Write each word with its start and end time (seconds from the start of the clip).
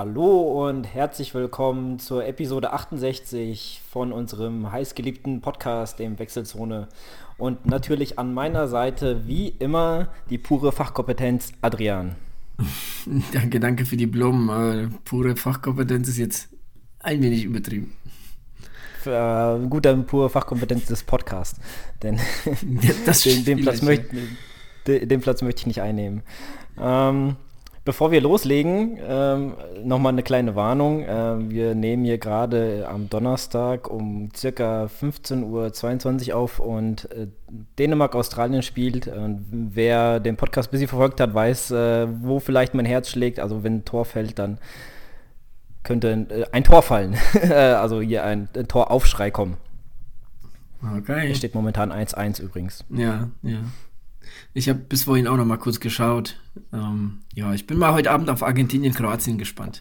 Hallo 0.00 0.66
und 0.66 0.84
herzlich 0.84 1.34
willkommen 1.34 1.98
zur 1.98 2.24
Episode 2.24 2.72
68 2.72 3.82
von 3.86 4.12
unserem 4.12 4.72
heißgeliebten 4.72 5.42
Podcast, 5.42 5.98
dem 5.98 6.18
Wechselzone. 6.18 6.88
Und 7.36 7.66
natürlich 7.66 8.18
an 8.18 8.32
meiner 8.32 8.66
Seite, 8.66 9.26
wie 9.26 9.48
immer, 9.48 10.08
die 10.30 10.38
pure 10.38 10.72
Fachkompetenz 10.72 11.52
Adrian. 11.60 12.14
danke, 13.34 13.60
danke 13.60 13.84
für 13.84 13.98
die 13.98 14.06
Blumen. 14.06 14.98
Pure 15.04 15.36
Fachkompetenz 15.36 16.08
ist 16.08 16.16
jetzt 16.16 16.48
ein 17.00 17.20
wenig 17.20 17.44
übertrieben. 17.44 17.94
Äh, 19.04 19.58
guter 19.68 19.94
pure 19.98 20.30
Fachkompetenz 20.30 20.86
des 20.86 21.02
Podcasts. 21.02 21.60
Denn 22.02 22.18
den, 22.46 23.44
den, 23.44 23.60
Platz 23.60 23.82
möcht, 23.82 24.04
den, 24.86 25.08
den, 25.10 25.20
Platz 25.20 25.42
möchte 25.42 25.60
ich 25.60 25.66
nicht 25.66 25.82
einnehmen. 25.82 26.22
Ähm, 26.80 27.36
Bevor 27.90 28.12
wir 28.12 28.20
loslegen, 28.20 28.98
ähm, 29.04 29.54
nochmal 29.82 30.12
eine 30.12 30.22
kleine 30.22 30.54
Warnung. 30.54 31.02
Äh, 31.02 31.50
wir 31.50 31.74
nehmen 31.74 32.04
hier 32.04 32.18
gerade 32.18 32.86
am 32.88 33.10
Donnerstag 33.10 33.90
um 33.90 34.28
circa 34.32 34.84
15.22 34.84 36.28
Uhr 36.28 36.36
auf 36.36 36.60
und 36.60 37.10
äh, 37.10 37.26
Dänemark-Australien 37.80 38.62
spielt. 38.62 39.08
Und 39.08 39.44
wer 39.50 40.20
den 40.20 40.36
Podcast 40.36 40.68
ein 40.68 40.70
bisschen 40.70 40.86
verfolgt 40.86 41.20
hat, 41.20 41.34
weiß, 41.34 41.72
äh, 41.72 42.06
wo 42.22 42.38
vielleicht 42.38 42.74
mein 42.74 42.84
Herz 42.84 43.10
schlägt. 43.10 43.40
Also 43.40 43.64
wenn 43.64 43.78
ein 43.78 43.84
Tor 43.84 44.04
fällt, 44.04 44.38
dann 44.38 44.58
könnte 45.82 46.10
äh, 46.30 46.44
ein 46.52 46.62
Tor 46.62 46.82
fallen. 46.82 47.16
also 47.50 48.00
hier 48.00 48.22
ein, 48.22 48.48
ein 48.54 48.68
Toraufschrei 48.68 49.32
kommen. 49.32 49.56
Okay. 50.96 51.32
Es 51.32 51.38
steht 51.38 51.56
momentan 51.56 51.90
1-1 51.90 52.40
übrigens. 52.40 52.84
Ja, 52.88 53.30
ja. 53.42 53.58
Ich 54.54 54.68
habe 54.68 54.78
bis 54.78 55.04
vorhin 55.04 55.26
auch 55.26 55.36
noch 55.36 55.44
mal 55.44 55.56
kurz 55.56 55.80
geschaut. 55.80 56.40
Ähm, 56.72 57.20
ja, 57.34 57.52
ich 57.52 57.66
bin 57.66 57.78
mal 57.78 57.92
heute 57.92 58.10
Abend 58.10 58.30
auf 58.30 58.42
Argentinien, 58.42 58.94
Kroatien 58.94 59.38
gespannt. 59.38 59.80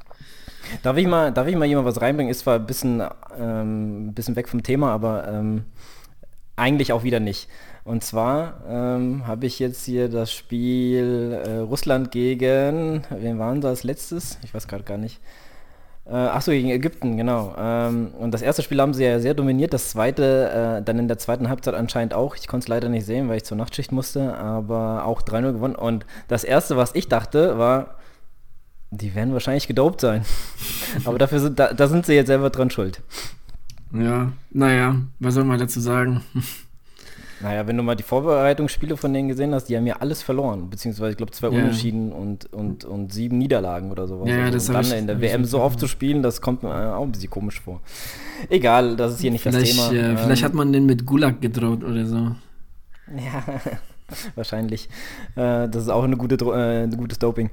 Darf 0.83 0.97
ich 0.97 1.07
mal, 1.07 1.31
darf 1.31 1.47
ich 1.47 1.55
mal 1.55 1.65
jemand 1.65 1.87
was 1.87 2.01
reinbringen? 2.01 2.31
Ist 2.31 2.41
zwar 2.41 2.55
ein 2.55 2.65
bisschen, 2.65 3.03
ähm, 3.37 4.13
bisschen 4.13 4.35
weg 4.35 4.47
vom 4.47 4.63
Thema, 4.63 4.91
aber 4.91 5.27
ähm, 5.27 5.63
eigentlich 6.55 6.93
auch 6.93 7.03
wieder 7.03 7.19
nicht. 7.19 7.47
Und 7.83 8.03
zwar 8.03 8.61
ähm, 8.67 9.25
habe 9.25 9.47
ich 9.47 9.57
jetzt 9.57 9.85
hier 9.85 10.09
das 10.09 10.31
Spiel 10.31 11.41
äh, 11.43 11.57
Russland 11.57 12.11
gegen, 12.11 13.03
wen 13.09 13.39
waren 13.39 13.61
das 13.61 13.83
letztes? 13.83 14.37
Ich 14.43 14.53
weiß 14.53 14.67
gerade 14.67 14.83
gar 14.83 14.97
nicht. 14.97 15.19
Äh, 16.09 16.15
Achso, 16.15 16.51
gegen 16.51 16.69
Ägypten, 16.69 17.17
genau. 17.17 17.53
Ähm, 17.57 18.11
und 18.17 18.33
das 18.33 18.41
erste 18.41 18.63
Spiel 18.63 18.81
haben 18.81 18.95
sie 18.95 19.03
ja 19.03 19.19
sehr 19.19 19.35
dominiert, 19.35 19.73
das 19.73 19.91
zweite 19.91 20.79
äh, 20.79 20.83
dann 20.83 20.97
in 20.97 21.07
der 21.07 21.19
zweiten 21.19 21.49
Halbzeit 21.49 21.75
anscheinend 21.75 22.15
auch. 22.15 22.35
Ich 22.35 22.47
konnte 22.47 22.65
es 22.65 22.67
leider 22.67 22.89
nicht 22.89 23.05
sehen, 23.05 23.29
weil 23.29 23.37
ich 23.37 23.45
zur 23.45 23.57
Nachtschicht 23.57 23.91
musste, 23.91 24.35
aber 24.35 25.05
auch 25.05 25.21
3-0 25.21 25.53
gewonnen. 25.53 25.75
Und 25.75 26.07
das 26.27 26.43
erste, 26.43 26.77
was 26.77 26.95
ich 26.95 27.09
dachte, 27.09 27.59
war, 27.59 27.95
die 28.89 29.13
werden 29.13 29.33
wahrscheinlich 29.33 29.67
gedopt 29.67 30.01
sein. 30.01 30.25
aber 31.05 31.19
dafür 31.19 31.39
sind, 31.39 31.59
da, 31.59 31.73
da 31.73 31.87
sind 31.87 32.07
sie 32.07 32.13
jetzt 32.13 32.27
selber 32.27 32.49
dran 32.49 32.71
schuld. 32.71 33.01
Ja, 33.93 34.31
naja, 34.49 34.95
was 35.19 35.35
soll 35.35 35.43
man 35.43 35.59
dazu 35.59 35.79
sagen? 35.79 36.23
Naja, 37.41 37.65
wenn 37.67 37.77
du 37.77 37.83
mal 37.83 37.95
die 37.95 38.03
Vorbereitungsspiele 38.03 38.97
von 38.97 39.13
denen 39.13 39.29
gesehen 39.29 39.53
hast, 39.53 39.65
die 39.65 39.77
haben 39.77 39.87
ja 39.87 39.97
alles 39.99 40.21
verloren. 40.21 40.69
Beziehungsweise, 40.69 41.11
ich 41.11 41.17
glaube, 41.17 41.31
zwei 41.31 41.47
ja. 41.47 41.59
Unentschieden 41.59 42.11
und, 42.11 42.51
und, 42.51 42.83
und 42.83 43.13
sieben 43.13 43.37
Niederlagen 43.37 43.91
oder 43.91 44.07
sowas. 44.07 44.29
Ja, 44.29 44.45
also, 44.45 44.51
das 44.51 44.67
und 44.67 44.75
dann 44.75 44.85
ich, 44.85 44.93
in 44.93 45.07
der 45.07 45.21
WM 45.21 45.45
so 45.45 45.61
oft 45.61 45.79
zu 45.79 45.87
spielen, 45.87 46.21
das 46.21 46.41
kommt 46.41 46.63
mir 46.63 46.95
auch 46.95 47.03
ein 47.03 47.11
bisschen 47.11 47.29
komisch 47.29 47.61
vor. 47.61 47.79
Egal, 48.49 48.95
das 48.97 49.13
ist 49.13 49.21
hier 49.21 49.31
nicht 49.31 49.43
vielleicht, 49.43 49.77
das 49.77 49.89
Thema. 49.89 50.13
Äh, 50.13 50.17
vielleicht 50.17 50.43
hat 50.43 50.53
man 50.53 50.73
den 50.73 50.85
mit 50.85 51.05
Gulag 51.05 51.39
gedroht 51.41 51.83
oder 51.83 52.05
so. 52.05 52.17
Ja, 53.15 53.43
wahrscheinlich. 54.35 54.89
Äh, 55.35 55.69
das 55.69 55.83
ist 55.83 55.89
auch 55.89 56.03
eine 56.03 56.17
gute, 56.17 56.35
äh, 56.35 56.83
ein 56.83 56.97
gutes 56.97 57.19
Doping. 57.19 57.49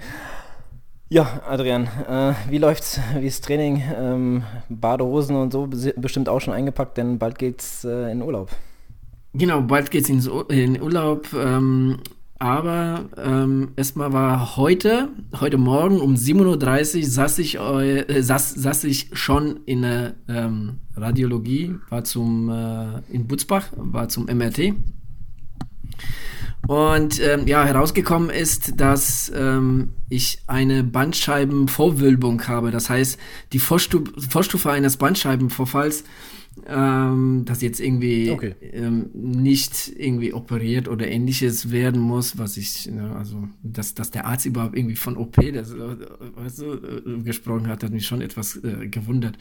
Ja, 1.09 1.41
Adrian, 1.49 1.89
äh, 2.09 2.33
wie 2.51 2.59
läuft's? 2.59 2.99
Wie 3.17 3.29
ist 3.29 3.45
Training? 3.45 3.81
Ähm, 3.97 4.43
Badehosen 4.69 5.37
und 5.37 5.53
so 5.53 5.69
bestimmt 5.69 6.29
auch 6.29 6.41
schon 6.41 6.53
eingepackt, 6.53 6.97
denn 6.97 7.19
bald 7.19 7.39
geht's 7.39 7.85
äh, 7.85 8.11
in 8.11 8.23
Urlaub. 8.23 8.51
Genau, 9.39 9.61
bald 9.61 9.91
geht 9.91 10.09
es 10.09 10.27
in 10.49 10.81
Urlaub. 10.81 11.29
Ähm, 11.35 11.99
aber 12.39 13.05
ähm, 13.17 13.73
erstmal 13.77 14.13
war 14.13 14.57
heute, 14.57 15.09
heute 15.41 15.59
Morgen 15.59 16.01
um 16.01 16.15
7.30 16.15 16.99
Uhr 16.99 17.05
saß 17.05 17.39
ich, 17.39 17.59
äh, 17.59 18.23
saß, 18.23 18.55
saß 18.55 18.85
ich 18.85 19.11
schon 19.13 19.61
in 19.67 19.83
der 19.83 20.15
ähm, 20.29 20.79
Radiologie, 20.97 21.75
war 21.89 22.05
zum, 22.05 22.49
äh, 22.51 23.01
in 23.11 23.27
Butzbach, 23.27 23.69
war 23.77 24.09
zum 24.09 24.25
MRT. 24.27 24.75
Und 26.67 27.21
ähm, 27.21 27.47
ja, 27.47 27.65
herausgekommen 27.65 28.31
ist, 28.31 28.81
dass 28.81 29.31
ähm, 29.35 29.93
ich 30.09 30.43
eine 30.47 30.83
Bandscheibenvorwölbung 30.83 32.47
habe. 32.49 32.71
Das 32.71 32.91
heißt, 32.91 33.19
die 33.53 33.59
Vorstu 33.59 34.05
Vorstufe 34.31 34.71
eines 34.71 34.97
Bandscheibenvorfalls 34.97 36.05
ähm, 36.67 37.45
dass 37.45 37.61
jetzt 37.63 37.81
irgendwie 37.81 38.31
okay. 38.31 38.55
ähm, 38.61 39.11
nicht 39.13 39.93
irgendwie 39.97 40.33
operiert 40.33 40.89
oder 40.89 41.07
ähnliches 41.07 41.71
werden 41.71 42.01
muss, 42.01 42.39
was 42.39 42.57
ich, 42.57 42.91
ne, 42.91 43.15
also 43.17 43.49
dass, 43.63 43.95
dass 43.95 44.11
der 44.11 44.27
Arzt 44.27 44.47
überhaupt 44.47 44.77
irgendwie 44.77 44.97
von 44.97 45.17
OP 45.17 45.37
das, 45.53 45.75
weißt 45.77 46.59
du, 46.61 46.73
äh, 46.75 47.23
gesprochen 47.23 47.69
hat, 47.69 47.83
hat 47.83 47.93
mich 47.93 48.07
schon 48.07 48.23
etwas 48.23 48.57
äh, 48.65 48.89
gewundert. 48.89 49.37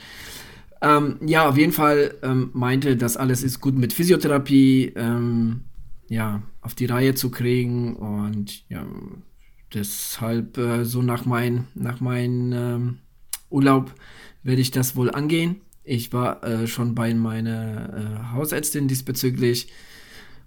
Ähm, 0.81 1.17
ja, 1.25 1.47
auf 1.47 1.57
jeden 1.57 1.71
Fall 1.71 2.15
ähm, 2.21 2.49
meinte, 2.53 2.97
dass 2.97 3.17
alles 3.17 3.43
ist 3.43 3.61
gut 3.61 3.75
mit 3.75 3.93
Physiotherapie 3.93 4.93
ähm, 4.95 5.61
ja, 6.09 6.43
auf 6.61 6.75
die 6.75 6.85
Reihe 6.85 7.15
zu 7.15 7.31
kriegen 7.31 7.95
und 7.95 8.69
ja, 8.69 8.85
deshalb 9.73 10.57
äh, 10.57 10.83
so 10.83 11.01
nach 11.01 11.25
meinem 11.25 11.65
nach 11.73 12.01
mein, 12.01 12.51
ähm, 12.51 12.97
Urlaub 13.49 13.93
werde 14.43 14.61
ich 14.61 14.71
das 14.71 14.95
wohl 14.95 15.11
angehen. 15.11 15.61
Ich 15.85 16.11
war 16.13 16.43
äh, 16.43 16.67
schon 16.67 16.95
bei 16.95 17.13
meiner 17.13 17.93
äh, 17.93 18.33
Hausärztin 18.33 18.87
diesbezüglich, 18.87 19.71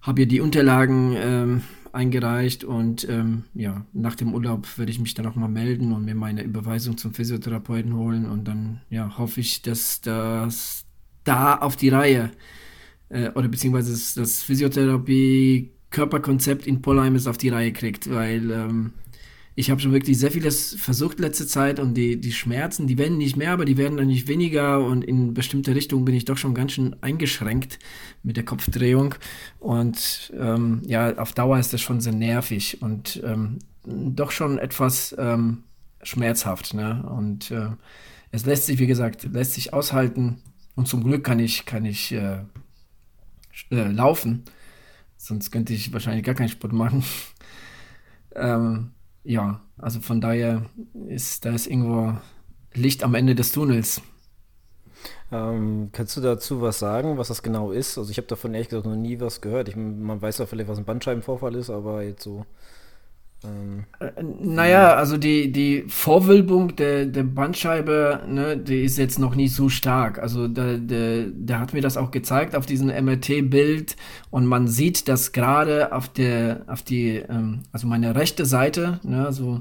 habe 0.02 0.22
ihr 0.22 0.26
die 0.26 0.40
Unterlagen 0.40 1.14
ähm, 1.16 1.62
eingereicht 1.92 2.64
und 2.64 3.08
ähm, 3.08 3.44
ja, 3.54 3.86
nach 3.92 4.14
dem 4.14 4.34
Urlaub 4.34 4.66
werde 4.78 4.90
ich 4.90 4.98
mich 4.98 5.14
dann 5.14 5.26
auch 5.26 5.36
mal 5.36 5.48
melden 5.48 5.92
und 5.92 6.04
mir 6.04 6.14
meine 6.14 6.42
Überweisung 6.42 6.98
zum 6.98 7.14
Physiotherapeuten 7.14 7.94
holen 7.94 8.26
und 8.26 8.46
dann 8.46 8.80
ja, 8.90 9.16
hoffe 9.16 9.40
ich, 9.40 9.62
dass 9.62 10.00
das 10.00 10.84
da 11.24 11.56
auf 11.56 11.76
die 11.76 11.88
Reihe 11.88 12.30
äh, 13.08 13.30
oder 13.30 13.48
beziehungsweise 13.48 13.92
das, 13.92 14.14
das 14.14 14.42
Physiotherapie 14.42 15.70
Körperkonzept 15.90 16.66
in 16.66 16.82
Polheim 16.82 17.14
es 17.14 17.26
auf 17.26 17.38
die 17.38 17.48
Reihe 17.48 17.72
kriegt, 17.72 18.10
weil 18.10 18.50
ähm, 18.50 18.92
ich 19.58 19.72
habe 19.72 19.80
schon 19.80 19.90
wirklich 19.90 20.16
sehr 20.16 20.30
vieles 20.30 20.76
versucht 20.78 21.18
letzte 21.18 21.44
Zeit 21.44 21.80
und 21.80 21.94
die, 21.94 22.20
die 22.20 22.30
Schmerzen, 22.30 22.86
die 22.86 22.96
werden 22.96 23.18
nicht 23.18 23.36
mehr, 23.36 23.50
aber 23.50 23.64
die 23.64 23.76
werden 23.76 23.96
dann 23.96 24.06
nicht 24.06 24.28
weniger 24.28 24.78
und 24.84 25.02
in 25.02 25.34
bestimmte 25.34 25.74
Richtungen 25.74 26.04
bin 26.04 26.14
ich 26.14 26.24
doch 26.24 26.36
schon 26.36 26.54
ganz 26.54 26.72
schön 26.72 26.94
eingeschränkt 27.00 27.80
mit 28.22 28.36
der 28.36 28.44
Kopfdrehung 28.44 29.16
und 29.58 30.32
ähm, 30.38 30.82
ja, 30.86 31.18
auf 31.18 31.32
Dauer 31.32 31.58
ist 31.58 31.72
das 31.72 31.80
schon 31.80 32.00
sehr 32.00 32.12
nervig 32.12 32.80
und 32.82 33.20
ähm, 33.24 33.58
doch 33.84 34.30
schon 34.30 34.58
etwas 34.58 35.16
ähm, 35.18 35.64
schmerzhaft. 36.04 36.72
Ne? 36.74 37.04
Und 37.10 37.50
äh, 37.50 37.70
es 38.30 38.46
lässt 38.46 38.66
sich, 38.66 38.78
wie 38.78 38.86
gesagt, 38.86 39.24
lässt 39.24 39.54
sich 39.54 39.72
aushalten 39.74 40.40
und 40.76 40.86
zum 40.86 41.02
Glück 41.02 41.24
kann 41.24 41.40
ich, 41.40 41.66
kann 41.66 41.84
ich 41.84 42.12
äh, 42.12 42.44
äh, 43.72 43.88
laufen, 43.88 44.44
sonst 45.16 45.50
könnte 45.50 45.72
ich 45.72 45.92
wahrscheinlich 45.92 46.24
gar 46.24 46.36
keinen 46.36 46.48
Sport 46.48 46.72
machen. 46.72 47.02
ähm, 48.36 48.92
ja, 49.28 49.60
also 49.76 50.00
von 50.00 50.22
daher 50.22 50.62
ist 51.06 51.44
da 51.44 51.50
ist 51.50 51.66
irgendwo 51.66 52.16
Licht 52.72 53.04
am 53.04 53.14
Ende 53.14 53.34
des 53.34 53.52
Tunnels. 53.52 54.00
Ähm, 55.30 55.90
kannst 55.92 56.16
du 56.16 56.22
dazu 56.22 56.62
was 56.62 56.78
sagen, 56.78 57.18
was 57.18 57.28
das 57.28 57.42
genau 57.42 57.70
ist? 57.70 57.98
Also 57.98 58.10
ich 58.10 58.16
habe 58.16 58.26
davon 58.26 58.54
ehrlich 58.54 58.70
gesagt 58.70 58.86
noch 58.86 58.96
nie 58.96 59.20
was 59.20 59.42
gehört. 59.42 59.68
Ich, 59.68 59.76
man 59.76 60.22
weiß 60.22 60.38
ja 60.38 60.46
vielleicht, 60.46 60.70
was 60.70 60.78
ein 60.78 60.86
Bandscheibenvorfall 60.86 61.54
ist, 61.56 61.68
aber 61.68 62.02
jetzt 62.02 62.22
so 62.22 62.46
ähm, 63.44 63.84
äh, 64.00 64.10
naja, 64.20 64.94
also 64.94 65.16
die, 65.16 65.52
die 65.52 65.84
Vorwölbung 65.86 66.74
der, 66.74 67.06
der 67.06 67.22
Bandscheibe, 67.22 68.24
ne, 68.26 68.56
die 68.56 68.82
ist 68.82 68.98
jetzt 68.98 69.20
noch 69.20 69.36
nicht 69.36 69.54
so 69.54 69.68
stark. 69.68 70.18
Also 70.18 70.48
der, 70.48 70.78
der, 70.78 71.26
der 71.26 71.60
hat 71.60 71.72
mir 71.72 71.80
das 71.80 71.96
auch 71.96 72.10
gezeigt 72.10 72.56
auf 72.56 72.66
diesem 72.66 72.88
MRT-Bild 72.88 73.94
und 74.30 74.46
man 74.46 74.66
sieht, 74.66 75.06
dass 75.08 75.30
gerade 75.32 75.92
auf 75.92 76.08
der, 76.08 76.64
auf 76.66 76.82
die, 76.82 77.16
ähm, 77.16 77.60
also 77.70 77.86
meine 77.86 78.16
rechte 78.16 78.44
Seite, 78.44 78.98
ne, 79.04 79.24
also 79.24 79.60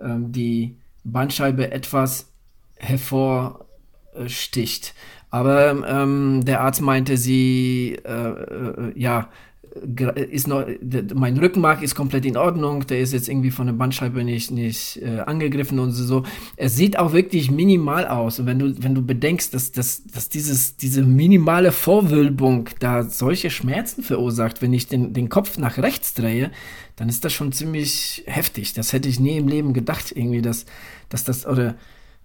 ähm, 0.00 0.32
die 0.32 0.76
Bandscheibe 1.04 1.70
etwas 1.70 2.28
hervorsticht. 2.76 4.94
Aber 5.30 5.70
ähm, 5.88 6.44
der 6.44 6.60
Arzt 6.60 6.82
meinte, 6.82 7.16
sie, 7.16 7.98
äh, 8.04 8.10
äh, 8.10 8.92
ja, 8.96 9.30
ist 9.74 10.48
noch, 10.48 10.66
mein 11.14 11.38
Rückenmark 11.38 11.82
ist 11.82 11.94
komplett 11.94 12.26
in 12.26 12.36
Ordnung, 12.36 12.86
der 12.86 13.00
ist 13.00 13.12
jetzt 13.12 13.28
irgendwie 13.28 13.50
von 13.50 13.66
der 13.66 13.72
Bandscheibe 13.72 14.22
nicht, 14.22 14.50
nicht 14.50 15.00
äh, 15.00 15.20
angegriffen 15.20 15.78
und 15.78 15.92
so. 15.92 16.24
Es 16.56 16.76
sieht 16.76 16.98
auch 16.98 17.12
wirklich 17.12 17.50
minimal 17.50 18.06
aus. 18.06 18.38
Und 18.38 18.46
wenn 18.46 18.58
du, 18.58 18.74
wenn 18.82 18.94
du 18.94 19.02
bedenkst, 19.02 19.54
dass, 19.54 19.72
dass, 19.72 20.04
dass 20.04 20.28
dieses, 20.28 20.76
diese 20.76 21.02
minimale 21.02 21.72
Vorwölbung 21.72 22.68
da 22.80 23.04
solche 23.04 23.48
Schmerzen 23.48 24.02
verursacht, 24.02 24.60
wenn 24.60 24.74
ich 24.74 24.88
den, 24.88 25.14
den 25.14 25.30
Kopf 25.30 25.56
nach 25.56 25.78
rechts 25.78 26.12
drehe, 26.12 26.50
dann 26.96 27.08
ist 27.08 27.24
das 27.24 27.32
schon 27.32 27.52
ziemlich 27.52 28.24
heftig. 28.26 28.74
Das 28.74 28.92
hätte 28.92 29.08
ich 29.08 29.20
nie 29.20 29.38
im 29.38 29.48
Leben 29.48 29.72
gedacht, 29.72 30.12
irgendwie, 30.14 30.42
dass, 30.42 30.66
dass 31.08 31.24
das, 31.24 31.46
oder 31.46 31.76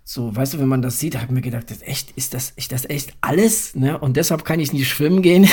so, 0.09 0.33
weißt 0.33 0.53
du, 0.53 0.59
wenn 0.59 0.69
man 0.69 0.81
das 0.81 1.01
sieht, 1.01 1.15
habe 1.15 1.25
ich 1.25 1.31
mir 1.31 1.41
gedacht, 1.41 1.69
das 1.69 1.81
echt, 1.81 2.11
ist 2.11 2.33
das, 2.33 2.51
ist 2.51 2.71
das 2.71 2.89
echt 2.89 3.13
alles? 3.19 3.75
Ne? 3.75 3.97
Und 3.99 4.15
deshalb 4.15 4.45
kann 4.45 4.61
ich 4.61 4.71
nicht 4.71 4.87
schwimmen 4.87 5.21
gehen. 5.21 5.49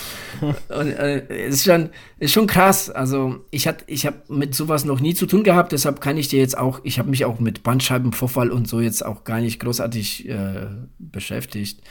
und 0.40 0.86
äh, 0.86 1.48
ist 1.48 1.64
schon, 1.64 1.90
ist 2.18 2.32
schon 2.32 2.46
krass. 2.46 2.88
Also 2.88 3.44
ich 3.50 3.66
hatte, 3.66 3.84
ich 3.86 4.06
habe 4.06 4.22
mit 4.28 4.54
sowas 4.54 4.86
noch 4.86 5.00
nie 5.00 5.12
zu 5.12 5.26
tun 5.26 5.44
gehabt, 5.44 5.72
deshalb 5.72 6.00
kann 6.00 6.16
ich 6.16 6.28
dir 6.28 6.38
jetzt 6.38 6.56
auch, 6.56 6.80
ich 6.82 6.98
habe 6.98 7.10
mich 7.10 7.26
auch 7.26 7.40
mit 7.40 7.62
Bandscheibenvorfall 7.62 8.50
und 8.50 8.66
so 8.66 8.80
jetzt 8.80 9.04
auch 9.04 9.22
gar 9.22 9.42
nicht 9.42 9.60
großartig 9.60 10.30
äh, 10.30 10.66
beschäftigt. 10.98 11.82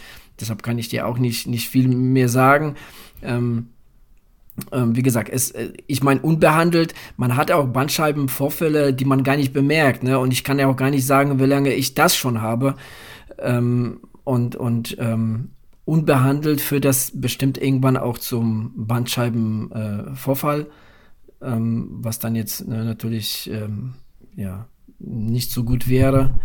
Deshalb 0.42 0.64
kann 0.64 0.80
ich 0.80 0.90
dir 0.90 1.06
auch 1.06 1.20
nicht, 1.20 1.46
nicht 1.46 1.70
viel 1.70 1.88
mehr 1.88 2.28
sagen. 2.28 2.74
Ähm, 3.22 3.68
wie 4.72 5.02
gesagt, 5.02 5.30
es, 5.30 5.52
äh, 5.52 5.74
ich 5.88 6.04
meine, 6.04 6.22
unbehandelt, 6.22 6.94
man 7.18 7.36
hat 7.36 7.52
auch 7.52 7.68
Bandscheibenvorfälle, 7.68 8.94
die 8.94 9.06
man 9.06 9.24
gar 9.24 9.36
nicht 9.36 9.54
bemerkt, 9.54 10.04
ne? 10.04 10.20
Und 10.20 10.32
ich 10.32 10.44
kann 10.44 10.60
ja 10.60 10.68
auch 10.68 10.76
gar 10.76 10.92
nicht 10.92 11.06
sagen, 11.06 11.40
wie 11.40 11.46
lange 11.46 11.74
ich 11.74 11.96
das 11.96 12.16
schon 12.16 12.42
habe. 12.42 12.76
Ähm, 13.40 14.00
und 14.24 14.56
und 14.56 14.96
ähm, 15.00 15.50
unbehandelt 15.86 16.62
führt 16.62 16.86
das 16.86 17.12
bestimmt 17.14 17.58
irgendwann 17.58 17.98
auch 17.98 18.18
zum 18.18 18.72
Bandscheibenvorfall, 18.76 20.68
äh, 21.42 21.46
ähm, 21.48 21.90
was 22.02 22.20
dann 22.20 22.36
jetzt 22.36 22.68
ne, 22.68 22.86
natürlich 22.86 23.50
ähm, 23.52 23.96
ja 24.36 24.68
nicht 25.00 25.52
so 25.52 25.64
gut 25.64 25.90
wäre. 25.90 26.40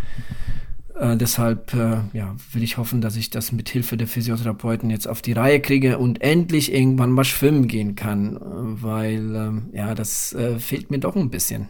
Äh, 0.99 1.15
deshalb 1.15 1.73
äh, 1.73 1.99
ja, 2.11 2.35
will 2.51 2.61
ich 2.61 2.77
hoffen, 2.77 2.99
dass 2.99 3.15
ich 3.15 3.29
das 3.29 3.53
mit 3.53 3.69
Hilfe 3.69 3.95
der 3.95 4.07
Physiotherapeuten 4.07 4.89
jetzt 4.89 5.07
auf 5.07 5.21
die 5.21 5.31
Reihe 5.31 5.61
kriege 5.61 5.97
und 5.97 6.21
endlich 6.21 6.73
irgendwann 6.73 7.11
mal 7.11 7.23
schwimmen 7.23 7.67
gehen 7.67 7.95
kann, 7.95 8.35
äh, 8.35 8.39
weil 8.41 9.35
ähm, 9.35 9.69
ja, 9.71 9.95
das 9.95 10.33
äh, 10.33 10.59
fehlt 10.59 10.91
mir 10.91 10.99
doch 10.99 11.15
ein 11.15 11.29
bisschen. 11.29 11.69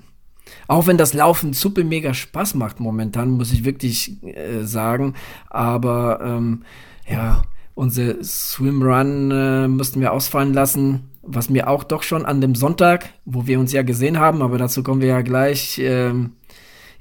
Auch 0.68 0.88
wenn 0.88 0.98
das 0.98 1.14
Laufen 1.14 1.54
super 1.54 1.84
mega 1.84 2.16
Spaß 2.16 2.56
macht 2.56 2.80
momentan, 2.80 3.30
muss 3.30 3.52
ich 3.52 3.66
wirklich 3.66 4.24
äh, 4.24 4.64
sagen. 4.64 5.14
Aber 5.48 6.22
ähm, 6.24 6.64
ja, 7.08 7.44
unser 7.76 8.24
Swimrun 8.24 9.30
äh, 9.30 9.68
mussten 9.68 10.02
wir 10.02 10.12
ausfallen 10.12 10.54
lassen, 10.54 11.12
was 11.22 11.52
mir 11.52 11.70
auch 11.70 11.84
doch 11.84 12.02
schon 12.02 12.26
an 12.26 12.42
dem 12.42 12.56
Sonntag, 12.56 13.10
wo 13.26 13.46
wir 13.46 13.60
uns 13.60 13.74
ja 13.74 13.84
gesehen 13.84 14.20
haben, 14.20 14.42
aber 14.42 14.58
dazu 14.58 14.82
kommen 14.82 15.02
wir 15.02 15.10
ja 15.10 15.22
gleich, 15.22 15.80
ähm, 15.84 16.32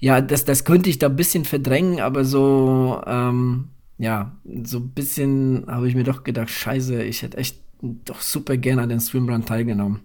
ja, 0.00 0.21
das, 0.21 0.45
das 0.45 0.65
könnte 0.65 0.91
ich 0.91 0.99
da 0.99 1.09
ein 1.09 1.17
bisschen 1.17 1.45
verdrängen, 1.45 2.00
aber 2.00 2.25
so, 2.25 3.03
ähm, 3.06 3.69
ja, 3.99 4.33
so 4.62 4.79
ein 4.79 4.91
bisschen 4.91 5.65
habe 5.67 5.89
ich 5.89 5.95
mir 5.95 6.05
doch 6.05 6.23
gedacht, 6.23 6.50
scheiße, 6.50 7.03
ich 7.03 7.23
hätte 7.23 7.37
echt 7.37 7.59
doch 7.81 8.21
super 8.21 8.56
gerne 8.56 8.83
an 8.83 8.89
den 8.89 9.00
Swimrun 9.00 9.45
teilgenommen. 9.45 10.00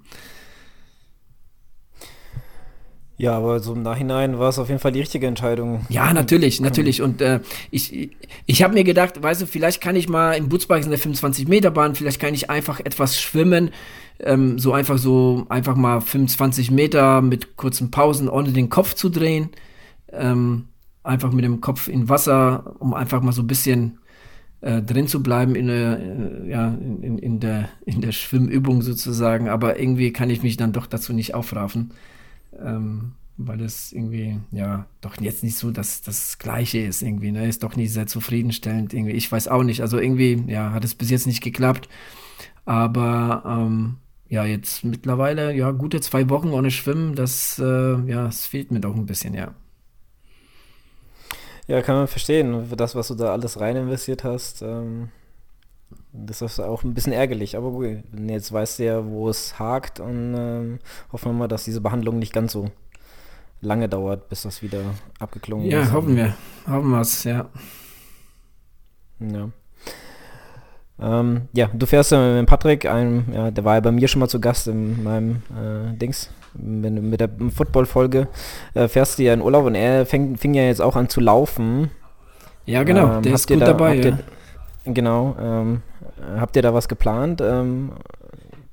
Ja, 3.18 3.38
aber 3.38 3.60
so 3.60 3.74
im 3.74 3.84
Nachhinein 3.84 4.40
war 4.40 4.50
es 4.50 4.58
auf 4.58 4.70
jeden 4.70 4.80
Fall 4.80 4.92
die 4.92 5.00
richtige 5.00 5.28
Entscheidung. 5.28 5.86
Ja, 5.90 6.12
natürlich, 6.12 6.60
natürlich. 6.60 7.04
Und 7.04 7.22
äh, 7.22 7.42
ich, 7.70 8.10
ich 8.48 8.64
habe 8.64 8.74
mir 8.74 8.84
gedacht, 8.84 9.22
weißt 9.22 9.44
du, 9.44 9.46
vielleicht 9.46 9.80
kann 9.80 9.96
ich 9.96 10.10
mal 10.10 10.34
im 10.34 10.50
Butzbach 10.50 10.78
in 10.78 10.90
der 10.90 11.00
25-Meter-Bahn, 11.00 11.94
vielleicht 11.94 12.20
kann 12.20 12.34
ich 12.34 12.50
einfach 12.50 12.80
etwas 12.80 13.22
schwimmen. 13.22 13.70
Ähm, 14.20 14.58
so 14.58 14.74
einfach 14.74 14.98
so, 14.98 15.46
einfach 15.50 15.76
mal 15.76 16.02
25 16.02 16.72
Meter 16.72 17.22
mit 17.22 17.56
kurzen 17.56 17.92
Pausen, 17.92 18.28
ohne 18.28 18.52
den 18.52 18.70
Kopf 18.70 18.96
zu 18.96 19.10
drehen 19.10 19.50
ähm, 20.14 20.66
einfach 21.04 21.32
mit 21.32 21.44
dem 21.44 21.62
Kopf 21.62 21.88
in 21.88 22.10
Wasser, 22.10 22.76
um 22.80 22.94
einfach 22.94 23.22
mal 23.22 23.34
so 23.34 23.42
ein 23.42 23.48
bisschen 23.48 24.00
äh, 24.62 24.82
drin 24.82 25.08
zu 25.08 25.22
bleiben 25.22 25.56
in 25.56 25.68
der, 25.68 26.00
äh, 26.00 26.50
ja, 26.50 26.70
in, 26.70 27.18
in, 27.18 27.40
der, 27.40 27.70
in 27.86 28.02
der 28.02 28.14
Schwimmübung 28.14 28.82
sozusagen. 28.82 29.50
Aber 29.50 29.80
irgendwie 29.80 30.14
kann 30.14 30.30
ich 30.30 30.42
mich 30.42 30.58
dann 30.58 30.72
doch 30.72 30.88
dazu 30.88 31.14
nicht 31.14 31.36
aufraffen, 31.36 31.92
ähm, 32.58 33.14
weil 33.36 33.62
es 33.62 33.92
irgendwie, 33.92 34.40
ja, 34.52 34.86
doch 35.02 35.20
jetzt 35.20 35.44
nicht 35.44 35.58
so 35.58 35.72
dass 35.72 36.02
das 36.02 36.38
Gleiche 36.38 36.80
ist 36.80 37.02
irgendwie. 37.02 37.32
Ne? 37.32 37.48
Ist 37.48 37.64
doch 37.64 37.76
nicht 37.76 37.92
sehr 37.92 38.08
zufriedenstellend 38.08 38.94
irgendwie. 38.94 39.14
Ich 39.14 39.32
weiß 39.32 39.50
auch 39.50 39.64
nicht. 39.64 39.82
Also 39.82 40.00
irgendwie, 40.00 40.44
ja, 40.48 40.72
hat 40.72 40.86
es 40.86 40.96
bis 40.96 41.10
jetzt 41.10 41.28
nicht 41.28 41.44
geklappt. 41.44 41.90
Aber 42.66 43.44
ähm, 43.46 43.98
ja, 44.30 44.46
jetzt 44.46 44.86
mittlerweile, 44.86 45.54
ja, 45.54 45.72
gute 45.72 46.00
zwei 46.00 46.30
Wochen 46.30 46.50
ohne 46.50 46.72
Schwimmen, 46.72 47.16
das, 47.16 47.60
äh, 47.60 48.10
ja, 48.10 48.28
es 48.28 48.46
fehlt 48.46 48.72
mir 48.72 48.80
doch 48.80 48.96
ein 48.96 49.06
bisschen, 49.06 49.34
ja. 49.34 49.54
Ja, 51.68 51.82
kann 51.82 51.96
man 51.96 52.08
verstehen. 52.08 52.66
Für 52.68 52.76
das, 52.76 52.96
was 52.96 53.08
du 53.08 53.16
da 53.16 53.32
alles 53.32 53.60
rein 53.60 53.76
investiert 53.76 54.24
hast, 54.24 54.62
ähm, 54.62 55.10
das 56.12 56.42
ist 56.42 56.60
auch 56.60 56.84
ein 56.84 56.94
bisschen 56.94 57.14
ärgerlich. 57.14 57.56
Aber 57.56 57.72
gut, 57.72 58.04
jetzt 58.28 58.52
weißt 58.52 58.80
du 58.80 58.84
ja, 58.84 59.06
wo 59.06 59.30
es 59.30 59.58
hakt 59.60 60.00
und 60.00 60.36
ähm, 60.38 60.80
hoffen 61.12 61.32
wir 61.32 61.40
mal, 61.40 61.48
dass 61.48 61.64
diese 61.64 61.82
Behandlung 61.82 62.20
nicht 62.20 62.34
ganz 62.34 62.52
so 62.52 62.70
lange 63.62 63.88
dauert, 63.88 64.30
bis 64.30 64.44
das 64.44 64.62
wieder 64.62 64.82
abgeklungen 65.20 65.66
ja, 65.66 65.82
ist. 65.82 65.88
Ja, 65.88 65.94
hoffen 65.94 66.16
wir. 66.16 66.36
Hoffen 66.68 66.90
wir 66.90 67.02
es, 67.02 67.24
ja. 67.24 67.50
Ja. 69.20 69.50
Ähm, 71.00 71.48
ja, 71.54 71.70
du 71.74 71.86
fährst 71.86 72.12
ja 72.12 72.36
mit 72.36 72.48
Patrick, 72.48 72.86
einem, 72.86 73.26
ja, 73.34 73.52
der 73.52 73.66
war 73.66 73.76
ja 73.76 73.80
bei 73.80 73.92
mir 73.92 74.08
schon 74.08 74.20
mal 74.20 74.28
zu 74.28 74.40
Gast 74.40 74.68
in 74.68 75.04
meinem 75.04 75.42
äh, 75.58 75.98
Dings, 75.98 76.30
mit, 76.56 77.02
mit 77.02 77.20
der 77.20 77.30
Football-Folge, 77.56 78.28
äh, 78.74 78.88
fährst 78.88 79.20
du 79.20 79.24
ja 79.24 79.34
in 79.34 79.42
Urlaub 79.42 79.66
und 79.66 79.76
er 79.76 80.06
fäng, 80.06 80.38
fing 80.38 80.54
ja 80.54 80.64
jetzt 80.64 80.82
auch 80.82 80.96
an 80.96 81.10
zu 81.10 81.20
laufen. 81.20 81.90
Ja, 82.66 82.84
genau, 82.84 83.18
ähm, 83.18 83.22
der 83.24 83.34
ist 83.34 83.48
gut 83.48 83.62
da, 83.62 83.68
dabei. 83.68 83.96
Ja. 83.96 84.06
Ihr, 84.86 84.94
genau, 84.94 85.36
ähm, 85.40 85.82
habt 86.38 86.56
ihr 86.56 86.62
da 86.62 86.74
was 86.74 86.88
geplant? 86.88 87.42
Ähm, 87.42 87.92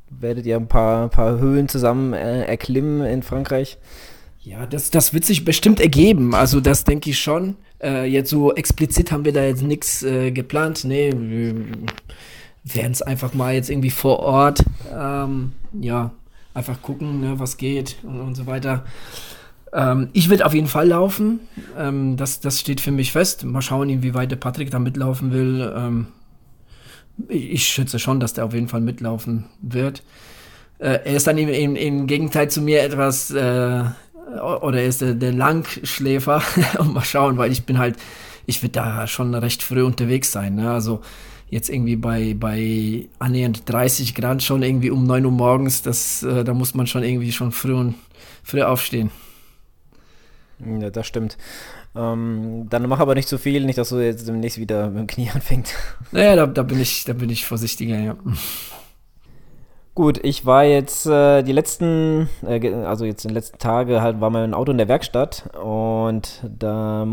werdet 0.09 0.47
ihr 0.47 0.57
ein 0.57 0.69
paar, 0.69 1.09
paar 1.09 1.39
Höhen 1.39 1.69
zusammen 1.69 2.13
äh, 2.13 2.45
erklimmen 2.45 3.05
in 3.05 3.23
Frankreich? 3.23 3.79
Ja, 4.43 4.67
das, 4.67 4.91
das 4.91 5.13
wird 5.13 5.25
sich 5.25 5.45
bestimmt 5.45 5.81
ergeben. 5.81 6.35
Also 6.35 6.61
das 6.61 6.85
denke 6.85 7.11
ich 7.11 7.19
schon. 7.19 7.57
Äh, 7.83 8.07
jetzt 8.07 8.31
so 8.31 8.55
explizit 8.55 9.13
haben 9.13 9.25
wir 9.25 9.33
da 9.33 9.45
jetzt 9.45 9.63
nichts 9.63 10.03
äh, 10.03 10.31
geplant. 10.31 10.85
Nee, 10.85 11.13
wir 11.15 11.55
werden 12.65 12.93
es 12.93 13.03
einfach 13.03 13.35
mal 13.35 13.55
jetzt 13.55 13.71
irgendwie 13.71 13.91
vor 13.91 14.21
Ort, 14.21 14.63
ähm, 14.95 15.53
ja, 15.73 16.13
einfach 16.55 16.83
gucken, 16.83 17.21
ne, 17.21 17.39
was 17.39 17.57
geht 17.57 17.97
und, 18.03 18.21
und 18.21 18.35
so 18.35 18.47
weiter. 18.47 18.85
Ähm, 19.73 20.09
ich 20.13 20.29
werde 20.31 20.47
auf 20.47 20.55
jeden 20.55 20.67
Fall 20.67 20.89
laufen. 20.89 21.41
Ähm, 21.79 22.17
das, 22.17 22.41
das 22.41 22.61
steht 22.61 22.81
für 22.81 22.91
mich 22.91 23.13
fest. 23.13 23.45
Mal 23.45 23.63
schauen, 23.63 23.89
inwieweit 23.89 24.31
der 24.31 24.37
Patrick 24.37 24.71
da 24.71 24.79
mitlaufen 24.79 25.33
will. 25.33 25.73
Ähm, 25.77 26.07
ich, 27.29 27.53
ich 27.53 27.67
schätze 27.67 27.99
schon, 27.99 28.21
dass 28.21 28.35
der 28.35 28.45
auf 28.45 28.55
jeden 28.55 28.69
Fall 28.69 28.81
mitlaufen 28.81 29.45
wird. 29.61 30.03
Äh, 30.79 31.01
er 31.05 31.17
ist 31.17 31.27
dann 31.27 31.39
im, 31.39 31.49
im, 31.49 31.77
im, 31.77 32.07
Gegenteil 32.07 32.51
zu 32.51 32.63
mir 32.63 32.83
etwas 32.83 33.31
äh, 33.31 33.85
oder 34.41 34.81
er 34.81 34.87
ist 34.87 35.01
der, 35.01 35.15
der 35.15 35.33
Langschläfer. 35.33 36.43
mal 36.85 37.05
schauen, 37.05 37.37
weil 37.37 37.53
ich 37.53 37.65
bin 37.65 37.79
halt, 37.79 37.97
ich 38.47 38.63
werde 38.63 38.73
da 38.73 39.07
schon 39.07 39.35
recht 39.35 39.63
früh 39.63 39.83
unterwegs 39.83 40.33
sein. 40.33 40.57
Ne? 40.57 40.71
Also 40.71 41.01
jetzt 41.51 41.69
irgendwie 41.69 41.97
bei, 41.97 42.35
bei 42.39 43.09
annähernd 43.19 43.69
30 43.69 44.15
Grad 44.15 44.43
schon 44.43 44.63
irgendwie 44.63 44.91
um 44.91 45.05
9 45.05 45.25
Uhr 45.25 45.33
morgens, 45.33 45.83
das, 45.83 46.23
äh, 46.23 46.45
da 46.45 46.55
muss 46.55 46.75
man 46.75 46.87
schon 46.87 47.03
irgendwie 47.03 47.33
schon 47.33 47.53
früh, 47.53 47.75
und, 47.75 47.97
früh 48.43 48.63
aufstehen. 48.63 49.11
Ja, 50.65 50.91
das 50.91 51.07
stimmt. 51.07 51.37
Ähm, 51.97 52.67
dann 52.71 52.89
mach 52.89 53.01
aber 53.01 53.15
nicht 53.15 53.29
zu 53.29 53.37
so 53.37 53.43
viel, 53.43 53.65
nicht, 53.65 53.79
dass 53.79 53.89
du 53.89 53.97
jetzt 53.97 54.29
demnächst 54.29 54.59
wieder 54.59 54.89
mit 54.91 54.99
dem 54.99 55.07
Knie 55.07 55.31
anfängst. 55.31 55.75
Naja, 56.13 56.37
da, 56.37 56.47
da, 56.47 56.63
bin, 56.63 56.81
ich, 56.81 57.05
da 57.05 57.13
bin 57.13 57.31
ich 57.31 57.47
vorsichtiger, 57.47 57.99
ja. 57.99 58.17
Gut, 59.95 60.21
ich 60.23 60.47
war 60.47 60.65
jetzt 60.65 61.07
äh, 61.07 61.43
die 61.43 61.53
letzten, 61.53 62.29
äh, 62.47 62.73
also 62.85 63.05
jetzt 63.05 63.25
in 63.25 63.31
den 63.31 63.35
letzten 63.35 63.59
Tagen 63.59 64.01
halt 64.01 64.21
war 64.21 64.31
mein 64.31 64.55
Auto 64.55 64.71
in 64.71 64.79
der 64.79 64.89
Werkstatt 64.89 65.51
und 65.57 66.43
da, 66.49 67.07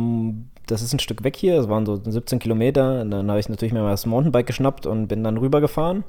das 0.68 0.82
ist 0.82 0.94
ein 0.94 1.00
Stück 1.00 1.24
weg 1.24 1.36
hier, 1.36 1.60
es 1.60 1.70
waren 1.70 1.86
so 1.86 2.00
17 2.04 2.40
Kilometer. 2.40 3.02
Und 3.02 3.12
dann 3.12 3.30
habe 3.30 3.40
ich 3.40 3.50
natürlich 3.50 3.74
mir 3.74 3.82
mal 3.82 3.92
das 3.92 4.06
Mountainbike 4.06 4.48
geschnappt 4.48 4.86
und 4.86 5.08
bin 5.08 5.24
dann 5.24 5.38
rübergefahren. 5.38 6.04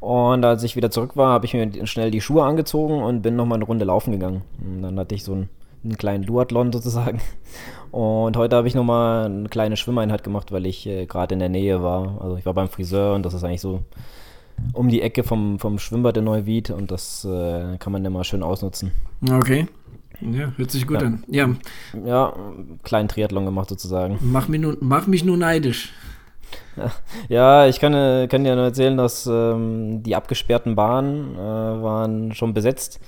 Und 0.00 0.44
als 0.44 0.62
ich 0.62 0.76
wieder 0.76 0.90
zurück 0.90 1.16
war, 1.16 1.32
habe 1.32 1.46
ich 1.46 1.54
mir 1.54 1.86
schnell 1.86 2.10
die 2.10 2.20
Schuhe 2.20 2.44
angezogen 2.44 3.02
und 3.02 3.22
bin 3.22 3.36
nochmal 3.36 3.56
eine 3.56 3.64
Runde 3.64 3.84
laufen 3.84 4.12
gegangen. 4.12 4.42
Und 4.60 4.82
dann 4.82 4.98
hatte 4.98 5.14
ich 5.14 5.24
so 5.24 5.32
einen, 5.32 5.48
einen 5.84 5.98
kleinen 5.98 6.24
Duathlon 6.24 6.72
sozusagen. 6.72 7.20
Und 7.90 8.36
heute 8.36 8.56
habe 8.56 8.68
ich 8.68 8.74
nochmal 8.74 9.26
eine 9.26 9.48
kleine 9.48 9.76
Schwimmeinheit 9.76 10.22
gemacht, 10.22 10.52
weil 10.52 10.66
ich 10.66 10.86
äh, 10.86 11.06
gerade 11.06 11.34
in 11.34 11.38
der 11.38 11.48
Nähe 11.48 11.82
war. 11.82 12.20
Also 12.20 12.36
ich 12.36 12.46
war 12.46 12.54
beim 12.54 12.68
Friseur 12.68 13.14
und 13.14 13.24
das 13.24 13.34
ist 13.34 13.44
eigentlich 13.44 13.60
so 13.60 13.80
um 14.72 14.88
die 14.88 15.02
Ecke 15.02 15.22
vom, 15.22 15.58
vom 15.58 15.78
Schwimmbad 15.78 16.16
in 16.16 16.24
Neuwied 16.24 16.70
und 16.70 16.90
das 16.90 17.24
äh, 17.24 17.76
kann 17.78 17.92
man 17.92 18.04
immer 18.04 18.24
schön 18.24 18.42
ausnutzen. 18.42 18.92
Okay. 19.30 19.66
Ja, 20.20 20.52
hört 20.56 20.70
sich 20.70 20.86
gut 20.86 21.00
ja. 21.00 21.06
an. 21.06 21.24
Ja. 21.28 21.48
Ja, 22.04 22.34
kleinen 22.82 23.08
Triathlon 23.08 23.44
gemacht 23.44 23.68
sozusagen. 23.68 24.18
Mach 24.20 24.48
mich 24.48 24.60
nur, 24.60 24.76
mach 24.80 25.06
mich 25.06 25.24
nur 25.24 25.36
neidisch. 25.36 25.92
Ja, 27.28 27.66
ich 27.66 27.80
kann, 27.80 27.92
äh, 27.92 28.28
kann 28.30 28.44
dir 28.44 28.54
nur 28.54 28.64
erzählen, 28.64 28.96
dass 28.96 29.26
ähm, 29.26 30.02
die 30.02 30.14
abgesperrten 30.14 30.76
Bahnen 30.76 31.34
äh, 31.34 31.38
waren 31.38 32.32
schon 32.34 32.54
besetzt. 32.54 33.00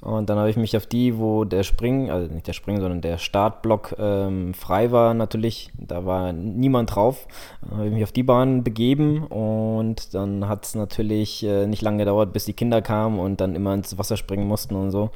Und 0.00 0.30
dann 0.30 0.38
habe 0.38 0.48
ich 0.48 0.56
mich 0.56 0.76
auf 0.76 0.86
die, 0.86 1.18
wo 1.18 1.44
der 1.44 1.64
Spring, 1.64 2.10
also 2.10 2.32
nicht 2.32 2.46
der 2.46 2.52
Spring, 2.52 2.80
sondern 2.80 3.00
der 3.00 3.18
Startblock 3.18 3.96
ähm, 3.98 4.54
frei 4.54 4.92
war 4.92 5.12
natürlich, 5.12 5.70
da 5.76 6.06
war 6.06 6.32
niemand 6.32 6.94
drauf, 6.94 7.26
habe 7.68 7.86
ich 7.86 7.92
mich 7.92 8.04
auf 8.04 8.12
die 8.12 8.22
Bahn 8.22 8.62
begeben 8.62 9.24
und 9.24 10.14
dann 10.14 10.48
hat 10.48 10.66
es 10.66 10.76
natürlich 10.76 11.44
äh, 11.44 11.66
nicht 11.66 11.82
lange 11.82 11.98
gedauert, 11.98 12.32
bis 12.32 12.44
die 12.44 12.52
Kinder 12.52 12.80
kamen 12.80 13.18
und 13.18 13.40
dann 13.40 13.56
immer 13.56 13.74
ins 13.74 13.98
Wasser 13.98 14.16
springen 14.16 14.46
mussten 14.46 14.76
und 14.76 14.92
so. 14.92 15.10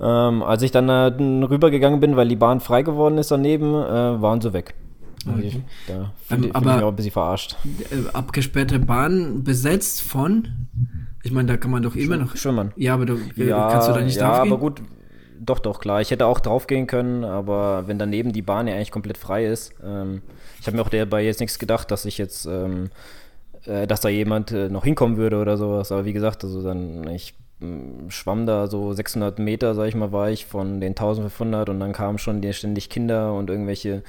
Ähm, 0.00 0.42
als 0.42 0.62
ich 0.62 0.70
dann 0.70 0.88
äh, 0.88 1.44
rübergegangen 1.44 1.98
bin, 2.00 2.16
weil 2.16 2.28
die 2.28 2.36
Bahn 2.36 2.60
frei 2.60 2.82
geworden 2.82 3.18
ist 3.18 3.30
daneben, 3.30 3.74
äh, 3.74 4.20
waren 4.22 4.40
sie 4.40 4.52
weg. 4.52 4.74
Also 5.26 5.38
Okay. 5.40 5.62
da 5.88 5.94
Ähm, 5.94 6.42
fühle 6.42 6.46
ich 6.46 6.60
mich 6.60 6.82
auch 6.82 6.88
ein 6.88 6.96
bisschen 6.96 7.10
verarscht. 7.12 7.56
Äh, 7.90 8.08
abgesperrte 8.12 8.78
Bahn 8.78 9.42
besetzt 9.42 10.02
von. 10.02 10.48
Ich 11.24 11.32
meine, 11.32 11.48
da 11.48 11.56
kann 11.56 11.70
man 11.72 11.82
doch 11.82 11.96
immer 11.96 12.16
noch. 12.16 12.36
Schwimmern. 12.36 12.72
Ja, 12.76 12.94
aber 12.94 13.06
du, 13.06 13.14
äh, 13.36 13.48
Ja, 13.48 13.68
kannst 13.70 13.88
du 13.88 13.92
da 13.92 14.00
nicht 14.00 14.16
ja, 14.16 14.28
drauf 14.28 14.42
gehen? 14.44 14.52
aber 14.52 14.60
gut. 14.60 14.82
Doch, 15.40 15.58
doch, 15.58 15.80
klar. 15.80 16.00
Ich 16.00 16.10
hätte 16.10 16.26
auch 16.26 16.40
drauf 16.40 16.66
gehen 16.66 16.86
können, 16.86 17.24
aber 17.24 17.84
wenn 17.86 17.98
daneben 17.98 18.32
die 18.32 18.42
Bahn 18.42 18.66
ja 18.68 18.74
eigentlich 18.74 18.90
komplett 18.90 19.18
frei 19.18 19.46
ist, 19.46 19.72
ähm, 19.84 20.22
ich 20.60 20.66
habe 20.66 20.76
mir 20.76 20.82
auch 20.82 20.88
dabei 20.88 21.24
jetzt 21.24 21.40
nichts 21.40 21.58
gedacht, 21.58 21.90
dass 21.90 22.04
ich 22.04 22.18
jetzt, 22.18 22.46
ähm, 22.46 22.90
äh, 23.64 23.86
dass 23.86 24.00
da 24.00 24.08
jemand 24.08 24.50
äh, 24.52 24.68
noch 24.68 24.84
hinkommen 24.84 25.16
würde 25.16 25.38
oder 25.40 25.56
sowas. 25.56 25.90
Aber 25.92 26.04
wie 26.04 26.12
gesagt, 26.12 26.42
also 26.44 26.62
dann, 26.62 27.06
ich 27.08 27.34
schwamm 28.08 28.46
da 28.46 28.68
so 28.68 28.92
600 28.92 29.40
Meter, 29.40 29.74
sag 29.74 29.88
ich 29.88 29.96
mal, 29.96 30.12
war 30.12 30.30
ich 30.30 30.46
von 30.46 30.80
den 30.80 30.90
1500 30.90 31.68
und 31.68 31.80
dann 31.80 31.92
kamen 31.92 32.18
schon 32.18 32.40
ständig 32.52 32.88
Kinder 32.88 33.34
und 33.34 33.50
irgendwelche 33.50 34.04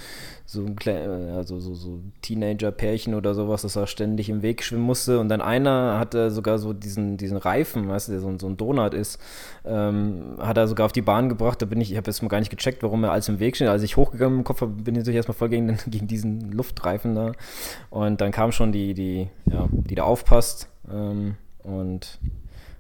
so, 0.46 0.66
klei- 0.66 1.34
also 1.36 1.60
so, 1.60 1.74
so 1.74 2.00
Teenager-Pärchen 2.22 3.16
oder 3.16 3.34
sowas, 3.34 3.64
das 3.64 3.74
da 3.74 3.88
ständig 3.88 4.30
im 4.30 4.44
Weg 4.44 4.64
schwimmen 4.64 4.84
musste. 4.84 5.20
Und 5.20 5.30
dann 5.30 5.42
einer 5.42 5.98
hatte 6.00 6.30
sogar 6.30 6.60
so 6.60 6.74
diesen, 6.74 7.18
diesen 7.18 7.38
Reifen, 7.38 7.88
weißt 7.88 8.08
du, 8.08 8.12
der 8.14 8.22
so, 8.22 8.28
ein- 8.28 8.40
so 8.40 8.48
ein 8.48 8.58
Donut 8.58 8.94
ist, 8.94 9.20
ähm, 9.66 10.36
hat 10.40 10.58
er 10.58 10.68
sogar 10.68 10.86
auf 10.86 10.92
die 10.92 11.02
Bahn 11.02 11.28
gebracht. 11.30 11.60
Da 11.62 11.66
bin 11.66 11.82
ich, 11.82 11.92
ich 11.92 11.98
habe 11.98 12.10
jetzt 12.10 12.22
mal 12.22 12.30
gar 12.30 12.40
nicht 12.40 12.52
gecheckt, 12.52 12.84
warum 12.84 13.04
er 13.04 13.12
alles 13.12 13.30
im 13.30 13.40
Weg 13.40 13.56
steht. 13.56 13.68
Als 13.68 13.82
ich 13.84 13.98
hochgegangen 13.98 14.40
im 14.40 14.44
Kopf 14.44 14.60
bin, 14.60 14.78
bin 14.84 14.94
ich 14.96 15.00
natürlich 15.00 15.18
erstmal 15.18 15.36
voll 15.38 15.50
gegen, 15.50 15.76
gegen 15.88 16.08
diesen 16.08 16.52
Luftreifen 16.52 17.16
da. 17.16 17.32
Und 17.90 18.22
dann 18.22 18.32
kam 18.32 18.52
schon 18.52 18.72
die, 18.72 18.94
die, 18.94 19.28
ja, 19.52 19.68
die 19.72 19.96
da 19.96 20.04
aufpasst 20.04 20.68
ähm, 20.92 21.36
und 21.64 22.20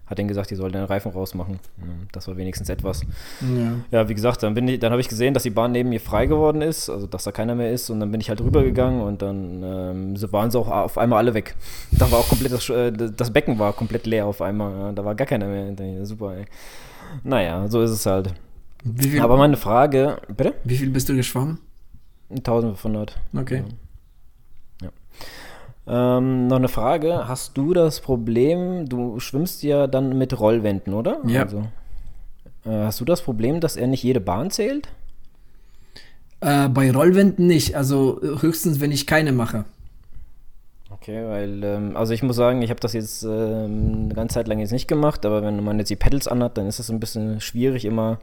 hat 0.09 0.17
denen 0.17 0.27
gesagt, 0.27 0.49
die 0.49 0.55
soll 0.55 0.71
den 0.71 0.83
Reifen 0.83 1.11
rausmachen. 1.11 1.59
Ja, 1.77 1.83
Das 2.11 2.27
war 2.27 2.35
wenigstens 2.35 2.69
etwas. 2.69 3.01
Ja. 3.41 3.73
Ja, 3.91 4.09
wie 4.09 4.15
gesagt, 4.15 4.41
dann 4.43 4.53
bin 4.55 4.67
ich, 4.67 4.79
dann 4.79 4.91
habe 4.91 5.01
ich 5.01 5.07
gesehen, 5.07 5.33
dass 5.33 5.43
die 5.43 5.51
Bahn 5.51 5.71
neben 5.71 5.89
mir 5.89 5.99
frei 5.99 6.25
geworden 6.25 6.61
ist, 6.61 6.89
also 6.89 7.05
dass 7.05 7.23
da 7.25 7.31
keiner 7.31 7.53
mehr 7.55 7.71
ist 7.71 7.89
und 7.89 7.99
dann 7.99 8.11
bin 8.11 8.19
ich 8.19 8.29
halt 8.29 8.41
rübergegangen 8.41 9.01
und 9.01 9.21
dann 9.21 9.61
ähm, 9.63 10.31
waren 10.31 10.49
sie 10.49 10.59
auch 10.59 10.67
auf 10.67 10.97
einmal 10.97 11.19
alle 11.19 11.33
weg. 11.33 11.55
Da 11.91 12.11
war 12.11 12.19
auch 12.19 12.27
komplett 12.27 12.51
das, 12.51 12.69
äh, 12.69 12.91
das 12.91 13.31
Becken 13.31 13.59
war 13.59 13.73
komplett 13.73 14.07
leer 14.07 14.25
auf 14.25 14.41
einmal, 14.41 14.71
ja, 14.73 14.91
da 14.91 15.05
war 15.05 15.13
gar 15.15 15.27
keiner 15.27 15.47
mehr. 15.47 16.05
Super, 16.05 16.37
ey. 16.37 16.45
Naja, 17.23 17.67
so 17.67 17.81
ist 17.81 17.91
es 17.91 18.05
halt. 18.05 18.33
Viel, 18.97 19.21
Aber 19.21 19.37
meine 19.37 19.57
Frage, 19.57 20.17
bitte? 20.35 20.53
wie 20.63 20.77
viel 20.77 20.89
bist 20.89 21.09
du 21.09 21.15
geschwommen? 21.15 21.59
1500. 22.29 23.15
Okay. 23.35 23.63
Ähm, 25.89 26.47
noch 26.47 26.57
eine 26.57 26.67
Frage, 26.67 27.27
hast 27.27 27.57
du 27.57 27.73
das 27.73 27.99
Problem, 27.99 28.87
du 28.87 29.19
schwimmst 29.19 29.63
ja 29.63 29.87
dann 29.87 30.17
mit 30.17 30.39
Rollwänden, 30.39 30.93
oder? 30.93 31.19
Ja. 31.25 31.43
Also, 31.43 31.63
äh, 32.65 32.83
hast 32.85 32.99
du 32.99 33.05
das 33.05 33.23
Problem, 33.23 33.59
dass 33.59 33.75
er 33.75 33.87
nicht 33.87 34.03
jede 34.03 34.19
Bahn 34.19 34.51
zählt? 34.51 34.87
Äh, 36.41 36.69
bei 36.69 36.91
Rollwänden 36.91 37.47
nicht, 37.47 37.75
also 37.75 38.19
höchstens, 38.21 38.79
wenn 38.79 38.91
ich 38.91 39.07
keine 39.07 39.31
mache. 39.31 39.65
Okay, 40.91 41.25
weil, 41.27 41.63
ähm, 41.63 41.97
also 41.97 42.13
ich 42.13 42.21
muss 42.21 42.35
sagen, 42.35 42.61
ich 42.61 42.69
habe 42.69 42.79
das 42.79 42.93
jetzt 42.93 43.23
ähm, 43.23 44.03
eine 44.03 44.13
ganze 44.13 44.35
Zeit 44.35 44.47
lang 44.47 44.59
jetzt 44.59 44.71
nicht 44.71 44.87
gemacht, 44.87 45.25
aber 45.25 45.41
wenn 45.41 45.63
man 45.63 45.79
jetzt 45.79 45.89
die 45.89 45.95
Pedals 45.95 46.27
anhat, 46.27 46.57
dann 46.57 46.67
ist 46.67 46.79
es 46.79 46.91
ein 46.91 46.99
bisschen 46.99 47.41
schwierig 47.41 47.83
immer. 47.85 48.19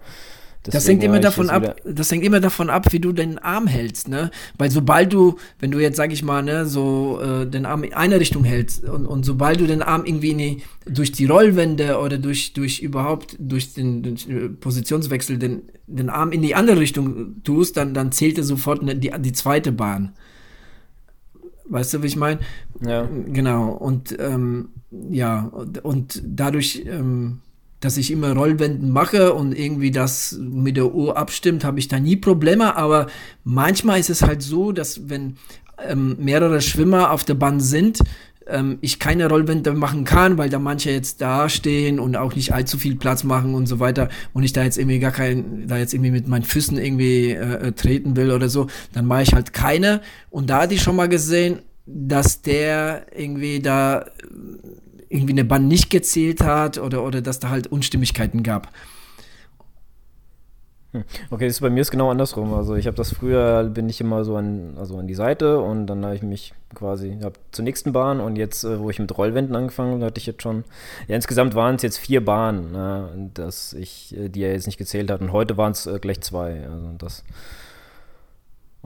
Das 0.71 0.89
hängt 0.89 1.03
immer 1.03 1.21
davon 1.21 1.51
ab, 1.51 1.77
das 1.85 2.11
hängt 2.11 2.25
immer 2.25 2.41
davon 2.41 2.71
ab, 2.71 2.93
wie 2.93 3.01
du 3.01 3.13
den 3.13 3.39
Arm 3.39 3.67
hältst, 3.67 4.09
ne? 4.09 4.31
Weil 4.59 4.71
sobald 4.71 5.13
du, 5.13 5.37
wenn 5.59 5.71
du 5.71 5.79
jetzt, 5.79 5.97
sag 5.97 6.13
ich 6.13 6.23
mal, 6.23 6.43
ne, 6.43 6.67
so 6.67 7.21
äh, 7.21 7.47
den 7.47 7.67
Arm 7.67 7.85
in 7.85 7.95
eine 7.95 8.19
Richtung 8.21 8.45
hältst 8.45 8.85
und, 8.85 9.07
und 9.07 9.25
sobald 9.25 9.61
du 9.61 9.67
den 9.67 9.83
Arm 9.83 10.05
irgendwie 10.05 10.31
in 10.31 10.39
die, 10.39 10.63
durch 10.87 11.13
die 11.13 11.27
Rollwände 11.27 11.99
oder 11.99 12.19
durch, 12.19 12.53
durch 12.53 12.81
überhaupt, 12.81 13.37
durch 13.39 13.75
den, 13.75 14.03
durch 14.03 14.27
den 14.27 14.59
Positionswechsel 14.59 15.39
den, 15.39 15.63
den 15.87 16.11
Arm 16.11 16.33
in 16.33 16.43
die 16.43 16.55
andere 16.55 16.81
Richtung 16.81 17.43
tust, 17.45 17.77
dann, 17.77 17.95
dann 17.95 18.13
zählt 18.13 18.39
er 18.39 18.45
sofort 18.45 18.83
ne, 18.83 18.97
die, 18.97 19.13
die 19.19 19.33
zweite 19.33 19.73
Bahn. 19.73 20.13
Weißt 21.69 21.95
du, 21.95 22.03
wie 22.03 22.07
ich 22.07 22.17
meine? 22.17 22.41
Ja. 22.87 23.09
Genau, 23.27 23.73
und 23.73 24.17
ähm, 24.19 24.69
ja, 25.11 25.47
und, 25.47 25.85
und 25.85 26.23
dadurch, 26.25 26.85
ähm, 26.87 27.41
dass 27.81 27.97
ich 27.97 28.11
immer 28.11 28.33
Rollwänden 28.33 28.91
mache 28.91 29.35
und 29.35 29.57
irgendwie 29.57 29.91
das 29.91 30.39
mit 30.41 30.77
der 30.77 30.95
Uhr 30.95 31.17
abstimmt, 31.17 31.65
habe 31.65 31.79
ich 31.79 31.89
da 31.89 32.01
nie 32.01 32.17
Probleme, 32.17 32.77
aber 32.77 33.07
manchmal 33.45 34.01
ist 34.01 34.11
es 34.11 34.23
halt 34.23 34.43
so, 34.43 34.73
dass 34.73 35.09
wenn 35.09 35.37
ähm, 35.87 36.17
mehrere 36.19 36.61
Schwimmer 36.61 37.11
auf 37.11 37.25
der 37.25 37.35
Bahn 37.35 37.61
sind, 37.61 38.01
ähm, 38.47 38.79
ich 38.81 38.99
keine 38.99 39.29
Rollwände 39.29 39.73
machen 39.73 40.05
kann, 40.05 40.39
weil 40.39 40.49
da 40.49 40.59
manche 40.59 40.91
jetzt 40.91 41.21
da 41.21 41.49
stehen 41.49 41.99
und 41.99 42.17
auch 42.17 42.35
nicht 42.35 42.53
allzu 42.55 42.79
viel 42.79 42.97
Platz 42.97 43.25
machen 43.25 43.55
und 43.55 43.67
so 43.67 43.81
weiter 43.81 44.09
und 44.33 44.43
ich 44.43 44.53
da 44.53 44.63
jetzt 44.63 44.79
irgendwie 44.79 44.99
gar 44.99 45.11
kein, 45.11 45.67
da 45.67 45.77
jetzt 45.77 45.95
irgendwie 45.95 46.13
mit 46.13 46.29
meinen 46.29 46.45
Füßen 46.45 46.79
irgendwie 46.79 47.31
äh, 47.33 47.69
äh, 47.69 47.73
treten 47.73 48.17
will 48.17 48.31
oder 48.31 48.49
so, 48.49 48.69
dann 48.93 49.07
mache 49.07 49.23
ich 49.23 49.33
halt 49.35 49.53
keine. 49.53 50.01
Und 50.31 50.51
da 50.51 50.63
hatte 50.63 50.75
ich 50.75 50.83
schon 50.83 50.97
mal 50.97 51.09
gesehen, 51.09 51.61
dass 51.87 52.43
der 52.43 53.07
irgendwie 53.17 53.61
da 53.61 54.07
irgendwie 55.09 55.33
eine 55.33 55.45
Bahn 55.45 55.69
nicht 55.69 55.91
gezählt 55.91 56.41
hat 56.41 56.79
oder, 56.79 57.05
oder 57.05 57.23
dass 57.23 57.41
da 57.41 57.51
halt 57.51 57.67
Unstimmigkeiten 57.67 58.43
gab. 58.43 58.73
Okay, 61.31 61.47
das 61.47 61.57
ist 61.57 61.61
bei 61.61 61.71
mir 61.71 61.81
ist 61.81 61.91
genau 61.91 62.11
andersrum. 62.11 62.55
Also 62.55 62.75
ich 62.75 62.87
habe 62.87 62.97
das 62.97 63.13
früher, 63.13 63.65
bin 63.65 63.89
ich 63.89 64.01
immer 64.01 64.25
so 64.25 64.37
an, 64.37 64.75
also 64.79 64.97
an 64.99 65.07
die 65.07 65.15
Seite 65.15 65.61
und 65.61 65.87
dann 65.87 66.05
habe 66.05 66.15
ich 66.15 66.23
mich 66.23 66.55
quasi 66.75 67.19
hab 67.23 67.39
zur 67.53 67.65
nächsten 67.65 67.93
Bahn 67.93 68.21
und 68.21 68.37
jetzt, 68.37 68.65
äh, 68.65 68.79
wo 68.81 68.91
ich 68.91 68.99
mit 68.99 69.17
Rollwänden 69.17 69.55
angefangen 69.57 69.95
habe, 69.95 70.07
hatte 70.07 70.19
ich 70.19 70.27
jetzt 70.27 70.43
schon, 70.43 70.65
ja 71.09 71.17
insgesamt 71.17 71.55
waren 71.55 71.77
es 71.77 71.83
jetzt 71.83 71.99
vier 71.99 72.25
Bahnen, 72.25 72.75
ja, 72.75 73.11
dass 73.35 73.73
ich, 73.73 74.17
äh, 74.17 74.29
die 74.29 74.43
er 74.43 74.53
jetzt 74.53 74.67
nicht 74.67 74.79
gezählt 74.79 75.11
hat 75.11 75.21
und 75.21 75.33
heute 75.33 75.57
waren 75.57 75.73
es 75.73 75.87
äh, 75.87 75.99
gleich 75.99 76.21
zwei. 76.23 76.67
Also 76.71 76.93
das 76.99 77.25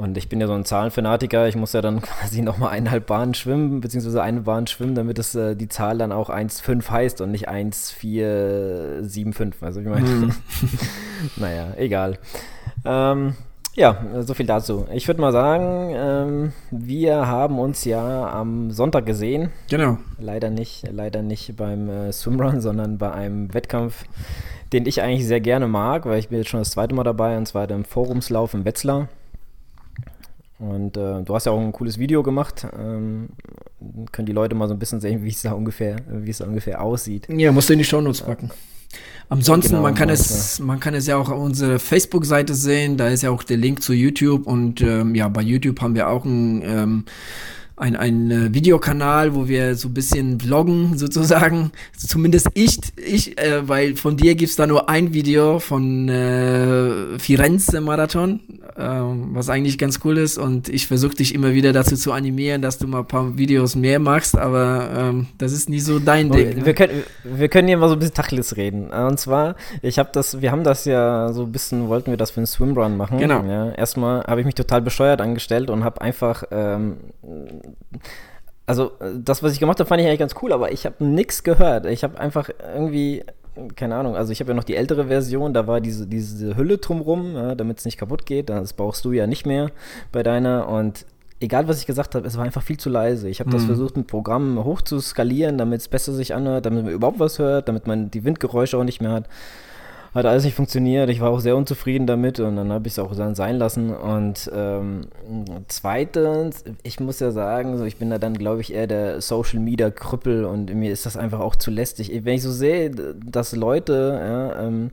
und 0.01 0.17
ich 0.17 0.31
bin 0.31 0.41
ja 0.41 0.47
so 0.47 0.55
ein 0.55 0.65
Zahlenfanatiker, 0.65 1.47
ich 1.47 1.57
muss 1.57 1.75
ja 1.75 1.83
dann 1.83 2.01
quasi 2.21 2.41
nochmal 2.41 2.71
eineinhalb 2.71 3.07
Bahnen 3.07 3.35
schwimmen, 3.35 3.83
beziehungsweise 3.83 4.23
eine 4.23 4.41
Bahn 4.41 4.67
schwimmen, 4.67 4.95
damit 4.95 5.19
es 5.19 5.35
äh, 5.35 5.55
die 5.55 5.69
Zahl 5.69 5.99
dann 5.99 6.11
auch 6.11 6.31
1,5 6.31 6.89
heißt 6.89 7.21
und 7.21 7.33
nicht 7.33 7.49
1,475. 7.49 9.63
Also 9.63 9.81
ich 9.81 9.87
meine, 9.87 10.09
Mhm. 10.09 10.33
naja, 11.37 11.75
egal. 11.77 12.17
Ähm, 12.85 13.35
ja, 13.75 13.99
so 14.21 14.35
viel 14.35 14.47
dazu. 14.47 14.87
Ich 14.93 15.07
würde 15.07 15.21
mal 15.21 15.33
sagen, 15.33 15.91
ähm, 15.95 16.53
wir 16.71 17.27
haben 17.27 17.59
uns 17.59 17.85
ja 17.85 18.31
am 18.31 18.71
Sonntag 18.71 19.05
gesehen. 19.05 19.51
Genau. 19.69 19.99
Leider 20.19 20.49
nicht, 20.51 20.89
leider 20.91 21.21
nicht 21.23 21.57
beim 21.57 21.91
äh, 21.91 22.11
Swimrun, 22.13 22.63
sondern 22.63 22.97
bei 22.99 23.13
einem 23.13 23.53
Wettkampf, 23.53 24.05
den 24.73 24.87
ich 24.87 25.03
eigentlich 25.03 25.27
sehr 25.27 25.41
gerne 25.41 25.69
mag, 25.69 26.07
weil 26.07 26.19
ich 26.19 26.31
bin 26.31 26.39
jetzt 26.39 26.49
schon 26.49 26.61
das 26.61 26.71
zweite 26.71 26.95
Mal 26.95 27.05
dabei, 27.05 27.37
und 27.37 27.45
zwar 27.47 27.69
im 27.71 27.85
Forumslauf 27.85 28.55
in 28.55 28.65
Wetzlar. 28.65 29.09
Und 30.61 30.97
äh, 30.99 31.23
du 31.23 31.35
hast 31.35 31.47
ja 31.47 31.53
auch 31.53 31.61
ein 31.61 31.73
cooles 31.73 31.99
Video 31.99 32.23
gemacht. 32.23 32.67
Ähm, 32.79 33.31
können 34.13 34.27
die 34.27 34.33
Leute 34.33 34.55
mal 34.55 34.69
so 34.69 34.75
ein 34.75 34.79
bisschen 34.79 35.01
sehen, 35.01 35.23
wie 35.25 35.31
es 35.31 35.43
da 35.43 35.53
ungefähr, 35.53 35.97
wie 36.09 36.31
es 36.31 36.39
da 36.39 36.45
ungefähr 36.47 36.83
aussieht. 36.83 37.29
Ja, 37.31 37.51
musst 37.51 37.69
du 37.69 37.73
in 37.73 37.79
die 37.79 37.85
Shownotes 37.85 38.21
packen. 38.23 38.51
Ansonsten, 39.29 39.71
Genau, 39.71 39.83
man 39.83 39.95
kann 39.95 40.09
mach 40.09 40.15
es, 40.15 40.59
man 40.59 40.81
kann 40.81 40.95
es 40.95 41.07
ja 41.07 41.17
auch 41.17 41.31
auf 41.31 41.41
unserer 41.41 41.79
Facebook-Seite 41.79 42.55
sehen. 42.55 42.97
Da 42.97 43.09
ist 43.09 43.23
ja 43.23 43.31
auch 43.31 43.45
der 43.45 43.57
Link 43.57 43.81
zu 43.83 43.93
YouTube 43.93 44.47
und 44.47 44.81
ähm, 44.81 45.15
ja, 45.15 45.29
bei 45.29 45.41
YouTube 45.41 45.81
haben 45.81 45.95
wir 45.95 46.09
auch 46.09 46.25
ein 46.25 46.63
ähm, 46.65 47.05
ein, 47.81 47.97
ein 47.97 48.31
äh, 48.31 48.55
Videokanal, 48.55 49.35
wo 49.35 49.49
wir 49.49 49.75
so 49.75 49.89
ein 49.89 49.95
bisschen 49.95 50.39
vloggen 50.39 50.97
sozusagen. 50.99 51.73
Zumindest 51.97 52.49
ich, 52.55 52.79
ich 52.97 53.39
äh, 53.39 53.67
weil 53.69 53.97
von 53.97 54.17
dir 54.17 54.35
gibt's 54.35 54.57
da 54.57 54.67
nur 54.67 54.89
ein 54.89 55.15
Video 55.15 55.59
von 55.59 56.09
äh, 56.09 57.19
Firenze 57.19 57.81
Marathon, 57.81 58.41
ähm, 58.77 59.31
was 59.33 59.49
eigentlich 59.49 59.79
ganz 59.79 60.01
cool 60.05 60.19
ist. 60.19 60.39
Und 60.39 60.69
ich 60.69 60.87
versuche 60.87 61.15
dich 61.17 61.35
immer 61.35 61.55
wieder 61.55 61.73
dazu 61.73 61.97
zu 61.97 62.13
animieren, 62.13 62.63
dass 62.63 62.79
du 62.79 62.87
mal 62.87 63.01
ein 63.01 63.07
paar 63.07 63.39
Videos 63.39 63.75
mehr 63.77 63.99
machst, 63.99 64.37
aber 64.37 64.91
ähm, 64.97 65.27
das 65.39 65.53
ist 65.53 65.69
nie 65.69 65.81
so 65.81 65.99
dein 65.99 66.31
Ding. 66.31 66.57
Wir 66.57 66.65
Ne? 66.65 66.75
können, 66.75 67.03
wir 67.25 67.49
können 67.49 67.69
hier 67.69 67.79
mal 67.79 67.89
so 67.89 67.95
ein 67.95 67.99
bisschen 67.99 68.15
Tacheles 68.15 68.57
reden. 68.57 68.91
Und 68.91 69.19
zwar, 69.19 69.57
ich 69.83 69.99
habe 69.99 70.11
das, 70.13 70.41
wir 70.41 70.51
haben 70.51 70.65
das 70.65 70.85
ja 70.85 71.33
so 71.33 71.45
ein 71.45 71.53
bisschen, 71.53 71.89
wollten 71.89 72.11
wir 72.11 72.17
das 72.19 72.31
für 72.31 72.39
einen 72.41 72.47
Swimrun 72.47 72.97
machen. 72.97 73.19
Genau. 73.19 73.43
Ja, 73.45 73.71
erstmal 73.73 74.23
habe 74.25 74.41
ich 74.41 74.47
mich 74.47 74.55
total 74.55 74.83
bescheuert 74.83 75.21
angestellt 75.21 75.71
und 75.71 75.85
habe 75.85 76.01
einfach, 76.01 76.45
ähm, 76.51 76.97
also 78.67 78.93
äh, 79.01 79.13
das, 79.19 79.43
was 79.43 79.53
ich 79.53 79.61
gemacht 79.61 79.79
habe, 79.81 79.89
fand 79.89 80.01
ich 80.01 80.07
eigentlich 80.07 80.21
ganz 80.21 80.35
cool, 80.43 80.53
aber 80.53 80.73
ich 80.73 80.87
habe 80.87 81.05
nichts 81.05 81.43
gehört. 81.43 81.87
Ich 81.87 82.05
habe 82.05 82.19
einfach 82.21 82.51
irgendwie, 82.75 83.25
keine 83.77 83.97
Ahnung, 83.97 84.17
also 84.17 84.33
ich 84.33 84.41
habe 84.41 84.51
ja 84.53 84.55
noch 84.57 84.65
die 84.65 84.77
ältere 84.77 85.07
Version, 85.07 85.53
da 85.55 85.67
war 85.67 85.81
diese, 85.81 86.07
diese 86.07 86.57
Hülle 86.57 86.79
drumrum, 86.79 87.35
ja, 87.35 87.55
damit 87.55 87.79
es 87.79 87.85
nicht 87.85 87.99
kaputt 87.99 88.27
geht. 88.27 88.49
Das 88.49 88.73
brauchst 88.73 89.05
du 89.05 89.13
ja 89.13 89.27
nicht 89.27 89.47
mehr 89.47 89.71
bei 90.13 90.23
deiner 90.23 90.69
und 90.69 91.05
egal 91.41 91.67
was 91.69 91.81
ich 91.81 91.87
gesagt 91.87 92.15
habe, 92.15 92.27
es 92.27 92.37
war 92.37 92.45
einfach 92.45 92.63
viel 92.63 92.77
zu 92.77 92.91
leise. 92.91 93.29
Ich 93.29 93.41
habe 93.41 93.51
das 93.51 93.63
Mhm. 93.63 93.67
versucht, 93.67 93.97
ein 93.97 94.07
Programm 94.07 94.63
hoch 94.63 94.83
zu 94.83 95.01
skalieren, 95.01 95.57
damit 95.59 95.81
es 95.81 95.89
besser 95.89 96.13
sich 96.13 96.35
anhört, 96.35 96.67
damit 96.67 96.85
man 96.85 96.93
überhaupt 96.93 97.19
was 97.19 97.39
hört, 97.39 97.67
damit 97.69 97.87
man 97.87 98.11
die 98.11 98.25
Windgeräusche 98.25 98.77
auch 98.77 98.85
nicht 98.85 99.01
mehr 99.01 99.13
hat. 99.13 99.29
Hat 100.13 100.27
alles 100.27 100.45
nicht 100.45 100.57
funktioniert. 100.57 101.09
Ich 101.09 101.21
war 101.21 101.31
auch 101.31 101.39
sehr 101.39 101.57
unzufrieden 101.57 102.07
damit 102.07 102.41
und 102.41 102.57
dann 102.57 102.73
habe 102.73 102.89
ich 102.89 102.95
es 102.95 102.99
auch 102.99 103.15
dann 103.15 103.37
sein 103.37 103.57
lassen. 103.57 103.95
Und 103.95 104.51
ähm, 104.53 105.03
zweitens, 105.69 106.65
ich 106.83 106.99
muss 106.99 107.21
ja 107.21 107.31
sagen, 107.31 107.79
so, 107.79 107.85
ich 107.85 107.97
bin 107.97 108.11
da 108.11 108.19
dann, 108.19 108.35
glaube 108.35 108.61
ich, 108.61 108.73
eher 108.73 108.89
der 108.89 109.21
Social 109.21 109.61
Media 109.61 109.91
Krüppel 109.91 110.45
und 110.45 110.75
mir 110.75 110.91
ist 110.91 111.07
das 111.07 111.17
einfach 111.17 111.39
auch 111.39 111.55
zu 111.55 111.71
lästig. 111.71 112.11
Wenn 112.25 112.35
ich 112.35 112.43
so 112.43 112.51
sehe, 112.51 112.91
dass 112.91 113.55
Leute, 113.55 114.21
ja, 114.21 114.67
ähm, 114.67 114.91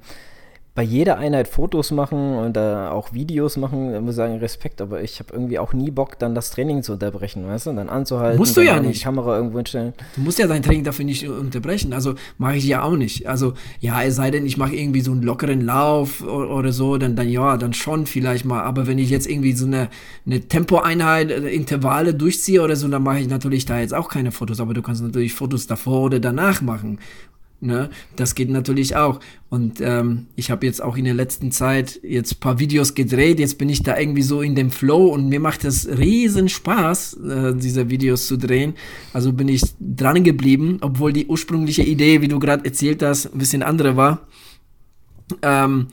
bei 0.77 0.83
jeder 0.83 1.17
Einheit 1.17 1.47
Fotos 1.47 1.89
machen 1.89 2.35
und 2.35 2.55
da 2.55 2.91
auch 2.91 3.11
Videos 3.11 3.57
machen, 3.57 3.99
muss 4.03 4.11
ich 4.11 4.15
sagen, 4.17 4.37
Respekt, 4.37 4.79
aber 4.79 5.01
ich 5.01 5.17
habe 5.17 5.33
irgendwie 5.33 5.57
auch 5.57 5.73
nie 5.73 5.89
Bock, 5.89 6.19
dann 6.19 6.35
das 6.35 6.51
Training 6.51 6.83
zu 6.83 6.93
unterbrechen, 6.93 7.47
weißt 7.47 7.65
du, 7.65 7.73
dann 7.73 7.89
anzuhalten. 7.89 8.37
Musst 8.37 8.55
du 8.55 8.61
ja 8.61 8.79
nicht. 8.79 8.99
Die 8.99 9.03
Kamera 9.03 9.37
irgendwo 9.37 9.57
hinstellen. 9.57 9.93
Du 10.15 10.21
musst 10.21 10.37
ja 10.37 10.45
dein 10.45 10.61
Training 10.61 10.83
dafür 10.83 11.03
nicht 11.03 11.27
unterbrechen, 11.27 11.93
also 11.93 12.13
mache 12.37 12.57
ich 12.57 12.65
ja 12.65 12.83
auch 12.83 12.95
nicht. 12.95 13.27
Also, 13.27 13.55
ja, 13.79 14.03
es 14.03 14.17
sei 14.17 14.29
denn, 14.29 14.45
ich 14.45 14.57
mache 14.57 14.75
irgendwie 14.75 15.01
so 15.01 15.13
einen 15.13 15.23
lockeren 15.23 15.61
Lauf 15.61 16.21
oder, 16.21 16.51
oder, 16.51 16.71
so, 16.71 16.99
dann, 16.99 17.15
dann 17.15 17.27
ja, 17.27 17.57
dann 17.57 17.73
schon 17.73 18.05
vielleicht 18.05 18.45
mal, 18.45 18.61
aber 18.61 18.85
wenn 18.85 18.99
ich 18.99 19.09
jetzt 19.09 19.27
irgendwie 19.27 19.53
so 19.53 19.65
eine, 19.65 19.89
eine 20.27 20.41
Tempoeinheit, 20.41 21.31
äh, 21.31 21.49
Intervalle 21.49 22.13
durchziehe 22.13 22.61
oder 22.61 22.75
so, 22.75 22.87
dann 22.87 23.01
mache 23.01 23.17
ich 23.17 23.27
natürlich 23.27 23.65
da 23.65 23.79
jetzt 23.79 23.95
auch 23.95 24.09
keine 24.09 24.31
Fotos, 24.31 24.59
aber 24.59 24.75
du 24.75 24.83
kannst 24.83 25.01
natürlich 25.01 25.33
Fotos 25.33 25.65
davor 25.65 26.01
oder 26.03 26.19
danach 26.19 26.61
machen. 26.61 26.99
Ne? 27.59 27.89
Das 28.15 28.35
geht 28.35 28.49
natürlich 28.49 28.95
auch. 28.95 29.19
Und 29.49 29.81
ähm, 29.81 30.27
ich 30.35 30.51
habe 30.51 30.65
jetzt 30.65 30.81
auch 30.81 30.95
in 30.95 31.05
der 31.05 31.15
letzten 31.15 31.51
Zeit 31.51 31.99
jetzt 32.03 32.33
ein 32.33 32.39
paar 32.39 32.59
Videos 32.59 32.93
gedreht. 32.93 33.39
Jetzt 33.39 33.57
bin 33.57 33.69
ich 33.69 33.81
da 33.81 33.97
irgendwie 33.97 34.21
so 34.21 34.41
in 34.41 34.53
dem 34.53 34.69
Flow 34.69 35.07
und 35.07 35.29
mir 35.29 35.39
macht 35.39 35.65
es 35.65 35.87
riesen 35.87 36.49
Spaß, 36.49 37.13
äh, 37.13 37.55
diese 37.55 37.89
Videos 37.89 38.27
zu 38.27 38.37
drehen. 38.37 38.75
Also 39.11 39.33
bin 39.33 39.47
ich 39.47 39.63
dran 39.79 40.23
geblieben, 40.23 40.77
obwohl 40.81 41.13
die 41.13 41.25
ursprüngliche 41.25 41.83
Idee, 41.83 42.21
wie 42.21 42.27
du 42.27 42.37
gerade 42.39 42.63
erzählt 42.63 43.01
hast, 43.01 43.33
ein 43.33 43.39
bisschen 43.39 43.63
andere 43.63 43.97
war. 43.97 44.27
Ähm, 45.41 45.87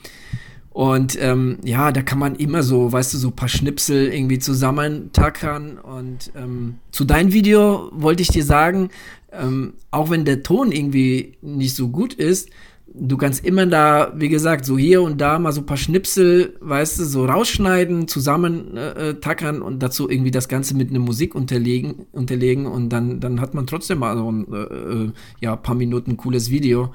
und 0.69 1.17
ähm, 1.21 1.59
ja, 1.63 1.93
da 1.93 2.01
kann 2.01 2.19
man 2.19 2.35
immer 2.35 2.61
so, 2.61 2.91
weißt 2.91 3.13
du, 3.13 3.17
so 3.17 3.29
ein 3.29 3.35
paar 3.35 3.47
Schnipsel 3.47 4.13
irgendwie 4.13 4.39
zusammentackern. 4.39 5.77
Und 5.77 6.31
ähm, 6.35 6.79
zu 6.91 7.05
deinem 7.05 7.31
Video 7.31 7.89
wollte 7.93 8.21
ich 8.21 8.27
dir 8.27 8.43
sagen, 8.43 8.89
ähm, 9.39 9.73
auch 9.91 10.09
wenn 10.09 10.25
der 10.25 10.43
Ton 10.43 10.71
irgendwie 10.71 11.37
nicht 11.41 11.75
so 11.75 11.89
gut 11.89 12.13
ist, 12.13 12.49
du 12.97 13.17
kannst 13.17 13.45
immer 13.45 13.65
da, 13.65 14.13
wie 14.15 14.29
gesagt, 14.29 14.65
so 14.65 14.77
hier 14.77 15.01
und 15.01 15.19
da 15.19 15.39
mal 15.39 15.51
so 15.51 15.61
ein 15.61 15.65
paar 15.65 15.77
Schnipsel, 15.77 16.55
weißt 16.61 16.99
du, 16.99 17.05
so 17.05 17.25
rausschneiden, 17.25 18.07
zusammen 18.07 18.77
äh, 18.77 19.09
äh 19.09 19.13
tackern 19.15 19.61
und 19.61 19.79
dazu 19.79 20.09
irgendwie 20.09 20.31
das 20.31 20.47
Ganze 20.47 20.75
mit 20.75 20.89
einer 20.89 20.99
Musik 20.99 21.35
unterlegen, 21.35 22.05
unterlegen 22.11 22.65
und 22.65 22.89
dann, 22.89 23.19
dann 23.19 23.41
hat 23.41 23.53
man 23.53 23.67
trotzdem 23.67 23.99
mal 23.99 24.17
so 24.17 24.31
ein 24.31 24.53
äh, 24.53 24.57
äh 24.57 25.11
ja, 25.41 25.55
paar 25.55 25.75
Minuten 25.75 26.17
cooles 26.17 26.49
Video, 26.49 26.93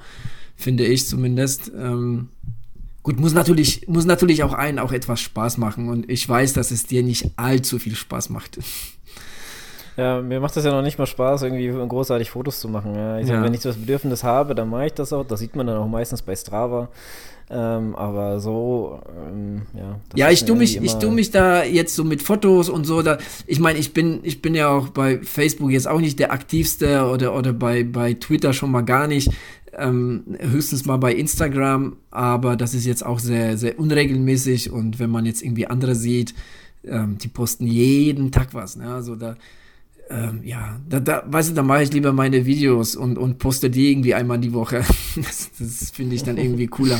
finde 0.55 0.85
ich 0.85 1.07
zumindest. 1.07 1.71
Ähm, 1.77 2.29
gut, 3.03 3.19
muss 3.19 3.33
natürlich, 3.33 3.87
muss 3.87 4.05
natürlich 4.05 4.43
auch 4.43 4.53
einen 4.53 4.79
auch 4.79 4.91
etwas 4.91 5.21
Spaß 5.21 5.57
machen 5.57 5.89
und 5.89 6.09
ich 6.09 6.27
weiß, 6.27 6.53
dass 6.53 6.71
es 6.71 6.85
dir 6.85 7.03
nicht 7.03 7.31
allzu 7.37 7.79
viel 7.79 7.95
Spaß 7.95 8.29
macht. 8.29 8.59
Ja, 9.97 10.21
mir 10.21 10.39
macht 10.39 10.55
das 10.55 10.65
ja 10.65 10.71
noch 10.71 10.81
nicht 10.81 10.97
mal 10.97 11.05
Spaß, 11.05 11.43
irgendwie 11.43 11.67
großartig 11.67 12.29
Fotos 12.29 12.59
zu 12.59 12.69
machen. 12.69 12.95
Ja. 12.95 13.19
Ich 13.19 13.27
ja. 13.27 13.35
Sag, 13.35 13.43
wenn 13.43 13.53
ich 13.53 13.61
das 13.61 13.77
Bedürfnis 13.77 14.23
habe, 14.23 14.55
dann 14.55 14.69
mache 14.69 14.87
ich 14.87 14.93
das 14.93 15.11
auch. 15.13 15.25
Das 15.25 15.39
sieht 15.39 15.55
man 15.55 15.67
dann 15.67 15.77
auch 15.77 15.87
meistens 15.87 16.21
bei 16.21 16.35
Strava. 16.35 16.89
Ähm, 17.53 17.95
aber 17.97 18.39
so, 18.39 19.01
ähm, 19.27 19.63
ja. 19.73 19.99
Ja, 20.15 20.29
ich 20.29 20.45
tue 20.45 20.55
mich, 20.55 20.81
ich 20.81 20.93
tue 20.93 21.11
mich 21.11 21.31
da 21.31 21.65
jetzt 21.65 21.95
so 21.95 22.05
mit 22.05 22.21
Fotos 22.21 22.69
und 22.69 22.85
so. 22.85 23.01
Da, 23.01 23.17
ich 23.45 23.59
meine, 23.59 23.77
ich 23.77 23.93
bin, 23.93 24.21
ich 24.23 24.41
bin 24.41 24.55
ja 24.55 24.69
auch 24.69 24.87
bei 24.87 25.19
Facebook 25.19 25.71
jetzt 25.71 25.87
auch 25.87 25.99
nicht 25.99 26.17
der 26.19 26.31
aktivste 26.31 27.05
oder, 27.07 27.35
oder 27.35 27.51
bei, 27.51 27.83
bei 27.83 28.13
Twitter 28.13 28.53
schon 28.53 28.71
mal 28.71 28.83
gar 28.83 29.07
nicht. 29.07 29.31
Ähm, 29.77 30.23
höchstens 30.39 30.85
mal 30.85 30.97
bei 30.97 31.13
Instagram, 31.13 31.97
aber 32.09 32.55
das 32.55 32.73
ist 32.73 32.85
jetzt 32.85 33.05
auch 33.05 33.19
sehr, 33.19 33.57
sehr 33.57 33.79
unregelmäßig 33.79 34.71
und 34.71 34.99
wenn 34.99 35.09
man 35.09 35.25
jetzt 35.25 35.41
irgendwie 35.41 35.67
andere 35.67 35.95
sieht, 35.95 36.33
ähm, 36.85 37.17
die 37.17 37.29
posten 37.29 37.67
jeden 37.67 38.31
Tag 38.31 38.53
was. 38.53 38.75
Ne? 38.77 38.93
Also 38.93 39.15
da, 39.15 39.35
ähm, 40.11 40.41
ja, 40.43 40.79
da, 40.89 40.99
da, 40.99 41.23
weißt 41.25 41.51
du, 41.51 41.53
da 41.53 41.63
mache 41.63 41.83
ich 41.83 41.93
lieber 41.93 42.13
meine 42.13 42.45
Videos 42.45 42.95
und, 42.95 43.17
und 43.17 43.39
poste 43.39 43.69
die 43.69 43.91
irgendwie 43.91 44.13
einmal 44.13 44.39
die 44.39 44.53
Woche. 44.53 44.77
das, 45.15 45.51
das 45.57 45.91
finde 45.91 46.15
ich 46.15 46.23
dann 46.23 46.37
irgendwie 46.37 46.67
cooler. 46.67 46.99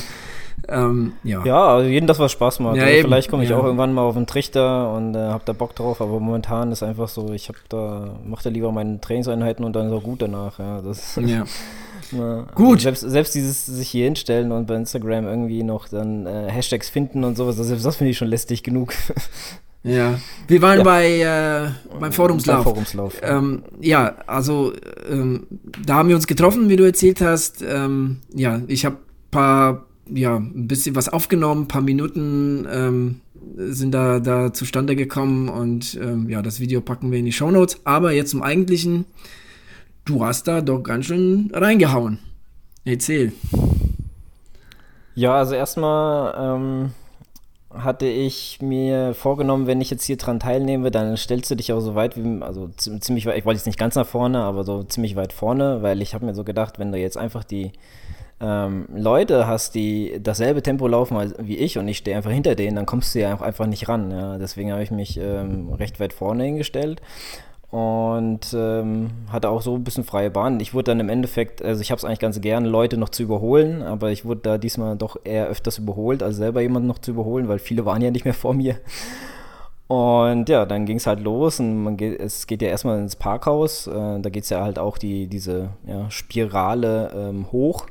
Ähm, 0.67 1.13
ja. 1.24 1.43
ja, 1.43 1.67
also 1.76 1.89
jeden 1.89 2.08
das, 2.08 2.19
was 2.19 2.32
Spaß 2.32 2.60
macht. 2.60 2.78
Ja, 2.78 2.84
also 2.84 3.02
vielleicht 3.02 3.30
komme 3.30 3.43
ich 3.43 3.50
ja. 3.50 3.58
auch 3.58 3.63
irgendwann 3.63 3.93
mal 3.93 4.04
auf 4.04 4.15
den 4.15 4.28
Trichter 4.28 4.93
und 4.93 5.15
äh, 5.15 5.19
habe 5.19 5.43
da 5.45 5.54
Bock 5.54 5.76
drauf, 5.76 6.02
aber 6.02 6.19
momentan 6.19 6.71
ist 6.71 6.84
einfach 6.84 7.08
so, 7.08 7.34
ich 7.34 7.50
habe 7.50 7.58
da, 7.69 8.19
mache 8.26 8.43
da 8.43 8.50
lieber 8.50 8.71
meine 8.71 9.02
Trainingseinheiten 9.02 9.65
und 9.65 9.76
dann 9.76 9.88
ist 9.88 9.93
auch 9.93 10.04
gut 10.04 10.21
danach. 10.21 10.60
Ja, 10.60 10.82
das, 10.82 11.19
ja. 11.26 11.45
Na, 12.12 12.45
Gut. 12.56 12.82
Selbst, 12.82 13.02
selbst, 13.02 13.36
dieses 13.36 13.65
sich 13.65 13.89
hier 13.89 14.06
hinstellen 14.06 14.52
und 14.52 14.67
bei 14.67 14.76
Instagram 14.76 15.26
irgendwie 15.26 15.63
noch 15.63 15.88
dann 15.88 16.26
äh, 16.26 16.50
Hashtags 16.50 16.89
finden 16.89 17.24
und 17.24 17.38
sowas, 17.38 17.56
das, 17.56 17.69
das 17.82 17.95
finde 17.95 18.12
ich 18.12 18.17
schon 18.17 18.28
lästig 18.28 18.63
genug. 18.63 18.93
Ja, 19.84 20.20
wir 20.48 20.62
waren 20.62 20.80
ja. 20.80 20.84
bei 20.84 21.22
äh, 21.22 22.00
beim 22.00 22.12
Forumslauf. 22.12 22.63
Forumslauf. 22.63 23.15
Ähm, 23.24 23.63
ja, 23.80 24.15
also 24.28 24.74
ähm, 25.10 25.48
da 25.84 25.96
haben 25.96 26.10
wir 26.10 26.15
uns 26.15 26.28
getroffen, 26.28 26.70
wie 26.70 26.76
du 26.76 26.84
erzählt 26.84 27.20
hast. 27.22 27.63
Ähm, 27.67 28.17
ja, 28.34 28.62
ich 28.67 28.86
habe 28.86 28.98
paar, 29.32 29.88
ja, 30.08 30.36
ein 30.36 30.67
bisschen 30.67 30.96
was 30.96 31.10
aufgenommen, 31.10 31.63
ein 31.63 31.67
paar 31.67 31.82
Minuten 31.82 32.67
ähm, 32.70 33.22
sind 33.58 33.91
da, 33.91 34.20
da 34.20 34.54
zustande 34.54 34.96
gekommen 34.96 35.50
und 35.50 35.98
ähm, 36.00 36.30
ja, 36.30 36.41
das 36.41 36.60
Video 36.60 36.82
packen 36.82 37.12
wir 37.12 37.17
in 37.17 37.26
die 37.26 37.32
Shownotes. 37.32 37.80
Aber 37.86 38.12
jetzt 38.12 38.32
zum 38.32 38.44
Eigentlichen, 38.44 39.06
du 40.06 40.24
hast 40.24 40.48
da 40.48 40.62
doch 40.62 40.84
ganz 40.84 41.08
schön 41.08 41.50
reingehauen. 41.54 42.20
Erzähl. 42.86 43.32
Ja, 45.15 45.36
also 45.36 45.56
erstmal 45.56 46.36
ähm, 46.38 46.91
hatte 47.73 48.05
ich 48.05 48.62
mir 48.62 49.13
vorgenommen, 49.13 49.67
wenn 49.67 49.81
ich 49.81 49.89
jetzt 49.89 50.03
hier 50.05 50.17
dran 50.17 50.39
teilnehme, 50.39 50.91
dann 50.91 51.17
stellst 51.17 51.49
du 51.51 51.55
dich 51.55 51.73
auch 51.73 51.79
so 51.79 51.95
weit 51.95 52.15
wie, 52.17 52.41
also 52.41 52.69
ziemlich 52.77 53.25
weit, 53.25 53.38
ich 53.38 53.45
wollte 53.45 53.57
jetzt 53.57 53.65
nicht 53.65 53.79
ganz 53.79 53.95
nach 53.95 54.05
vorne, 54.05 54.39
aber 54.39 54.63
so 54.63 54.84
ziemlich 54.84 55.15
weit 55.15 55.34
vorne, 55.34 55.81
weil 55.81 56.01
ich 56.01 56.13
habe 56.13 56.25
mir 56.25 56.34
so 56.34 56.43
gedacht, 56.43 56.79
wenn 56.79 56.91
du 56.91 56.97
jetzt 56.97 57.17
einfach 57.17 57.43
die 57.43 57.71
ähm, 58.39 58.88
Leute 58.93 59.47
hast, 59.47 59.75
die 59.75 60.19
dasselbe 60.21 60.63
Tempo 60.63 60.88
laufen 60.88 61.34
wie 61.39 61.57
ich 61.57 61.77
und 61.77 61.88
ich 61.88 61.97
stehe 61.97 62.17
einfach 62.17 62.31
hinter 62.31 62.55
denen, 62.55 62.75
dann 62.75 62.86
kommst 62.86 63.13
du 63.13 63.19
ja 63.19 63.36
auch 63.36 63.41
einfach 63.41 63.67
nicht 63.67 63.88
ran. 63.88 64.12
Ja. 64.12 64.38
Deswegen 64.38 64.71
habe 64.71 64.84
ich 64.84 64.91
mich 64.91 65.17
ähm, 65.17 65.71
recht 65.73 65.99
weit 65.99 66.13
vorne 66.13 66.43
hingestellt 66.43 67.01
und 67.71 68.53
ähm, 68.53 69.12
hatte 69.31 69.49
auch 69.49 69.62
so 69.62 69.75
ein 69.75 69.84
bisschen 69.84 70.03
freie 70.03 70.29
Bahn. 70.29 70.60
Ich 70.60 70.73
wurde 70.73 70.91
dann 70.91 70.99
im 70.99 71.07
Endeffekt, 71.07 71.63
also 71.63 71.81
ich 71.81 71.89
habe 71.89 71.97
es 71.97 72.05
eigentlich 72.05 72.19
ganz 72.19 72.39
gerne, 72.41 72.67
Leute 72.67 72.97
noch 72.97 73.10
zu 73.10 73.23
überholen, 73.23 73.81
aber 73.81 74.12
ich 74.12 74.25
wurde 74.25 74.41
da 74.41 74.57
diesmal 74.57 74.97
doch 74.97 75.15
eher 75.23 75.47
öfters 75.47 75.77
überholt, 75.77 76.21
als 76.21 76.36
selber 76.36 76.62
jemanden 76.62 76.89
noch 76.89 76.99
zu 76.99 77.12
überholen, 77.12 77.47
weil 77.47 77.60
viele 77.60 77.86
waren 77.86 78.01
ja 78.01 78.12
nicht 78.12 78.25
mehr 78.25 78.34
vor 78.36 78.53
mir. 78.53 78.75
Und 79.88 80.47
ja, 80.47 80.65
dann 80.65 80.86
ging 80.86 80.97
es 80.97 81.07
halt 81.07 81.21
los 81.21 81.60
und 81.60 81.84
man 81.84 81.97
geht, 81.97 82.19
es 82.19 82.47
geht 82.47 82.62
ja 82.62 82.69
erstmal 82.69 82.99
ins 82.99 83.15
Parkhaus. 83.15 83.88
Äh, 83.88 84.19
da 84.19 84.29
geht 84.29 84.43
es 84.43 84.49
ja 84.49 84.62
halt 84.62 84.79
auch 84.79 84.97
die, 84.97 85.27
diese 85.27 85.69
ja, 85.86 86.10
Spirale 86.12 87.12
ähm, 87.13 87.51
hoch 87.51 87.88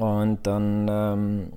und 0.00 0.38
dann 0.44 0.86
ähm, 0.88 1.52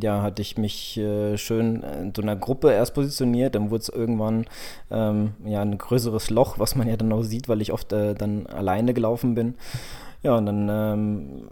ja, 0.00 0.22
hatte 0.22 0.40
ich 0.40 0.56
mich 0.56 0.96
äh, 0.98 1.36
schön 1.36 1.82
in 1.82 2.12
so 2.14 2.22
einer 2.22 2.36
Gruppe 2.36 2.70
erst 2.70 2.94
positioniert, 2.94 3.56
dann 3.56 3.70
wurde 3.70 3.82
es 3.82 3.88
irgendwann 3.88 4.46
ähm, 4.92 5.32
ja, 5.44 5.62
ein 5.62 5.78
größeres 5.78 6.30
Loch, 6.30 6.60
was 6.60 6.76
man 6.76 6.86
ja 6.86 6.96
dann 6.96 7.12
auch 7.12 7.22
sieht, 7.22 7.48
weil 7.48 7.60
ich 7.60 7.72
oft 7.72 7.92
äh, 7.92 8.14
dann 8.14 8.46
alleine 8.46 8.94
gelaufen 8.94 9.34
bin. 9.34 9.56
Ja, 10.22 10.36
und 10.36 10.46
dann 10.46 10.68
ähm, 10.70 11.50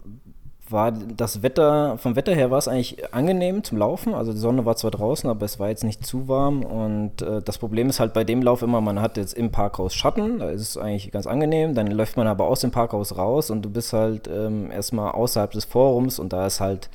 war 0.71 0.91
das 0.91 1.43
Wetter, 1.43 1.97
vom 1.97 2.15
Wetter 2.15 2.33
her 2.33 2.51
war 2.51 2.57
es 2.57 2.67
eigentlich 2.67 3.13
angenehm 3.13 3.63
zum 3.63 3.77
Laufen. 3.77 4.13
Also 4.13 4.33
die 4.33 4.39
Sonne 4.39 4.65
war 4.65 4.75
zwar 4.75 4.91
draußen, 4.91 5.29
aber 5.29 5.45
es 5.45 5.59
war 5.59 5.69
jetzt 5.69 5.83
nicht 5.83 6.05
zu 6.05 6.27
warm. 6.27 6.63
Und 6.63 7.21
äh, 7.21 7.41
das 7.41 7.57
Problem 7.57 7.89
ist 7.89 7.99
halt 7.99 8.13
bei 8.13 8.23
dem 8.23 8.41
Lauf 8.41 8.61
immer, 8.61 8.81
man 8.81 9.01
hat 9.01 9.17
jetzt 9.17 9.33
im 9.33 9.51
Parkhaus 9.51 9.93
Schatten, 9.93 10.39
da 10.39 10.49
ist 10.49 10.61
es 10.61 10.77
eigentlich 10.77 11.11
ganz 11.11 11.27
angenehm. 11.27 11.75
Dann 11.75 11.87
läuft 11.87 12.17
man 12.17 12.27
aber 12.27 12.47
aus 12.47 12.61
dem 12.61 12.71
Parkhaus 12.71 13.17
raus 13.17 13.49
und 13.49 13.61
du 13.63 13.69
bist 13.69 13.93
halt 13.93 14.27
ähm, 14.27 14.71
erstmal 14.71 15.11
außerhalb 15.11 15.51
des 15.51 15.65
Forums 15.65 16.19
und 16.19 16.33
da 16.33 16.45
ist 16.45 16.59
halt 16.59 16.89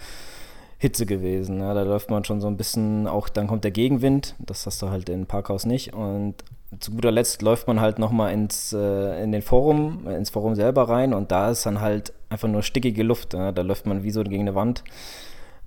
Hitze 0.78 1.06
gewesen. 1.06 1.60
Ja, 1.60 1.74
da 1.74 1.82
läuft 1.82 2.10
man 2.10 2.24
schon 2.24 2.40
so 2.40 2.46
ein 2.46 2.56
bisschen, 2.56 3.06
auch 3.06 3.28
dann 3.28 3.46
kommt 3.46 3.64
der 3.64 3.70
Gegenwind, 3.70 4.34
das 4.38 4.66
hast 4.66 4.82
du 4.82 4.90
halt 4.90 5.08
im 5.08 5.26
Parkhaus 5.26 5.64
nicht. 5.64 5.94
Und 5.94 6.34
zu 6.80 6.90
guter 6.90 7.12
Letzt 7.12 7.42
läuft 7.42 7.66
man 7.66 7.80
halt 7.80 7.98
nochmal 7.98 8.32
ins 8.32 8.72
äh, 8.72 9.22
in 9.22 9.32
den 9.32 9.42
Forum, 9.42 10.06
ins 10.08 10.30
Forum 10.30 10.54
selber 10.54 10.88
rein 10.88 11.14
und 11.14 11.30
da 11.30 11.50
ist 11.50 11.64
dann 11.64 11.80
halt 11.80 12.12
einfach 12.36 12.48
nur 12.48 12.62
stickige 12.62 13.02
Luft. 13.02 13.32
Ja? 13.32 13.50
Da 13.50 13.62
läuft 13.62 13.86
man 13.86 14.02
wie 14.02 14.10
so 14.10 14.22
gegen 14.22 14.42
eine 14.42 14.54
Wand. 14.54 14.84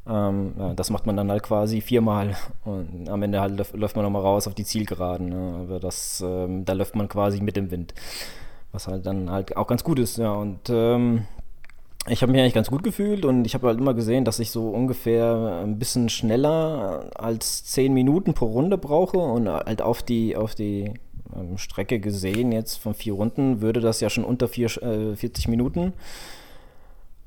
Ähm, 0.08 0.54
ja, 0.58 0.74
das 0.76 0.92
macht 0.92 1.08
man 1.08 1.18
dann 1.18 1.32
halt 1.32 1.44
quasi 1.44 1.82
viermal 1.82 2.36
und 2.64 3.10
am 3.10 3.22
Ende 3.22 3.42
halt 3.42 3.74
läuft 3.74 3.96
man 3.96 4.06
nochmal 4.06 4.22
raus 4.22 4.48
auf 4.48 4.54
die 4.54 4.64
Zielgeraden. 4.64 5.32
Ja? 5.32 5.62
Aber 5.62 5.80
das, 5.80 6.24
ähm, 6.26 6.64
da 6.66 6.74
läuft 6.74 6.96
man 6.96 7.10
quasi 7.10 7.42
mit 7.42 7.56
dem 7.56 7.72
Wind. 7.72 7.96
Was 8.72 8.88
halt 8.88 9.08
dann 9.08 9.32
halt 9.32 9.58
auch 9.58 9.66
ganz 9.66 9.84
gut 9.84 9.98
ist, 9.98 10.20
ja. 10.20 10.32
Und 10.32 10.70
ähm, 10.70 11.26
ich 12.08 12.22
habe 12.22 12.32
mich 12.32 12.40
eigentlich 12.40 12.54
ganz 12.54 12.70
gut 12.70 12.84
gefühlt 12.84 13.26
und 13.26 13.46
ich 13.46 13.56
habe 13.56 13.68
halt 13.68 13.80
immer 13.80 13.96
gesehen, 13.96 14.26
dass 14.26 14.40
ich 14.40 14.52
so 14.52 14.70
ungefähr 14.70 15.62
ein 15.64 15.80
bisschen 15.80 16.10
schneller 16.10 17.10
als 17.16 17.66
10 17.66 17.94
Minuten 17.94 18.36
pro 18.36 18.46
Runde 18.46 18.78
brauche 18.78 19.18
und 19.18 19.50
halt 19.50 19.82
auf 19.82 20.04
die, 20.04 20.38
auf 20.38 20.54
die 20.54 20.94
ähm, 21.36 21.58
Strecke 21.58 22.00
gesehen, 22.00 22.52
jetzt 22.52 22.78
von 22.78 22.94
vier 22.94 23.14
Runden, 23.14 23.62
würde 23.62 23.80
das 23.80 24.02
ja 24.02 24.10
schon 24.10 24.24
unter 24.24 24.48
vier, 24.48 24.68
äh, 24.84 25.16
40 25.16 25.48
Minuten. 25.48 25.94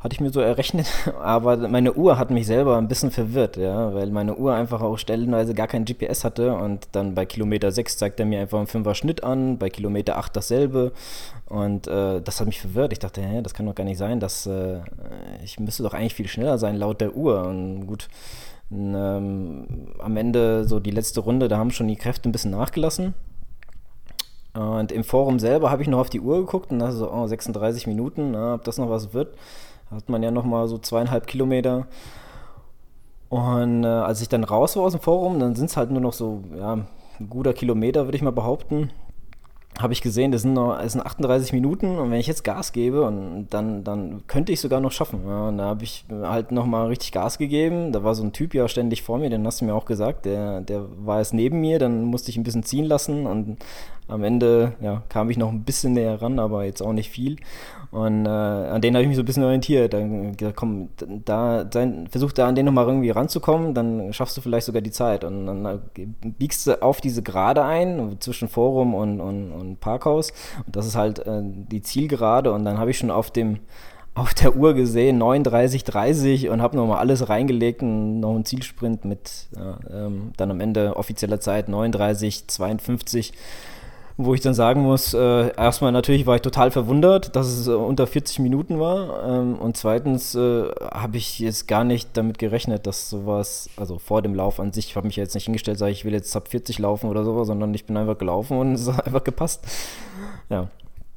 Hatte 0.03 0.15
ich 0.15 0.21
mir 0.21 0.31
so 0.31 0.41
errechnet, 0.41 0.89
aber 1.21 1.57
meine 1.69 1.95
Uhr 1.95 2.19
hat 2.19 2.31
mich 2.31 2.47
selber 2.47 2.77
ein 2.77 2.89
bisschen 2.89 3.13
verwirrt, 3.13 3.57
ja, 3.57 3.95
weil 3.95 4.11
meine 4.11 4.35
Uhr 4.35 4.53
einfach 4.53 4.83
auch 4.83 4.99
stellenweise 4.99 5.55
gar 5.55 5.69
kein 5.69 5.85
GPS 5.85 6.25
hatte 6.25 6.55
und 6.55 6.89
dann 6.93 7.15
bei 7.15 7.25
Kilometer 7.25 7.71
6 7.71 7.99
zeigt 7.99 8.19
er 8.19 8.27
mir 8.27 8.41
einfach 8.41 8.59
einen 8.59 8.67
5er 8.67 8.95
Schnitt 8.95 9.23
an, 9.23 9.59
bei 9.59 9.71
Kilometer 9.71 10.19
8 10.19 10.35
dasselbe 10.35 10.91
und 11.47 11.87
äh, 11.87 12.21
das 12.21 12.41
hat 12.41 12.49
mich 12.49 12.61
verwirrt. 12.61 12.93
Ich 12.93 12.99
dachte, 12.99 13.23
hä, 13.23 13.43
das 13.43 13.55
kann 13.55 13.67
doch 13.67 13.77
gar 13.77 13.85
nicht 13.85 13.99
sein, 13.99 14.19
dass 14.19 14.47
äh, 14.47 14.81
ich 15.45 15.61
müsste 15.61 15.85
doch 15.85 15.95
eigentlich 15.95 16.15
viel 16.15 16.29
schneller 16.29 16.59
sein 16.59 16.77
laut 16.77 17.01
der 17.01 17.15
Uhr 17.15 17.47
und 17.47 17.87
gut, 17.87 18.09
ähm, 18.73 19.67
am 20.01 20.17
Ende 20.17 20.65
so 20.65 20.81
die 20.81 20.91
letzte 20.91 21.21
Runde, 21.21 21.47
da 21.47 21.59
haben 21.59 21.71
schon 21.71 21.87
die 21.87 21.97
Kräfte 21.97 22.29
ein 22.29 22.33
bisschen 22.33 22.51
nachgelassen. 22.51 23.15
Und 24.55 24.93
im 24.93 25.05
Forum 25.05 25.39
selber 25.39 25.71
habe 25.71 25.81
ich 25.81 25.89
noch 25.89 26.01
auf 26.01 26.11
die 26.11 26.21
Uhr 26.21 26.41
geguckt 26.41 26.73
und 26.73 26.81
dachte 26.81 26.97
so, 26.97 27.11
oh, 27.11 27.27
36 27.27 27.87
Minuten, 27.87 28.33
na, 28.33 28.55
ob 28.55 28.65
das 28.65 28.77
noch 28.77 28.91
was 28.91 29.15
wird 29.15 29.29
hat 29.95 30.09
man 30.09 30.23
ja 30.23 30.31
nochmal 30.31 30.69
so 30.69 30.79
zweieinhalb 30.79 31.27
Kilometer. 31.27 31.87
Und 33.29 33.85
äh, 33.85 33.87
als 33.87 34.21
ich 34.21 34.29
dann 34.29 34.45
raus 34.45 34.77
war 34.77 34.85
aus 34.85 34.93
dem 34.93 35.01
Forum, 35.01 35.39
dann 35.39 35.55
sind 35.55 35.71
es 35.71 35.77
halt 35.77 35.91
nur 35.91 36.03
noch 36.03 36.13
so, 36.13 36.43
ja, 36.55 36.75
ein 36.75 37.31
guter 37.31 37.55
Kilometer, 37.55 38.05
würde 38.05 38.17
ich 38.17 38.23
mal 38.23 38.31
behaupten. 38.31 38.91
Habe 39.79 39.95
ich 39.95 40.03
gesehen, 40.03 40.33
das 40.33 40.43
sind, 40.43 40.53
noch, 40.53 40.79
das 40.79 40.93
sind 40.93 41.01
38 41.01 41.55
Minuten 41.55 41.99
und 41.99 42.11
wenn 42.11 42.21
ich 42.21 42.27
jetzt 42.27 42.45
Gas 42.45 42.73
gebe, 42.73 43.05
und 43.05 43.47
dann, 43.49 43.85
dann 43.85 44.27
könnte 44.27 44.53
ich 44.53 44.61
sogar 44.61 44.81
noch 44.81 44.93
schaffen. 44.93 45.21
Ja, 45.27 45.49
und 45.49 45.57
da 45.57 45.65
habe 45.65 45.83
ich 45.83 46.05
halt 46.11 46.53
nochmal 46.53 46.89
richtig 46.89 47.11
Gas 47.13 47.39
gegeben. 47.39 47.91
Da 47.91 48.05
war 48.05 48.15
so 48.15 48.23
ein 48.23 48.35
Typ 48.35 48.53
ja 48.53 48.69
ständig 48.69 49.03
vor 49.03 49.17
mir, 49.17 49.31
den 49.31 49.47
hast 49.47 49.63
du 49.63 49.65
mir 49.65 49.75
auch 49.75 49.87
gesagt, 49.87 50.27
der, 50.27 50.61
der 50.61 50.85
war 51.03 51.21
jetzt 51.21 51.33
neben 51.33 51.59
mir, 51.63 51.79
dann 51.79 52.05
musste 52.05 52.31
ich 52.31 52.37
ein 52.37 52.43
bisschen 52.43 52.65
ziehen 52.65 52.85
lassen 52.85 53.27
und 53.27 53.57
am 54.13 54.25
Ende 54.25 54.75
ja, 54.81 55.03
kam 55.09 55.31
ich 55.31 55.37
noch 55.37 55.51
ein 55.51 55.65
bisschen 55.65 55.95
näher 55.95 56.21
ran, 56.21 56.39
aber 56.39 56.65
jetzt 56.65 56.83
auch 56.83 56.93
nicht 56.93 57.11
viel. 57.11 57.37
Und 57.91 58.25
äh, 58.25 58.29
an 58.29 58.81
den 58.81 58.95
habe 58.95 59.03
ich 59.03 59.09
mich 59.09 59.17
so 59.17 59.23
ein 59.23 59.27
bisschen 59.27 59.45
orientiert. 59.45 59.93
Dann 59.93 60.35
gesagt, 60.37 60.57
komm, 60.57 60.89
da, 61.25 61.67
sein, 61.71 62.09
versuch 62.11 62.33
da 62.33 62.49
an 62.49 62.55
den 62.55 62.65
nochmal 62.65 62.87
irgendwie 62.87 63.11
ranzukommen, 63.11 63.75
dann 63.75 64.13
schaffst 64.15 64.35
du 64.37 64.41
vielleicht 64.41 64.67
sogar 64.67 64.81
die 64.81 64.91
Zeit. 64.91 65.25
Und 65.25 65.47
dann 65.47 65.67
äh, 65.67 66.07
biegst 66.39 66.67
du 66.67 66.81
auf 66.83 67.03
diese 67.03 67.23
Gerade 67.23 67.65
ein, 67.65 68.17
zwischen 68.21 68.49
Forum 68.49 68.95
und, 68.95 69.21
und, 69.21 69.53
und 69.53 69.81
Parkhaus. 69.81 70.33
Und 70.67 70.75
das 70.75 70.87
ist 70.87 70.97
halt 70.97 71.19
äh, 71.21 71.43
die 71.43 71.83
Zielgerade. 71.83 72.53
Und 72.53 72.65
dann 72.65 72.79
habe 72.79 72.91
ich 72.91 72.99
schon 72.99 73.11
auf 73.11 73.31
dem 73.31 73.59
auf 74.15 74.35
der 74.35 74.57
Uhr 74.57 74.75
gesehen, 74.75 75.19
39, 75.19 75.85
30 75.85 76.51
und 76.51 76.61
habe 76.61 76.77
nochmal 76.77 76.99
alles 76.99 77.31
reingelegt 77.31 77.83
und 77.83 78.21
noch 78.21 78.35
einen 78.35 78.45
Zielsprint 78.45 79.07
mit 79.07 79.49
ja, 79.57 79.79
ähm, 79.91 80.33
dann 80.37 80.51
am 80.51 80.61
Ende 80.61 80.97
offizieller 80.97 81.41
Zeit 81.41 81.69
39, 81.69 82.47
52 82.47 83.33
wo 84.17 84.35
ich 84.35 84.41
dann 84.41 84.55
sagen 84.55 84.83
muss, 84.83 85.15
äh, 85.15 85.55
erstmal 85.57 85.93
natürlich 85.93 86.27
war 86.27 86.37
ich 86.37 86.43
total 86.43 86.71
verwundert, 86.71 87.35
dass 87.37 87.47
es 87.47 87.67
äh, 87.67 87.73
unter 87.73 88.07
40 88.07 88.41
Minuten 88.41 88.79
war 88.79 89.25
ähm, 89.29 89.55
und 89.57 89.77
zweitens 89.77 90.35
äh, 90.35 90.65
habe 90.93 91.17
ich 91.17 91.39
jetzt 91.39 91.69
gar 91.69 91.85
nicht 91.85 92.11
damit 92.15 92.39
gerechnet, 92.39 92.87
dass 92.87 93.11
sowas, 93.11 93.71
also 93.77 93.99
vor 93.99 94.23
dem 94.23 94.35
Lauf 94.35 94.61
an 94.61 94.73
sich, 94.73 94.89
ich 94.89 94.97
habe 94.97 95.07
mich 95.07 95.17
jetzt 95.17 95.35
nicht 95.35 95.45
hingestellt, 95.45 95.79
sage 95.79 95.93
ich 95.93 96.05
will 96.05 96.13
jetzt 96.13 96.35
ab 96.37 96.49
40 96.49 96.79
laufen 96.79 97.09
oder 97.09 97.25
sowas, 97.25 97.47
sondern 97.47 97.73
ich 97.75 97.87
bin 97.87 97.97
einfach 97.97 98.19
gelaufen 98.19 98.59
und 98.59 98.73
es 98.75 98.87
hat 98.91 99.07
einfach 99.07 99.25
gepasst. 99.25 99.65
Ja. 100.51 100.69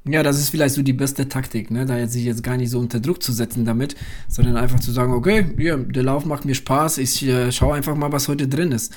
Ja, 0.08 0.22
das 0.22 0.38
ist 0.38 0.52
vielleicht 0.52 0.76
so 0.76 0.84
die 0.84 0.94
beste 0.94 1.28
Taktik, 1.28 1.72
ne? 1.72 1.88
da 1.88 1.98
jetzt 1.98 2.14
sich 2.14 2.26
jetzt 2.26 2.44
gar 2.44 2.58
nicht 2.58 2.70
so 2.70 2.78
unter 2.78 3.00
Druck 3.00 3.24
zu 3.24 3.32
setzen 3.32 3.66
damit, 3.66 3.96
sondern 4.28 4.56
einfach 4.56 4.80
zu 4.80 4.92
sagen, 4.92 5.14
okay, 5.14 5.48
ja, 5.58 5.78
der 5.78 6.04
Lauf 6.04 6.26
macht 6.26 6.46
mir 6.46 6.54
Spaß, 6.54 7.00
ich 7.00 7.26
äh, 7.26 7.52
schaue 7.52 7.74
einfach 7.74 7.96
mal, 7.96 8.12
was 8.12 8.28
heute 8.28 8.48
drin 8.48 8.72
ist. 8.72 8.94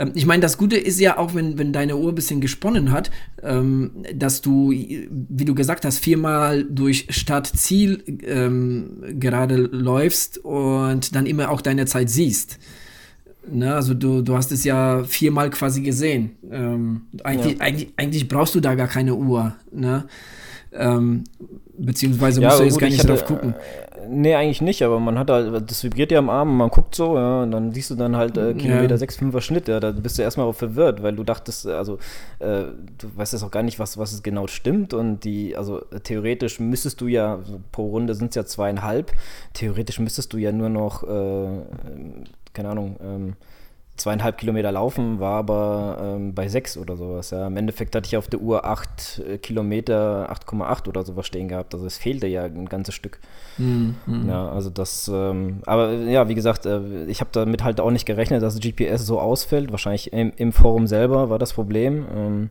Ähm, 0.00 0.12
ich 0.14 0.26
meine, 0.26 0.40
das 0.40 0.56
Gute 0.58 0.76
ist 0.76 0.98
ja 0.98 1.18
auch, 1.18 1.34
wenn, 1.34 1.58
wenn 1.58 1.72
deine 1.72 1.96
Uhr 1.96 2.10
ein 2.10 2.14
bisschen 2.14 2.40
gesponnen 2.40 2.90
hat, 2.90 3.10
ähm, 3.42 3.90
dass 4.14 4.40
du, 4.40 4.70
wie 4.72 5.44
du 5.44 5.54
gesagt 5.54 5.84
hast, 5.84 5.98
viermal 5.98 6.64
durch 6.64 7.06
Start-Ziel 7.10 8.02
ähm, 8.26 9.02
gerade 9.20 9.56
läufst 9.56 10.38
und 10.38 11.14
dann 11.14 11.26
immer 11.26 11.50
auch 11.50 11.60
deine 11.60 11.86
Zeit 11.86 12.10
siehst. 12.10 12.58
Ne, 13.50 13.74
also 13.74 13.94
du, 13.94 14.22
du 14.22 14.36
hast 14.36 14.52
es 14.52 14.64
ja 14.64 15.02
viermal 15.04 15.50
quasi 15.50 15.80
gesehen. 15.80 16.32
Ähm, 16.50 17.02
eigentlich, 17.24 17.58
ja. 17.58 17.60
eigentlich, 17.60 17.88
eigentlich 17.96 18.28
brauchst 18.28 18.54
du 18.54 18.60
da 18.60 18.74
gar 18.74 18.86
keine 18.86 19.14
Uhr. 19.14 19.56
Ne? 19.72 20.04
Ähm, 20.72 21.24
beziehungsweise 21.76 22.40
musst 22.40 22.52
ja, 22.52 22.58
du 22.58 22.64
jetzt 22.64 22.74
gut, 22.74 22.80
gar 22.80 22.88
nicht 22.90 23.08
drauf 23.08 23.24
gucken. 23.24 23.54
Äh, 24.10 24.14
Nee, 24.14 24.34
eigentlich 24.34 24.60
nicht, 24.60 24.82
aber 24.82 25.00
man 25.00 25.18
hat 25.18 25.30
halt, 25.30 25.70
das 25.70 25.84
vibriert 25.84 26.10
ja 26.10 26.18
am 26.18 26.30
Arm, 26.30 26.56
man 26.56 26.70
guckt 26.70 26.94
so, 26.94 27.16
ja, 27.16 27.42
und 27.42 27.52
dann 27.52 27.72
siehst 27.72 27.90
du 27.90 27.94
dann 27.94 28.16
halt 28.16 28.36
äh, 28.36 28.54
Kilometer 28.54 28.94
ja. 28.94 28.98
6, 28.98 29.18
5er 29.18 29.40
Schnitt, 29.40 29.68
ja, 29.68 29.80
da 29.80 29.92
bist 29.92 30.18
du 30.18 30.22
erstmal 30.22 30.52
verwirrt, 30.52 31.02
weil 31.02 31.14
du 31.14 31.24
dachtest, 31.24 31.66
also, 31.66 31.98
äh, 32.38 32.64
du 32.98 33.16
weißt 33.16 33.32
jetzt 33.32 33.42
auch 33.42 33.50
gar 33.50 33.62
nicht, 33.62 33.78
was, 33.78 33.98
was 33.98 34.12
es 34.12 34.22
genau 34.22 34.46
stimmt 34.46 34.94
und 34.94 35.24
die, 35.24 35.56
also 35.56 35.80
theoretisch 36.02 36.60
müsstest 36.60 37.00
du 37.00 37.06
ja, 37.06 37.38
pro 37.72 37.88
Runde 37.88 38.14
sind 38.14 38.30
es 38.30 38.34
ja 38.34 38.44
zweieinhalb, 38.44 39.12
theoretisch 39.54 39.98
müsstest 40.00 40.32
du 40.32 40.38
ja 40.38 40.52
nur 40.52 40.68
noch, 40.68 41.02
äh, 41.04 41.48
keine 42.52 42.68
Ahnung, 42.70 42.96
ähm, 43.02 43.34
zweieinhalb 44.00 44.38
Kilometer 44.38 44.72
laufen, 44.72 45.20
war 45.20 45.38
aber 45.38 45.98
ähm, 46.00 46.34
bei 46.34 46.48
sechs 46.48 46.76
oder 46.76 46.96
sowas. 46.96 47.30
Ja. 47.30 47.46
Im 47.46 47.56
Endeffekt 47.56 47.94
hatte 47.94 48.06
ich 48.06 48.16
auf 48.16 48.28
der 48.28 48.40
Uhr 48.40 48.64
acht 48.64 49.22
äh, 49.28 49.38
Kilometer, 49.38 50.30
8,8 50.30 50.88
oder 50.88 51.04
sowas 51.04 51.26
stehen 51.26 51.48
gehabt. 51.48 51.74
Also 51.74 51.86
es 51.86 51.98
fehlte 51.98 52.26
ja 52.26 52.44
ein 52.44 52.68
ganzes 52.68 52.94
Stück. 52.94 53.20
Mhm. 53.58 53.94
Ja, 54.26 54.48
also 54.50 54.70
das, 54.70 55.10
ähm, 55.12 55.60
aber 55.66 55.92
ja, 55.92 56.28
wie 56.28 56.34
gesagt, 56.34 56.66
äh, 56.66 57.04
ich 57.04 57.20
habe 57.20 57.30
damit 57.32 57.62
halt 57.62 57.80
auch 57.80 57.90
nicht 57.90 58.06
gerechnet, 58.06 58.42
dass 58.42 58.58
GPS 58.58 59.06
so 59.06 59.20
ausfällt. 59.20 59.70
Wahrscheinlich 59.70 60.12
im, 60.12 60.32
im 60.36 60.52
Forum 60.52 60.86
selber 60.86 61.30
war 61.30 61.38
das 61.38 61.52
Problem. 61.52 62.06
Ähm, 62.14 62.50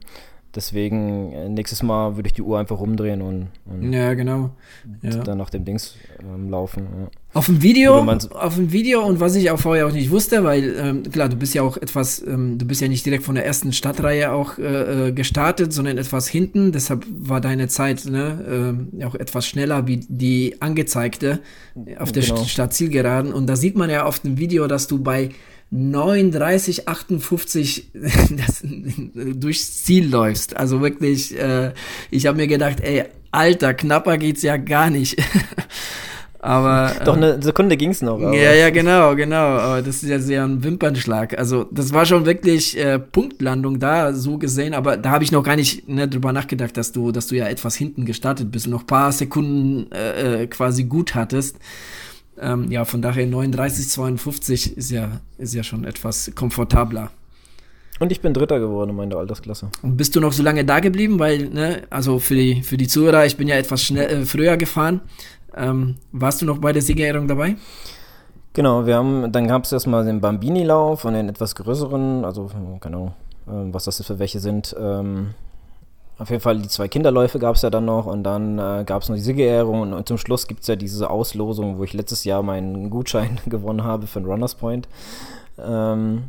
Deswegen 0.55 1.31
äh, 1.31 1.47
nächstes 1.47 1.83
Mal 1.83 2.15
würde 2.15 2.27
ich 2.27 2.33
die 2.33 2.41
Uhr 2.41 2.57
einfach 2.57 2.79
rumdrehen 2.79 3.21
und, 3.21 3.49
und 3.65 3.93
ja, 3.93 4.15
genau. 4.15 4.49
Ja. 5.03 5.12
dann 5.17 5.38
nach 5.38 5.51
dem 5.51 5.63
Dings 5.63 5.95
ähm, 6.21 6.49
laufen. 6.49 6.83
Ja. 6.83 7.09
Auf 7.33 7.45
dem 7.45 7.62
Video, 7.62 7.93
auf 7.99 8.55
dem 8.55 8.71
Video 8.71 9.05
und 9.05 9.19
was 9.19 9.35
ich 9.35 9.51
auch 9.51 9.59
vorher 9.59 9.85
auch 9.85 9.91
nicht 9.91 10.09
wusste, 10.09 10.43
weil 10.43 10.75
ähm, 10.75 11.03
klar, 11.03 11.29
du 11.29 11.35
bist 11.35 11.53
ja 11.53 11.62
auch 11.62 11.77
etwas, 11.77 12.25
ähm, 12.25 12.57
du 12.57 12.65
bist 12.65 12.81
ja 12.81 12.88
nicht 12.88 13.05
direkt 13.05 13.23
von 13.23 13.35
der 13.35 13.45
ersten 13.45 13.71
Stadtreihe 13.71 14.31
auch 14.31 14.57
äh, 14.57 15.09
äh 15.09 15.12
gestartet, 15.12 15.71
sondern 15.71 15.99
etwas 15.99 16.27
hinten. 16.27 16.71
Deshalb 16.71 17.05
war 17.12 17.41
deine 17.41 17.67
Zeit 17.67 18.05
ne, 18.05 18.75
äh, 18.99 19.05
auch 19.05 19.13
etwas 19.13 19.45
schneller 19.45 19.85
wie 19.85 19.97
die 20.07 20.59
angezeigte 20.59 21.39
auf 21.99 22.12
der 22.12 22.23
genau. 22.23 22.43
Stadtzielgeraden. 22.43 23.31
Und 23.33 23.45
da 23.45 23.55
sieht 23.55 23.77
man 23.77 23.91
ja 23.91 24.05
auf 24.05 24.19
dem 24.19 24.39
Video, 24.39 24.65
dass 24.65 24.88
du 24.88 24.97
bei 24.97 25.29
39, 25.71 26.88
58 26.88 27.91
das, 27.93 28.63
durchs 28.63 29.84
Ziel 29.84 30.10
läufst. 30.10 30.58
Also 30.58 30.82
wirklich, 30.82 31.38
äh, 31.38 31.73
ich 32.10 32.25
habe 32.25 32.38
mir 32.38 32.47
gedacht, 32.47 32.79
ey, 32.82 33.05
Alter, 33.32 33.75
knapper 33.75 34.17
geht's 34.17 34.41
ja 34.41 34.58
gar 34.58 34.89
nicht. 34.89 35.21
aber 36.39 36.93
doch 37.05 37.15
eine 37.15 37.39
Sekunde 37.43 37.77
ging's 37.77 38.01
noch. 38.01 38.15
Aber. 38.15 38.36
Ja, 38.36 38.53
ja, 38.53 38.71
genau, 38.71 39.15
genau. 39.15 39.36
Aber 39.36 39.84
das 39.84 40.01
ist 40.01 40.10
ja 40.10 40.17
sehr 40.17 40.43
ein 40.43 40.63
Wimpernschlag. 40.63 41.38
Also 41.38 41.65
das 41.71 41.93
war 41.93 42.08
schon 42.08 42.25
wirklich 42.25 42.75
äh, 42.75 42.97
Punktlandung 42.97 43.79
da, 43.79 44.13
so 44.13 44.39
gesehen. 44.39 44.73
Aber 44.73 44.97
da 44.97 45.12
habe 45.12 45.23
ich 45.23 45.32
noch 45.32 45.43
gar 45.43 45.55
nicht 45.55 45.88
ne, 45.88 46.08
drüber 46.08 46.34
nachgedacht, 46.34 46.75
dass 46.75 46.91
du, 46.91 47.12
dass 47.12 47.27
du 47.27 47.36
ja 47.36 47.47
etwas 47.47 47.75
hinten 47.75 48.05
gestartet 48.05 48.49
bist 48.51 48.65
und 48.65 48.71
noch 48.71 48.88
paar 48.88 49.12
Sekunden 49.12 49.91
äh, 49.91 50.43
äh 50.43 50.47
quasi 50.47 50.86
gut 50.86 51.13
hattest. 51.13 51.58
Ähm, 52.41 52.71
ja, 52.71 52.86
von 52.86 53.02
daher 53.02 53.25
39, 53.25 53.89
52 53.89 54.78
ist 54.78 54.91
ja, 54.91 55.19
ist 55.38 55.54
ja 55.54 55.63
schon 55.63 55.84
etwas 55.84 56.32
komfortabler. 56.36 57.12
Und 57.99 58.13
ich 58.13 58.21
bin 58.21 58.34
Dritter 58.34 58.60
geworden 58.60 58.91
in 58.91 58.95
meiner 58.95 59.17
Altersklasse. 59.17 59.69
Und 59.82 59.97
bist 59.97 60.15
du 60.15 60.21
noch 60.21 60.32
so 60.32 60.41
lange 60.41 60.63
da 60.63 60.80
geblieben? 60.80 61.19
Weil, 61.19 61.49
ne, 61.49 61.84
also 61.89 62.19
für 62.19 62.36
die, 62.36 62.63
für 62.63 62.78
die 62.78 62.88
Zuhörer, 62.88 63.25
ich 63.25 63.36
bin 63.36 63.47
ja 63.47 63.56
etwas 63.56 63.84
schnell, 63.84 64.10
äh, 64.10 64.25
früher 64.25 64.56
gefahren. 64.56 65.02
Ähm, 65.56 65.95
warst 66.12 66.41
du 66.41 66.45
noch 66.45 66.60
bei 66.60 66.71
der 66.71 66.82
Siegerehrung 66.82 67.28
dabei? 67.28 67.56
Genau, 68.54 68.86
wir 68.86 68.95
haben, 68.95 69.32
dann 69.32 69.47
gab 69.47 69.65
es 69.65 69.71
erstmal 69.71 70.06
den 70.06 70.21
Bambini-Lauf 70.21 71.04
und 71.06 71.13
den 71.13 71.30
etwas 71.30 71.56
größeren, 71.56 72.23
also 72.23 72.49
keine 72.80 72.95
Ahnung, 72.95 73.13
äh, 73.47 73.73
was 73.73 73.86
das 73.86 74.04
für 74.06 74.17
welche 74.17 74.39
sind. 74.39 74.75
Ähm, 74.80 75.32
auf 76.19 76.29
jeden 76.29 76.41
Fall 76.41 76.60
die 76.60 76.67
zwei 76.67 76.88
Kinderläufe 76.88 77.39
gab 77.39 77.55
es 77.55 77.62
ja 77.62 77.69
dann 77.69 77.86
noch 77.86 78.05
und 78.05 78.23
dann 78.23 78.60
äh, 78.60 78.84
gab 78.86 79.01
es 79.01 79.10
noch 79.10 79.15
die 79.15 79.21
Siegerehrung 79.21 79.82
und, 79.82 79.93
und, 79.93 80.08
zum 80.08 80.17
Schluss 80.17 80.47
gibt 80.47 80.62
es 80.62 80.67
ja 80.67 80.75
diese 80.75 81.10
Auslosung, 81.10 81.77
wo 81.77 81.84
ich 81.86 81.93
letztes 81.93 82.25
Jahr 82.25 82.43
meinen 82.43 82.89
Gutschein 82.89 83.39
gewonnen 83.45 83.84
habe 83.84 84.05
für 84.05 84.19
den 84.19 84.29
Runners 84.29 84.55
Point. 84.55 84.89
Ähm, 85.58 86.25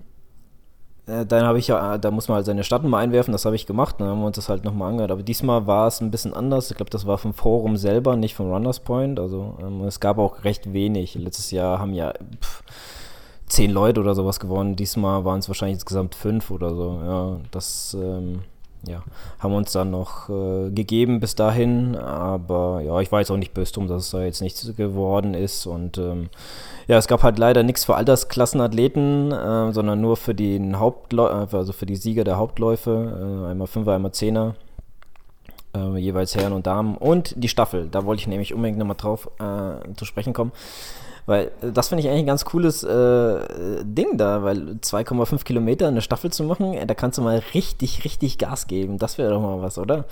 äh, 1.07 1.27
dann 1.27 1.45
habe 1.45 1.59
ich 1.59 1.67
ja, 1.67 1.99
da 1.99 2.11
muss 2.11 2.29
man 2.29 2.37
halt 2.37 2.47
seine 2.47 2.63
Stadtnummer 2.63 2.99
einwerfen, 2.99 3.33
das 3.33 3.45
habe 3.45 3.57
ich 3.57 3.67
gemacht, 3.67 3.97
dann 3.99 4.09
haben 4.09 4.21
wir 4.21 4.27
uns 4.27 4.37
das 4.37 4.49
halt 4.49 4.65
nochmal 4.65 4.91
angehört. 4.91 5.11
Aber 5.11 5.23
diesmal 5.25 5.67
war 5.67 5.89
es 5.89 6.01
ein 6.01 6.13
bisschen 6.13 6.35
anders. 6.35 6.71
Ich 6.71 6.77
glaube, 6.77 6.91
das 6.91 7.07
war 7.07 7.19
vom 7.19 7.35
Forum 7.35 7.77
selber, 7.77 8.15
nicht 8.15 8.35
vom 8.37 8.51
Runners 8.51 8.81
Point. 8.81 9.19
Also 9.19 9.57
ähm, 9.61 9.83
es 9.83 9.99
gab 9.99 10.19
auch 10.19 10.45
recht 10.45 10.73
wenig. 10.73 11.17
Letztes 11.17 11.51
Jahr 11.51 11.81
haben 11.81 11.95
ja 11.95 12.13
pff, 12.41 12.63
zehn 13.47 13.73
Leute 13.73 14.01
oder 14.01 14.15
sowas 14.15 14.39
gewonnen. 14.39 14.77
Diesmal 14.77 15.25
waren 15.25 15.41
es 15.41 15.49
wahrscheinlich 15.49 15.77
insgesamt 15.77 16.15
fünf 16.15 16.51
oder 16.53 16.75
so. 16.75 17.01
Ja, 17.05 17.37
das 17.51 17.97
ähm, 18.01 18.43
ja, 18.87 19.03
haben 19.39 19.55
uns 19.55 19.73
dann 19.73 19.91
noch 19.91 20.29
äh, 20.29 20.71
gegeben 20.71 21.21
bis 21.21 21.35
dahin, 21.35 21.97
aber 21.97 22.81
ja, 22.81 22.99
ich 23.01 23.13
war 23.13 23.21
jetzt 23.21 23.31
auch 23.31 23.37
nicht 23.37 23.53
böse 23.53 23.73
drum, 23.73 23.89
dass 23.89 24.05
es 24.05 24.11
da 24.11 24.23
jetzt 24.23 24.41
nichts 24.41 24.75
geworden 24.77 25.35
ist 25.35 25.67
und 25.67 25.99
ähm, 25.99 26.31
ja, 26.87 26.97
es 26.97 27.07
gab 27.07 27.23
halt 27.23 27.39
leider 27.39 27.63
nichts 27.63 27.85
für 27.85 27.95
Altersklassenathleten, 27.95 29.33
äh, 29.33 29.73
sondern 29.73 30.01
nur 30.01 30.17
für 30.17 30.35
den 30.35 30.79
Hauptläufer, 30.79 31.59
also 31.59 31.73
für 31.73 31.87
die 31.87 31.97
Sieger 31.97 32.25
der 32.25 32.39
Hauptläufe, 32.39 33.45
äh, 33.47 33.51
einmal 33.51 33.67
Fünfer, 33.67 33.93
einmal 33.93 34.13
Zehner 34.13 34.55
äh, 35.75 35.99
jeweils 35.99 36.35
Herren 36.35 36.53
und 36.53 36.67
Damen 36.67 36.97
und 36.97 37.35
die 37.37 37.49
Staffel. 37.49 37.89
Da 37.91 38.05
wollte 38.05 38.21
ich 38.21 38.29
nämlich 38.29 38.55
unbedingt 38.55 38.79
nochmal 38.79 38.97
drauf 38.97 39.31
äh, 39.39 39.95
zu 39.95 40.05
sprechen 40.05 40.33
kommen. 40.33 40.53
Weil 41.27 41.51
äh, 41.63 41.73
das 41.73 41.89
finde 41.89 42.03
ich 42.03 42.09
eigentlich 42.09 42.23
ein 42.23 42.27
ganz 42.27 42.45
cooles 42.45 42.83
äh, 42.83 43.39
Ding 43.85 44.17
da, 44.17 44.43
weil 44.43 44.79
2,5 44.83 45.45
Kilometer 45.45 45.89
eine 45.89 46.03
Staffel 46.03 46.31
zu 46.31 46.45
machen, 46.45 46.77
da 46.87 46.95
kannst 46.95 47.19
du 47.19 47.23
mal 47.23 47.43
richtig, 47.55 48.05
richtig 48.05 48.39
Gas 48.39 48.67
geben. 48.67 48.99
Das 48.99 49.19
wäre 49.19 49.31
doch 49.31 49.41
mal 49.41 49.63
was, 49.63 49.79
oder? 49.79 50.05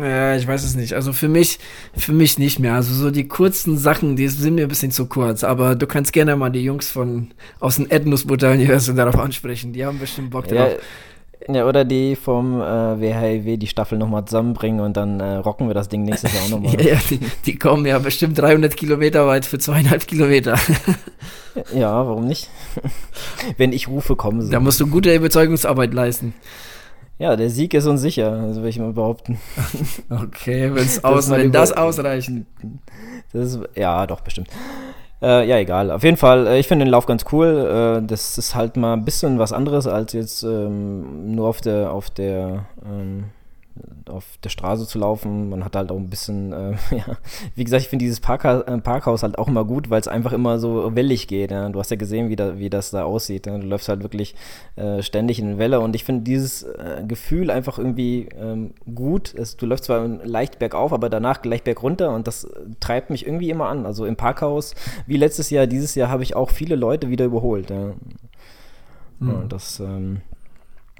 Ja, 0.00 0.34
ich 0.34 0.46
weiß 0.46 0.64
es 0.64 0.76
nicht. 0.76 0.94
Also 0.94 1.12
für 1.12 1.28
mich, 1.28 1.58
für 1.94 2.12
mich 2.12 2.38
nicht 2.38 2.58
mehr. 2.58 2.74
Also 2.74 2.94
so 2.94 3.10
die 3.10 3.28
kurzen 3.28 3.76
Sachen, 3.76 4.16
die 4.16 4.28
sind 4.28 4.54
mir 4.54 4.62
ein 4.62 4.68
bisschen 4.68 4.92
zu 4.92 5.06
kurz. 5.06 5.44
Aber 5.44 5.74
du 5.74 5.86
kannst 5.86 6.12
gerne 6.12 6.36
mal 6.36 6.50
die 6.50 6.64
Jungs 6.64 6.90
von 6.90 7.28
aus 7.60 7.76
den 7.76 7.90
Ethnos-Botaniers 7.90 8.92
darauf 8.94 9.18
ansprechen. 9.18 9.72
Die 9.72 9.84
haben 9.84 9.98
bestimmt 9.98 10.30
Bock 10.30 10.48
drauf. 10.48 10.72
Ja, 11.46 11.66
oder 11.66 11.84
die 11.84 12.16
vom 12.16 12.60
äh, 12.60 13.00
WHIW 13.00 13.56
die 13.58 13.68
Staffel 13.68 13.96
nochmal 13.96 14.24
zusammenbringen 14.24 14.80
und 14.80 14.96
dann 14.96 15.20
äh, 15.20 15.36
rocken 15.36 15.68
wir 15.68 15.74
das 15.74 15.88
Ding 15.88 16.02
nächstes 16.02 16.32
Jahr 16.34 16.44
auch 16.44 16.48
nochmal. 16.48 16.80
ja, 16.84 16.96
die, 17.08 17.20
die, 17.46 17.56
kommen 17.56 17.86
ja 17.86 17.98
bestimmt 18.00 18.38
300 18.38 18.76
Kilometer 18.76 19.26
weit 19.26 19.46
für 19.46 19.58
zweieinhalb 19.58 20.06
Kilometer. 20.06 20.58
ja, 21.74 22.06
warum 22.06 22.26
nicht? 22.26 22.50
Wenn 23.56 23.72
ich 23.72 23.88
rufe, 23.88 24.16
kommen 24.16 24.42
sie. 24.42 24.50
Da 24.50 24.58
musst 24.58 24.80
du 24.80 24.88
gute 24.88 25.14
Überzeugungsarbeit 25.14 25.94
leisten. 25.94 26.34
Ja, 27.18 27.34
der 27.34 27.50
Sieg 27.50 27.74
ist 27.74 27.86
uns 27.86 28.00
sicher, 28.00 28.30
also 28.32 28.62
will 28.62 28.68
ich 28.68 28.78
mal 28.78 28.92
behaupten. 28.92 29.38
Okay, 30.10 30.72
wenn's 30.72 31.02
aus, 31.04 31.30
wenn 31.30 31.52
das 31.52 31.72
ausreichen. 31.72 32.46
Das 33.32 33.54
ist, 33.54 33.60
ja, 33.74 34.06
doch, 34.06 34.20
bestimmt. 34.20 34.48
Äh, 35.20 35.48
ja, 35.48 35.58
egal. 35.58 35.90
Auf 35.90 36.04
jeden 36.04 36.16
Fall, 36.16 36.46
äh, 36.46 36.58
ich 36.60 36.68
finde 36.68 36.84
den 36.84 36.92
Lauf 36.92 37.06
ganz 37.06 37.24
cool. 37.32 38.00
Äh, 38.02 38.06
das 38.06 38.38
ist 38.38 38.54
halt 38.54 38.76
mal 38.76 38.92
ein 38.92 39.04
bisschen 39.04 39.38
was 39.38 39.52
anderes 39.52 39.86
als 39.86 40.12
jetzt 40.12 40.42
ähm, 40.44 41.34
nur 41.34 41.48
auf 41.48 41.60
der, 41.60 41.92
auf 41.92 42.10
der 42.10 42.66
ähm, 42.84 43.24
auf 44.08 44.38
der 44.42 44.48
Straße 44.48 44.86
zu 44.86 44.98
laufen. 44.98 45.50
Man 45.50 45.64
hat 45.64 45.76
halt 45.76 45.90
auch 45.90 45.96
ein 45.96 46.10
bisschen, 46.10 46.52
äh, 46.52 46.72
ja, 46.90 47.16
wie 47.54 47.64
gesagt, 47.64 47.82
ich 47.82 47.88
finde 47.88 48.04
dieses 48.04 48.20
Parkha 48.20 48.60
äh, 48.60 48.78
Parkhaus 48.78 49.22
halt 49.22 49.38
auch 49.38 49.48
immer 49.48 49.64
gut, 49.64 49.90
weil 49.90 50.00
es 50.00 50.08
einfach 50.08 50.32
immer 50.32 50.58
so 50.58 50.94
wellig 50.94 51.28
geht. 51.28 51.50
Ja. 51.50 51.68
Du 51.68 51.78
hast 51.78 51.90
ja 51.90 51.96
gesehen, 51.96 52.28
wie, 52.28 52.36
da, 52.36 52.58
wie 52.58 52.70
das 52.70 52.90
da 52.90 53.04
aussieht. 53.04 53.46
Ja. 53.46 53.58
Du 53.58 53.66
läufst 53.66 53.88
halt 53.88 54.02
wirklich 54.02 54.34
äh, 54.76 55.02
ständig 55.02 55.38
in 55.38 55.58
Welle 55.58 55.80
und 55.80 55.94
ich 55.94 56.04
finde 56.04 56.22
dieses 56.22 56.62
äh, 56.62 57.02
Gefühl 57.06 57.50
einfach 57.50 57.78
irgendwie 57.78 58.28
ähm, 58.38 58.72
gut. 58.94 59.34
Es, 59.34 59.56
du 59.56 59.66
läufst 59.66 59.84
zwar 59.84 60.06
leicht 60.06 60.58
bergauf, 60.58 60.92
aber 60.92 61.08
danach 61.08 61.42
gleich 61.42 61.62
bergunter 61.62 62.14
und 62.14 62.26
das 62.26 62.48
treibt 62.80 63.10
mich 63.10 63.26
irgendwie 63.26 63.50
immer 63.50 63.68
an. 63.68 63.86
Also 63.86 64.06
im 64.06 64.16
Parkhaus, 64.16 64.74
wie 65.06 65.16
letztes 65.16 65.50
Jahr, 65.50 65.66
dieses 65.66 65.94
Jahr 65.94 66.08
habe 66.08 66.22
ich 66.22 66.36
auch 66.36 66.50
viele 66.50 66.76
Leute 66.76 67.10
wieder 67.10 67.24
überholt. 67.24 67.70
Ja. 67.70 67.92
Mhm. 69.20 69.48
das 69.48 69.80
ähm, 69.80 70.20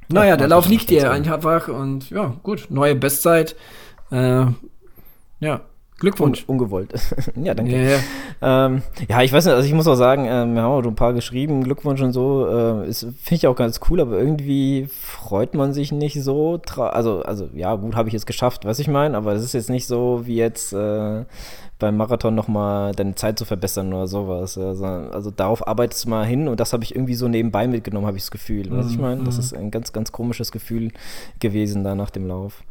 naja, 0.08 0.36
der 0.36 0.48
Lauf 0.48 0.68
liegt 0.68 0.90
dir 0.90 1.10
einfach 1.10 1.68
und 1.68 2.10
ja, 2.10 2.34
gut, 2.42 2.66
neue 2.70 2.94
Bestzeit. 2.94 3.56
Äh, 4.10 4.46
ja, 5.40 5.60
Glückwunsch. 5.98 6.44
Un 6.46 6.54
ungewollt. 6.54 6.94
ja, 7.36 7.54
danke. 7.54 7.72
Yeah. 7.72 7.98
Ähm, 8.40 8.82
ja, 9.08 9.22
ich 9.22 9.32
weiß 9.32 9.46
nicht, 9.46 9.54
also 9.54 9.66
ich 9.66 9.74
muss 9.74 9.88
auch 9.88 9.96
sagen, 9.96 10.26
äh, 10.26 10.46
wir 10.46 10.62
haben 10.62 10.72
auch 10.72 10.84
ein 10.84 10.94
paar 10.94 11.12
geschrieben, 11.12 11.64
Glückwunsch 11.64 12.00
und 12.00 12.12
so. 12.12 12.46
Äh, 12.46 12.92
Finde 12.92 13.14
ich 13.30 13.46
auch 13.48 13.56
ganz 13.56 13.80
cool, 13.90 14.00
aber 14.00 14.16
irgendwie 14.16 14.88
freut 14.90 15.54
man 15.54 15.72
sich 15.72 15.90
nicht 15.90 16.22
so. 16.22 16.60
Also, 16.76 17.22
also 17.22 17.48
ja, 17.52 17.74
gut, 17.74 17.96
habe 17.96 18.08
ich 18.08 18.14
es 18.14 18.26
geschafft, 18.26 18.64
was 18.64 18.78
ich 18.78 18.86
meine, 18.86 19.16
aber 19.16 19.32
es 19.32 19.42
ist 19.42 19.54
jetzt 19.54 19.70
nicht 19.70 19.88
so 19.88 20.22
wie 20.24 20.36
jetzt 20.36 20.72
äh, 20.72 21.24
beim 21.80 21.96
Marathon 21.96 22.34
nochmal 22.34 22.92
deine 22.92 23.16
Zeit 23.16 23.38
zu 23.38 23.44
verbessern 23.44 23.92
oder 23.92 24.06
sowas. 24.06 24.56
Also, 24.56 24.84
also 24.84 25.32
darauf 25.32 25.66
arbeitest 25.66 26.04
du 26.04 26.10
mal 26.10 26.24
hin 26.24 26.46
und 26.46 26.60
das 26.60 26.72
habe 26.72 26.84
ich 26.84 26.94
irgendwie 26.94 27.14
so 27.14 27.26
nebenbei 27.26 27.66
mitgenommen, 27.66 28.06
habe 28.06 28.16
ich 28.16 28.22
das 28.22 28.30
Gefühl. 28.30 28.66
Was 28.70 28.90
ich 28.90 28.96
mhm, 28.96 29.02
meine? 29.02 29.24
Das 29.24 29.34
mhm. 29.34 29.40
ist 29.40 29.52
ein 29.54 29.70
ganz, 29.72 29.92
ganz 29.92 30.12
komisches 30.12 30.52
Gefühl 30.52 30.92
gewesen 31.40 31.82
da 31.82 31.96
nach 31.96 32.10
dem 32.10 32.28
Lauf. 32.28 32.62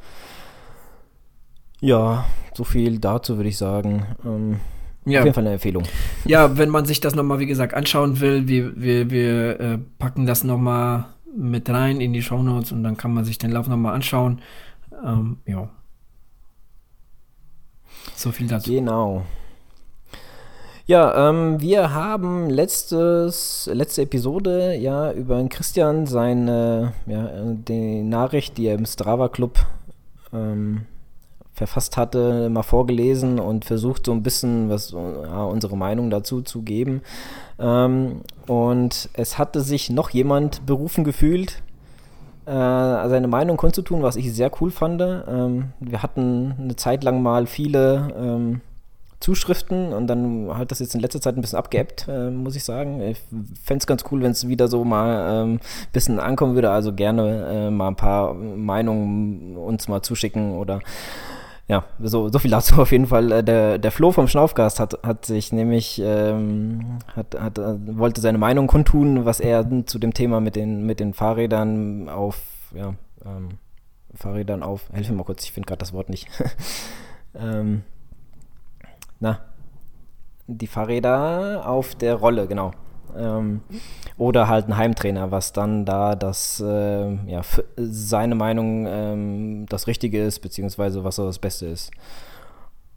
Ja, 1.79 2.25
so 2.53 2.63
viel 2.63 2.99
dazu 2.99 3.37
würde 3.37 3.49
ich 3.49 3.57
sagen. 3.57 4.05
Ähm, 4.25 4.59
ja. 5.05 5.19
Auf 5.19 5.25
jeden 5.25 5.35
Fall 5.35 5.43
eine 5.45 5.53
Empfehlung. 5.53 5.83
Ja, 6.25 6.57
wenn 6.57 6.69
man 6.69 6.85
sich 6.85 6.99
das 6.99 7.15
nochmal, 7.15 7.39
wie 7.39 7.45
gesagt, 7.45 7.73
anschauen 7.73 8.19
will, 8.19 8.47
wir, 8.47 8.75
wir, 8.75 9.09
wir 9.09 9.59
äh, 9.59 9.77
packen 9.99 10.25
das 10.25 10.43
nochmal 10.43 11.05
mit 11.35 11.69
rein 11.69 12.01
in 12.01 12.13
die 12.13 12.21
Shownotes 12.21 12.71
und 12.71 12.83
dann 12.83 12.97
kann 12.97 13.13
man 13.13 13.23
sich 13.23 13.37
den 13.37 13.51
Lauf 13.51 13.67
nochmal 13.67 13.93
anschauen. 13.93 14.41
Ähm, 15.05 15.37
ja. 15.45 15.69
So 18.15 18.31
viel 18.31 18.47
dazu. 18.47 18.71
Genau. 18.71 19.23
Ja, 20.87 21.29
ähm, 21.29 21.61
wir 21.61 21.93
haben 21.93 22.49
letztes, 22.49 23.69
letzte 23.71 24.03
Episode 24.03 24.75
ja 24.75 25.11
über 25.11 25.45
Christian 25.49 26.05
seine, 26.07 26.93
ja, 27.05 27.29
die 27.43 28.03
Nachricht, 28.03 28.57
die 28.57 28.67
er 28.67 28.75
im 28.75 28.85
Strava 28.85 29.27
Club 29.27 29.59
ähm, 30.33 30.85
verfasst 31.57 31.97
hatte, 31.97 32.49
mal 32.49 32.61
vorgelesen 32.61 33.39
und 33.39 33.65
versucht 33.65 34.05
so 34.05 34.11
ein 34.11 34.21
bisschen 34.21 34.69
was 34.69 34.91
ja, 34.91 35.43
unsere 35.43 35.75
Meinung 35.75 36.11
dazu 36.11 36.41
zu 36.41 36.61
geben. 36.61 37.01
Ähm, 37.59 38.21
und 38.45 39.09
es 39.13 39.39
hatte 39.39 39.61
sich 39.61 39.89
noch 39.89 40.11
jemand 40.11 40.67
berufen 40.67 41.03
gefühlt, 41.03 41.63
äh, 42.45 42.51
seine 42.51 43.27
Meinung 43.27 43.57
kundzutun, 43.57 44.03
was 44.03 44.15
ich 44.17 44.31
sehr 44.33 44.51
cool 44.61 44.69
fand. 44.69 45.01
Ähm, 45.01 45.69
wir 45.79 46.03
hatten 46.03 46.53
eine 46.59 46.75
Zeit 46.75 47.03
lang 47.03 47.23
mal 47.23 47.47
viele 47.47 48.13
ähm, 48.15 48.61
Zuschriften 49.19 49.93
und 49.93 50.05
dann 50.05 50.55
hat 50.55 50.69
das 50.69 50.77
jetzt 50.77 50.93
in 50.93 51.01
letzter 51.01 51.19
Zeit 51.19 51.35
ein 51.35 51.41
bisschen 51.41 51.57
abgeebbt, 51.57 52.07
äh, 52.07 52.29
muss 52.29 52.55
ich 52.55 52.63
sagen. 52.63 53.01
Ich 53.01 53.17
fände 53.63 53.81
es 53.81 53.87
ganz 53.87 54.03
cool, 54.11 54.21
wenn 54.21 54.31
es 54.31 54.47
wieder 54.47 54.67
so 54.67 54.85
mal 54.85 55.43
ein 55.43 55.49
ähm, 55.53 55.59
bisschen 55.91 56.19
ankommen 56.19 56.53
würde. 56.53 56.69
Also 56.69 56.93
gerne 56.93 57.47
äh, 57.49 57.71
mal 57.71 57.87
ein 57.87 57.95
paar 57.95 58.35
Meinungen 58.35 59.57
uns 59.57 59.87
mal 59.87 60.03
zuschicken 60.03 60.55
oder 60.55 60.81
ja, 61.67 61.83
so, 61.99 62.29
so 62.29 62.39
viel 62.39 62.51
dazu 62.51 62.75
auf 62.81 62.91
jeden 62.91 63.07
Fall. 63.07 63.31
Äh, 63.31 63.43
der, 63.43 63.77
der 63.77 63.91
Flo 63.91 64.11
vom 64.11 64.27
Schnaufgast 64.27 64.79
hat, 64.79 64.99
hat 65.03 65.25
sich 65.25 65.51
nämlich, 65.51 66.01
ähm, 66.03 66.99
hat, 67.15 67.39
hat, 67.39 67.57
äh, 67.57 67.97
wollte 67.97 68.21
seine 68.21 68.37
Meinung 68.37 68.67
kundtun, 68.67 69.25
was 69.25 69.39
er 69.39 69.65
zu 69.85 69.99
dem 69.99 70.13
Thema 70.13 70.39
mit 70.39 70.55
den, 70.55 70.85
mit 70.85 70.99
den 70.99 71.13
Fahrrädern 71.13 72.09
auf, 72.09 72.39
ja, 72.73 72.93
ähm, 73.25 73.59
Fahrrädern 74.13 74.63
auf, 74.63 74.89
helfe 74.91 75.11
mir 75.11 75.17
mal 75.17 75.23
kurz, 75.23 75.43
ich 75.43 75.51
finde 75.51 75.67
gerade 75.67 75.79
das 75.79 75.93
Wort 75.93 76.09
nicht. 76.09 76.27
ähm, 77.35 77.83
na, 79.19 79.39
die 80.47 80.67
Fahrräder 80.67 81.67
auf 81.67 81.95
der 81.95 82.15
Rolle, 82.15 82.47
genau. 82.47 82.71
Ähm, 83.17 83.61
oder 84.17 84.47
halt 84.47 84.67
ein 84.67 84.77
Heimtrainer, 84.77 85.31
was 85.31 85.53
dann 85.53 85.85
da 85.85 86.15
das, 86.15 86.59
äh, 86.59 87.13
ja, 87.25 87.41
seine 87.75 88.35
Meinung 88.35 88.85
ähm, 88.87 89.65
das 89.67 89.87
Richtige 89.87 90.23
ist, 90.23 90.39
beziehungsweise 90.39 91.03
was 91.03 91.15
so 91.17 91.25
das 91.25 91.39
Beste 91.39 91.67
ist. 91.67 91.91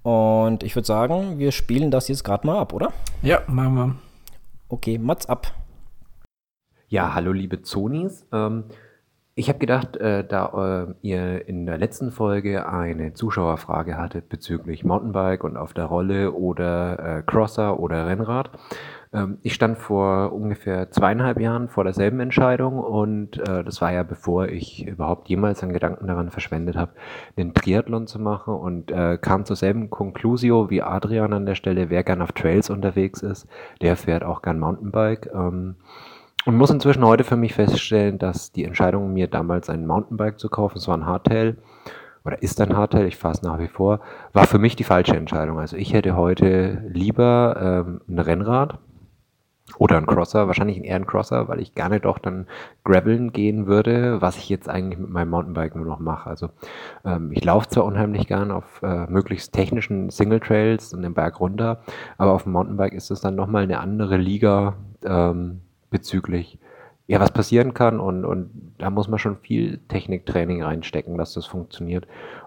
Und 0.02 0.62
ich 0.62 0.74
würde 0.76 0.86
sagen, 0.86 1.38
wir 1.38 1.52
spielen 1.52 1.90
das 1.90 2.08
jetzt 2.08 2.24
gerade 2.24 2.46
mal 2.46 2.58
ab, 2.58 2.72
oder? 2.72 2.92
Ja, 3.22 3.42
machen 3.46 3.74
wir. 3.74 3.94
Okay, 4.68 4.98
Mats 4.98 5.26
ab. 5.26 5.52
Ja, 6.88 7.14
hallo 7.14 7.32
liebe 7.32 7.62
Zonis. 7.62 8.26
Ähm, 8.32 8.64
ich 9.34 9.48
habe 9.48 9.58
gedacht, 9.58 9.96
äh, 9.96 10.24
da 10.26 10.86
äh, 10.90 10.94
ihr 11.02 11.48
in 11.48 11.64
der 11.64 11.78
letzten 11.78 12.10
Folge 12.10 12.68
eine 12.68 13.14
Zuschauerfrage 13.14 13.96
hattet 13.96 14.28
bezüglich 14.28 14.84
Mountainbike 14.84 15.44
und 15.44 15.56
auf 15.56 15.72
der 15.72 15.84
Rolle 15.84 16.32
oder 16.32 17.18
äh, 17.18 17.22
Crosser 17.22 17.78
oder 17.78 18.06
Rennrad, 18.06 18.50
ich 19.42 19.54
stand 19.54 19.78
vor 19.78 20.32
ungefähr 20.32 20.92
zweieinhalb 20.92 21.40
Jahren 21.40 21.68
vor 21.68 21.82
derselben 21.82 22.20
Entscheidung 22.20 22.78
und 22.78 23.38
äh, 23.38 23.64
das 23.64 23.80
war 23.80 23.92
ja 23.92 24.04
bevor 24.04 24.46
ich 24.46 24.86
überhaupt 24.86 25.28
jemals 25.28 25.62
einen 25.62 25.72
Gedanken 25.72 26.06
daran 26.06 26.30
verschwendet 26.30 26.76
habe, 26.76 26.92
den 27.36 27.52
Triathlon 27.52 28.06
zu 28.06 28.20
machen 28.20 28.54
und 28.54 28.92
äh, 28.92 29.18
kam 29.20 29.44
zur 29.44 29.56
selben 29.56 29.90
Conclusio 29.90 30.70
wie 30.70 30.82
Adrian 30.82 31.32
an 31.32 31.44
der 31.44 31.56
Stelle, 31.56 31.90
wer 31.90 32.04
gern 32.04 32.22
auf 32.22 32.30
Trails 32.30 32.70
unterwegs 32.70 33.22
ist, 33.22 33.48
der 33.82 33.96
fährt 33.96 34.22
auch 34.22 34.42
gern 34.42 34.60
Mountainbike. 34.60 35.28
Ähm, 35.34 35.74
und 36.46 36.56
muss 36.56 36.70
inzwischen 36.70 37.04
heute 37.04 37.24
für 37.24 37.36
mich 37.36 37.52
feststellen, 37.52 38.18
dass 38.18 38.52
die 38.52 38.64
Entscheidung, 38.64 39.12
mir 39.12 39.26
damals 39.26 39.68
ein 39.68 39.86
Mountainbike 39.86 40.38
zu 40.38 40.48
kaufen, 40.48 40.78
so 40.78 40.92
ein 40.92 41.04
Hardtail, 41.04 41.58
oder 42.24 42.42
ist 42.42 42.60
ein 42.60 42.76
Hardtail, 42.76 43.06
ich 43.06 43.16
fahre 43.16 43.34
es 43.34 43.42
nach 43.42 43.58
wie 43.58 43.68
vor, 43.68 44.00
war 44.32 44.46
für 44.46 44.58
mich 44.58 44.76
die 44.76 44.84
falsche 44.84 45.16
Entscheidung. 45.16 45.58
Also 45.58 45.76
ich 45.76 45.92
hätte 45.92 46.16
heute 46.16 46.82
lieber 46.88 47.84
ähm, 47.86 48.00
ein 48.08 48.18
Rennrad, 48.18 48.78
oder 49.80 49.96
ein 49.96 50.04
Crosser, 50.04 50.46
wahrscheinlich 50.46 50.84
eher 50.84 50.96
ein 50.96 51.06
Crosser, 51.06 51.48
weil 51.48 51.58
ich 51.58 51.74
gerne 51.74 52.00
doch 52.00 52.18
dann 52.18 52.46
graveln 52.84 53.32
gehen 53.32 53.66
würde, 53.66 54.20
was 54.20 54.36
ich 54.36 54.50
jetzt 54.50 54.68
eigentlich 54.68 54.98
mit 54.98 55.08
meinem 55.08 55.30
Mountainbike 55.30 55.74
nur 55.74 55.86
noch 55.86 56.00
mache. 56.00 56.28
Also 56.28 56.50
ähm, 57.02 57.32
ich 57.32 57.42
laufe 57.42 57.66
zwar 57.68 57.86
unheimlich 57.86 58.26
gern 58.26 58.50
auf 58.50 58.82
äh, 58.82 59.06
möglichst 59.06 59.54
technischen 59.54 60.10
Single 60.10 60.40
Trails 60.40 60.92
und 60.92 61.00
den 61.00 61.14
Berg 61.14 61.40
runter, 61.40 61.80
aber 62.18 62.32
auf 62.32 62.42
dem 62.42 62.52
Mountainbike 62.52 62.92
ist 62.92 63.10
es 63.10 63.22
dann 63.22 63.36
nochmal 63.36 63.62
eine 63.62 63.80
andere 63.80 64.18
Liga 64.18 64.76
ähm, 65.02 65.62
bezüglich 65.88 66.58
ja, 67.06 67.18
was 67.18 67.32
passieren 67.32 67.72
kann 67.72 68.00
und, 68.00 68.26
und 68.26 68.74
da 68.78 68.90
muss 68.90 69.08
man 69.08 69.18
schon 69.18 69.38
viel 69.38 69.78
Techniktraining 69.88 70.62
reinstecken, 70.62 71.16
dass 71.16 71.32
das 71.32 71.46
funktioniert. 71.46 72.06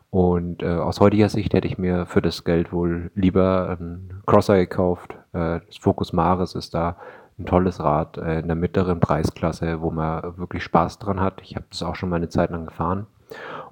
Und 0.10 0.62
äh, 0.62 0.68
aus 0.68 1.00
heutiger 1.00 1.28
Sicht 1.28 1.56
hätte 1.56 1.68
ich 1.68 1.80
mir 1.80 2.06
für 2.06 2.22
das 2.22 2.44
Geld 2.44 2.72
wohl 2.72 3.10
lieber 3.16 3.76
einen 3.78 4.22
Crosser 4.28 4.58
gekauft. 4.58 5.16
Äh, 5.34 5.62
das 5.66 5.78
Focus 5.82 6.14
Maris 6.14 6.54
ist 6.54 6.76
da 6.76 6.98
ein 7.40 7.46
tolles 7.46 7.80
Rad 7.80 8.18
äh, 8.18 8.40
in 8.40 8.48
der 8.48 8.56
mittleren 8.56 9.00
Preisklasse, 9.00 9.82
wo 9.82 9.92
man 9.92 10.38
wirklich 10.38 10.64
Spaß 10.64 11.00
dran 11.00 11.20
hat. 11.20 11.42
Ich 11.42 11.56
habe 11.56 11.66
das 11.70 11.84
auch 11.84 11.96
schon 11.96 12.10
mal 12.10 12.18
eine 12.18 12.30
Zeit 12.30 12.52
lang 12.52 12.66
gefahren. 12.66 13.08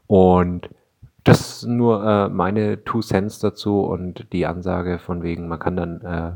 Und 0.08 0.70
das 1.24 1.64
nur 1.64 2.04
äh, 2.04 2.30
meine 2.30 2.84
Two 2.84 3.02
Cents 3.02 3.40
dazu 3.40 3.82
und 3.82 4.32
die 4.34 4.46
Ansage 4.46 4.98
von 4.98 5.22
wegen, 5.22 5.48
man 5.48 5.60
kann 5.60 5.76
dann 5.76 6.02
äh, 6.02 6.32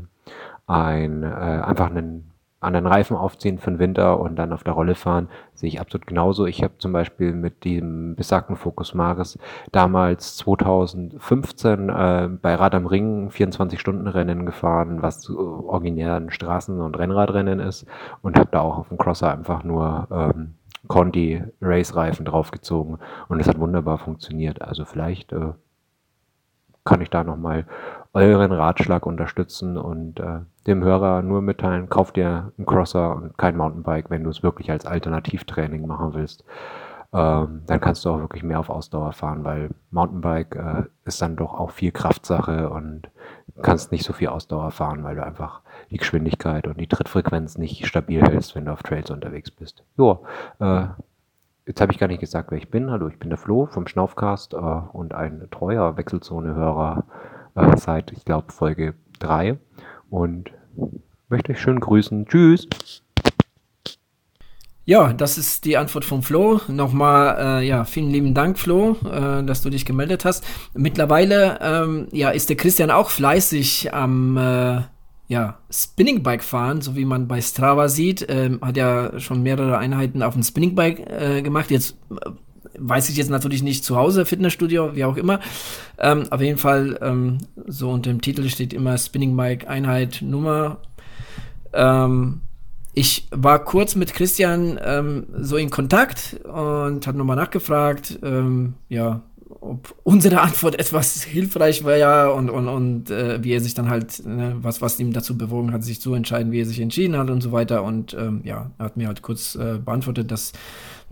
ein, 0.66 1.22
äh, 1.22 1.26
einfach 1.26 1.90
einen 1.90 2.30
anderen 2.60 2.86
Reifen 2.86 3.16
aufziehen 3.16 3.58
für 3.58 3.70
den 3.70 3.78
Winter 3.78 4.18
und 4.18 4.36
dann 4.36 4.52
auf 4.52 4.64
der 4.64 4.72
Rolle 4.72 4.94
fahren, 4.94 5.28
sehe 5.54 5.68
ich 5.68 5.80
absolut 5.80 6.06
genauso. 6.06 6.46
Ich 6.46 6.62
habe 6.62 6.78
zum 6.78 6.92
Beispiel 6.92 7.32
mit 7.32 7.64
dem 7.64 8.16
besagten 8.16 8.56
Focus 8.56 8.94
Maris 8.94 9.38
damals 9.72 10.36
2015 10.38 11.88
äh, 11.90 12.28
bei 12.40 12.54
Rad 12.54 12.74
am 12.74 12.86
Ring 12.86 13.28
24-Stunden-Rennen 13.28 14.46
gefahren, 14.46 15.02
was 15.02 15.28
originär 15.30 16.14
ein 16.14 16.30
Straßen- 16.30 16.80
und 16.80 16.98
Rennradrennen 16.98 17.60
ist 17.60 17.86
und 18.22 18.38
habe 18.38 18.48
da 18.50 18.60
auch 18.60 18.78
auf 18.78 18.88
dem 18.88 18.98
Crosser 18.98 19.30
einfach 19.30 19.62
nur 19.62 20.08
ähm, 20.10 20.54
Conti 20.88 21.42
Race-Reifen 21.60 22.24
draufgezogen 22.24 22.98
und 23.28 23.40
es 23.40 23.48
hat 23.48 23.58
wunderbar 23.58 23.98
funktioniert. 23.98 24.62
Also 24.62 24.84
vielleicht 24.84 25.32
äh, 25.32 25.52
kann 26.84 27.02
ich 27.02 27.10
da 27.10 27.24
nochmal 27.24 27.66
euren 28.16 28.50
Ratschlag 28.50 29.04
unterstützen 29.04 29.76
und 29.76 30.20
äh, 30.20 30.40
dem 30.66 30.82
Hörer 30.82 31.20
nur 31.20 31.42
mitteilen, 31.42 31.90
kauf 31.90 32.12
dir 32.12 32.52
einen 32.56 32.66
Crosser 32.66 33.14
und 33.14 33.36
kein 33.36 33.56
Mountainbike, 33.58 34.08
wenn 34.08 34.24
du 34.24 34.30
es 34.30 34.42
wirklich 34.42 34.70
als 34.70 34.86
Alternativtraining 34.86 35.86
machen 35.86 36.14
willst. 36.14 36.42
Ähm, 37.12 37.62
dann 37.66 37.80
kannst 37.80 38.04
du 38.04 38.10
auch 38.10 38.18
wirklich 38.18 38.42
mehr 38.42 38.58
auf 38.58 38.70
Ausdauer 38.70 39.12
fahren, 39.12 39.44
weil 39.44 39.68
Mountainbike 39.90 40.56
äh, 40.56 40.82
ist 41.04 41.20
dann 41.20 41.36
doch 41.36 41.52
auch 41.54 41.70
viel 41.70 41.92
Kraftsache 41.92 42.70
und 42.70 43.10
kannst 43.62 43.92
nicht 43.92 44.04
so 44.04 44.14
viel 44.14 44.28
Ausdauer 44.28 44.70
fahren, 44.70 45.04
weil 45.04 45.16
du 45.16 45.24
einfach 45.24 45.60
die 45.90 45.98
Geschwindigkeit 45.98 46.66
und 46.66 46.80
die 46.80 46.88
Trittfrequenz 46.88 47.58
nicht 47.58 47.86
stabil 47.86 48.22
hältst, 48.22 48.54
wenn 48.54 48.64
du 48.64 48.72
auf 48.72 48.82
Trails 48.82 49.10
unterwegs 49.10 49.50
bist. 49.50 49.84
Jo, 49.98 50.24
äh, 50.58 50.86
jetzt 51.66 51.82
habe 51.82 51.92
ich 51.92 51.98
gar 51.98 52.08
nicht 52.08 52.20
gesagt, 52.20 52.50
wer 52.50 52.58
ich 52.58 52.70
bin. 52.70 52.90
Hallo, 52.90 53.08
ich 53.08 53.18
bin 53.18 53.28
der 53.28 53.38
Flo 53.38 53.66
vom 53.66 53.86
Schnaufcast 53.86 54.54
äh, 54.54 54.56
und 54.56 55.14
ein 55.14 55.48
treuer 55.50 55.98
Wechselzone-Hörer 55.98 57.04
äh, 57.56 57.76
seit, 57.76 58.12
ich 58.12 58.24
glaube, 58.24 58.52
Folge 58.52 58.94
3 59.18 59.58
und 60.10 60.50
möchte 61.28 61.52
euch 61.52 61.60
schön 61.60 61.80
grüßen. 61.80 62.26
Tschüss. 62.26 62.68
Ja, 64.84 65.12
das 65.12 65.36
ist 65.36 65.64
die 65.64 65.76
Antwort 65.76 66.04
von 66.04 66.22
Flo. 66.22 66.60
Nochmal, 66.68 67.60
äh, 67.60 67.66
ja, 67.66 67.84
vielen 67.84 68.10
lieben 68.10 68.34
Dank, 68.34 68.56
Flo, 68.56 68.96
äh, 69.04 69.42
dass 69.42 69.62
du 69.62 69.68
dich 69.68 69.84
gemeldet 69.84 70.24
hast. 70.24 70.44
Mittlerweile, 70.74 71.58
ähm, 71.60 72.06
ja, 72.12 72.30
ist 72.30 72.50
der 72.50 72.56
Christian 72.56 72.92
auch 72.92 73.10
fleißig 73.10 73.92
am, 73.92 74.36
äh, 74.36 74.82
ja, 75.26 75.58
Spinningbike 75.70 76.44
fahren, 76.44 76.82
so 76.82 76.94
wie 76.94 77.04
man 77.04 77.26
bei 77.26 77.40
Strava 77.40 77.88
sieht. 77.88 78.26
Ähm, 78.28 78.60
hat 78.62 78.76
ja 78.76 79.18
schon 79.18 79.42
mehrere 79.42 79.76
Einheiten 79.76 80.22
auf 80.22 80.34
dem 80.34 80.44
Spinningbike 80.44 81.02
äh, 81.10 81.42
gemacht. 81.42 81.72
Jetzt 81.72 81.96
äh, 82.10 82.30
weiß 82.78 83.08
ich 83.08 83.16
jetzt 83.16 83.30
natürlich 83.30 83.62
nicht 83.62 83.84
zu 83.84 83.96
Hause, 83.96 84.26
Fitnessstudio, 84.26 84.94
wie 84.94 85.04
auch 85.04 85.16
immer. 85.16 85.40
Ähm, 85.98 86.24
auf 86.30 86.40
jeden 86.40 86.58
Fall, 86.58 86.98
ähm, 87.02 87.38
so 87.66 87.90
unter 87.90 88.10
dem 88.10 88.20
Titel 88.20 88.48
steht 88.48 88.72
immer 88.72 88.98
Spinning 88.98 89.36
Bike 89.36 89.68
Einheit 89.68 90.22
Nummer. 90.22 90.78
Ähm, 91.72 92.40
ich 92.94 93.28
war 93.30 93.62
kurz 93.62 93.94
mit 93.94 94.14
Christian 94.14 94.80
ähm, 94.82 95.26
so 95.38 95.56
in 95.56 95.70
Kontakt 95.70 96.40
und 96.44 97.06
habe 97.06 97.18
nochmal 97.18 97.36
nachgefragt, 97.36 98.18
ähm, 98.22 98.74
ja, 98.88 99.22
ob 99.60 99.94
unsere 100.02 100.40
Antwort 100.40 100.74
etwas 100.78 101.22
hilfreich 101.22 101.84
war 101.84 101.96
ja 101.96 102.28
und, 102.28 102.48
und, 102.48 102.68
und 102.68 103.10
äh, 103.10 103.42
wie 103.44 103.52
er 103.52 103.60
sich 103.60 103.74
dann 103.74 103.90
halt, 103.90 104.24
ne, 104.24 104.56
was, 104.60 104.80
was 104.80 104.98
ihm 104.98 105.12
dazu 105.12 105.36
bewogen 105.36 105.72
hat, 105.72 105.84
sich 105.84 106.00
zu 106.00 106.14
entscheiden, 106.14 106.52
wie 106.52 106.60
er 106.60 106.66
sich 106.66 106.80
entschieden 106.80 107.18
hat 107.18 107.28
und 107.28 107.42
so 107.42 107.52
weiter. 107.52 107.82
Und 107.82 108.14
ähm, 108.14 108.40
ja, 108.44 108.70
er 108.78 108.84
hat 108.86 108.96
mir 108.96 109.08
halt 109.08 109.22
kurz 109.22 109.54
äh, 109.56 109.78
beantwortet, 109.78 110.30
dass 110.30 110.52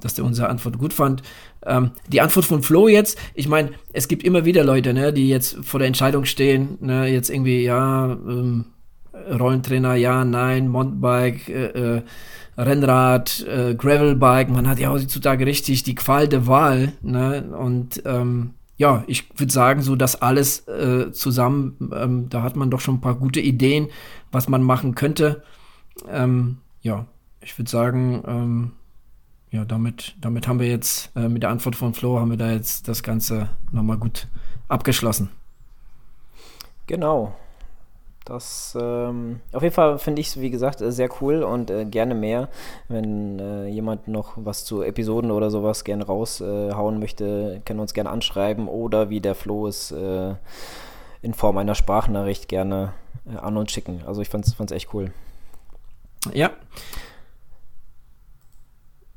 dass 0.00 0.14
der 0.14 0.24
unsere 0.24 0.48
Antwort 0.48 0.78
gut 0.78 0.92
fand. 0.92 1.22
Ähm, 1.66 1.92
die 2.08 2.20
Antwort 2.20 2.46
von 2.46 2.62
Flo 2.62 2.88
jetzt, 2.88 3.18
ich 3.34 3.48
meine, 3.48 3.70
es 3.92 4.08
gibt 4.08 4.22
immer 4.22 4.44
wieder 4.44 4.64
Leute, 4.64 4.92
ne, 4.94 5.12
die 5.12 5.28
jetzt 5.28 5.56
vor 5.62 5.80
der 5.80 5.86
Entscheidung 5.86 6.24
stehen, 6.24 6.78
ne, 6.80 7.06
jetzt 7.06 7.30
irgendwie, 7.30 7.62
ja, 7.62 8.12
ähm, 8.12 8.66
Rollentrainer, 9.30 9.94
ja, 9.94 10.24
nein, 10.24 10.68
Mountainbike, 10.68 11.48
äh, 11.48 11.96
äh, 11.96 12.02
Rennrad, 12.56 13.44
äh, 13.48 13.74
Gravelbike, 13.74 14.50
man 14.50 14.68
hat 14.68 14.78
ja 14.78 14.90
heutzutage 14.90 15.46
richtig 15.46 15.82
die 15.82 15.94
Qual 15.94 16.28
der 16.28 16.46
Wahl, 16.46 16.92
ne, 17.02 17.44
und 17.58 18.02
ähm, 18.04 18.50
ja, 18.76 19.04
ich 19.06 19.28
würde 19.38 19.52
sagen, 19.52 19.82
so 19.82 19.94
das 19.96 20.20
alles 20.20 20.66
äh, 20.66 21.12
zusammen, 21.12 21.90
ähm, 21.94 22.28
da 22.28 22.42
hat 22.42 22.56
man 22.56 22.70
doch 22.70 22.80
schon 22.80 22.96
ein 22.96 23.00
paar 23.00 23.14
gute 23.14 23.40
Ideen, 23.40 23.88
was 24.32 24.48
man 24.48 24.62
machen 24.62 24.94
könnte. 24.96 25.42
Ähm, 26.10 26.58
ja, 26.82 27.06
ich 27.40 27.56
würde 27.56 27.70
sagen, 27.70 28.22
ähm, 28.26 28.72
ja, 29.54 29.64
damit, 29.64 30.16
damit 30.20 30.48
haben 30.48 30.58
wir 30.58 30.68
jetzt, 30.68 31.12
äh, 31.14 31.28
mit 31.28 31.44
der 31.44 31.50
Antwort 31.50 31.76
von 31.76 31.94
Flo, 31.94 32.18
haben 32.18 32.30
wir 32.30 32.36
da 32.36 32.50
jetzt 32.50 32.88
das 32.88 33.04
Ganze 33.04 33.48
nochmal 33.70 33.98
gut 33.98 34.26
abgeschlossen. 34.66 35.30
Genau. 36.88 37.32
Das 38.24 38.76
ähm, 38.80 39.40
auf 39.52 39.62
jeden 39.62 39.74
Fall 39.74 39.98
finde 39.98 40.20
ich 40.20 40.28
es, 40.28 40.40
wie 40.40 40.50
gesagt, 40.50 40.80
äh, 40.80 40.90
sehr 40.90 41.08
cool 41.20 41.44
und 41.44 41.70
äh, 41.70 41.84
gerne 41.84 42.16
mehr. 42.16 42.48
Wenn 42.88 43.38
äh, 43.38 43.68
jemand 43.68 44.08
noch 44.08 44.32
was 44.36 44.64
zu 44.64 44.82
Episoden 44.82 45.30
oder 45.30 45.50
sowas 45.50 45.84
gerne 45.84 46.04
raushauen 46.04 46.98
möchte, 46.98 47.60
kann 47.64 47.78
uns 47.78 47.94
gerne 47.94 48.10
anschreiben 48.10 48.66
oder 48.66 49.08
wie 49.08 49.20
der 49.20 49.36
Flo 49.36 49.68
es 49.68 49.92
äh, 49.92 50.34
in 51.22 51.34
Form 51.34 51.58
einer 51.58 51.76
Sprachnachricht 51.76 52.48
gerne 52.48 52.92
äh, 53.32 53.36
an 53.36 53.56
uns 53.56 53.70
schicken. 53.70 54.02
Also 54.04 54.20
ich 54.20 54.30
fand 54.30 54.46
es 54.48 54.72
echt 54.72 54.92
cool. 54.94 55.12
Ja. 56.32 56.50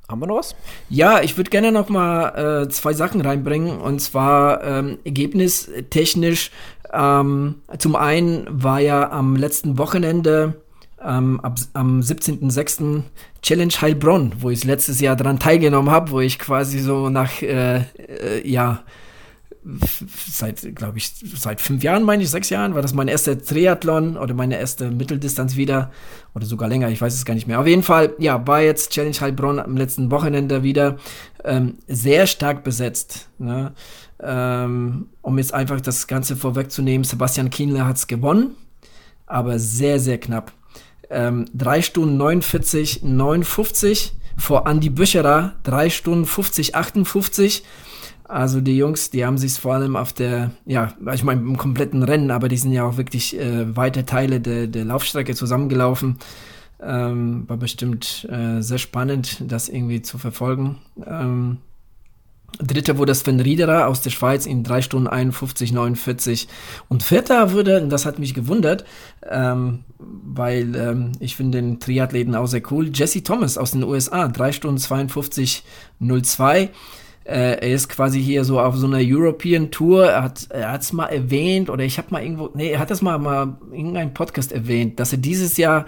Haben 0.09 0.21
wir 0.21 0.27
noch 0.27 0.37
was? 0.37 0.55
Ja, 0.89 1.21
ich 1.21 1.35
würde 1.35 1.49
gerne 1.49 1.73
noch 1.73 1.89
mal 1.89 2.63
äh, 2.63 2.69
zwei 2.69 2.93
Sachen 2.93 3.19
reinbringen. 3.19 3.77
Und 3.77 3.99
zwar 3.99 4.63
ähm, 4.63 4.99
ergebnistechnisch. 5.03 6.51
Ähm, 6.93 7.55
zum 7.77 7.97
einen 7.97 8.47
war 8.49 8.79
ja 8.79 9.11
am 9.11 9.35
letzten 9.35 9.77
Wochenende 9.77 10.55
ähm, 11.03 11.41
ab, 11.41 11.57
am 11.73 11.99
17.06. 11.99 13.03
Challenge 13.41 13.73
Heilbronn, 13.81 14.31
wo 14.39 14.49
ich 14.49 14.63
letztes 14.63 15.01
Jahr 15.01 15.17
daran 15.17 15.39
teilgenommen 15.39 15.91
habe, 15.91 16.11
wo 16.11 16.21
ich 16.21 16.39
quasi 16.39 16.79
so 16.79 17.09
nach, 17.09 17.41
äh, 17.41 17.81
äh, 17.97 18.49
ja, 18.49 18.83
seit, 20.29 20.75
glaube 20.75 20.97
ich, 20.97 21.11
seit 21.35 21.59
fünf 21.59 21.83
Jahren, 21.83 22.03
meine 22.03 22.23
ich, 22.23 22.29
sechs 22.29 22.49
Jahren, 22.49 22.75
war 22.75 22.81
das 22.81 22.93
mein 22.93 23.07
erster 23.07 23.37
Triathlon 23.37 24.17
oder 24.17 24.33
meine 24.33 24.57
erste 24.57 24.91
Mitteldistanz 24.91 25.55
wieder 25.55 25.91
oder 26.33 26.45
sogar 26.45 26.69
länger, 26.69 26.89
ich 26.89 27.01
weiß 27.01 27.13
es 27.13 27.25
gar 27.25 27.33
nicht 27.33 27.47
mehr. 27.47 27.59
Auf 27.59 27.67
jeden 27.67 27.83
Fall, 27.83 28.13
ja, 28.17 28.45
war 28.47 28.61
jetzt 28.61 28.91
Challenge 28.91 29.19
Heilbronn 29.19 29.59
am 29.59 29.75
letzten 29.75 30.09
Wochenende 30.11 30.63
wieder 30.63 30.97
ähm, 31.43 31.79
sehr 31.87 32.27
stark 32.27 32.63
besetzt. 32.63 33.29
Ne? 33.39 33.73
Ähm, 34.21 35.09
um 35.21 35.37
jetzt 35.37 35.53
einfach 35.53 35.81
das 35.81 36.07
Ganze 36.07 36.35
vorwegzunehmen, 36.35 37.03
Sebastian 37.03 37.49
Kienle 37.49 37.85
hat 37.85 37.97
es 37.97 38.07
gewonnen, 38.07 38.55
aber 39.25 39.59
sehr, 39.59 39.99
sehr 39.99 40.19
knapp. 40.19 40.53
Ähm, 41.09 41.45
3 41.53 41.81
Stunden 41.81 42.17
49, 42.17 43.03
59 43.03 44.13
vor 44.37 44.67
Andy 44.67 44.89
Bücherer, 44.89 45.53
3 45.63 45.89
Stunden 45.89 46.25
50, 46.25 46.75
58 46.75 47.63
also 48.27 48.61
die 48.61 48.77
Jungs, 48.77 49.09
die 49.09 49.25
haben 49.25 49.37
sich 49.37 49.53
vor 49.53 49.75
allem 49.75 49.95
auf 49.95 50.13
der, 50.13 50.51
ja, 50.65 50.93
ich 51.13 51.23
meine 51.23 51.41
im 51.41 51.57
kompletten 51.57 52.03
Rennen, 52.03 52.31
aber 52.31 52.49
die 52.49 52.57
sind 52.57 52.73
ja 52.73 52.83
auch 52.85 52.97
wirklich 52.97 53.37
äh, 53.39 53.75
weite 53.75 54.05
Teile 54.05 54.39
der, 54.39 54.67
der 54.67 54.85
Laufstrecke 54.85 55.35
zusammengelaufen. 55.35 56.17
Ähm, 56.79 57.45
war 57.47 57.57
bestimmt 57.57 58.27
äh, 58.29 58.61
sehr 58.61 58.77
spannend, 58.77 59.43
das 59.47 59.69
irgendwie 59.69 60.01
zu 60.01 60.17
verfolgen. 60.17 60.77
Ähm, 61.05 61.57
Dritter 62.59 62.97
wurde 62.97 63.13
Sven 63.13 63.39
Riederer 63.39 63.87
aus 63.87 64.01
der 64.01 64.09
Schweiz 64.09 64.45
in 64.45 64.63
3 64.63 64.81
Stunden 64.81 65.07
51, 65.07 65.71
49. 65.71 66.47
Und 66.87 67.03
vierter 67.03 67.51
wurde, 67.51 67.87
das 67.87 68.05
hat 68.05 68.19
mich 68.19 68.33
gewundert, 68.33 68.85
ähm, 69.29 69.83
weil 69.99 70.75
ähm, 70.75 71.11
ich 71.19 71.35
finde 71.35 71.61
den 71.61 71.79
Triathleten 71.79 72.35
auch 72.35 72.47
sehr 72.47 72.63
cool, 72.71 72.89
Jesse 72.93 73.23
Thomas 73.23 73.57
aus 73.57 73.71
den 73.71 73.83
USA, 73.83 74.27
3 74.27 74.51
Stunden 74.53 74.77
52, 74.79 75.63
02. 75.99 76.69
Äh, 77.27 77.59
er 77.59 77.73
ist 77.73 77.89
quasi 77.89 78.23
hier 78.23 78.45
so 78.45 78.59
auf 78.59 78.77
so 78.77 78.87
einer 78.87 79.01
European 79.01 79.69
Tour. 79.69 80.05
Er 80.05 80.23
hat 80.23 80.81
es 80.81 80.93
mal 80.93 81.07
erwähnt 81.07 81.69
oder 81.69 81.83
ich 81.83 81.97
habe 81.97 82.07
mal 82.11 82.23
irgendwo, 82.23 82.49
nee, 82.53 82.71
er 82.71 82.79
hat 82.79 82.89
das 82.89 83.01
mal 83.01 83.17
mal 83.17 83.57
in 83.71 83.79
irgendeinem 83.79 84.13
Podcast 84.13 84.53
erwähnt, 84.53 84.97
dass 84.99 85.11
er 85.11 85.17
dieses 85.17 85.57
Jahr 85.57 85.85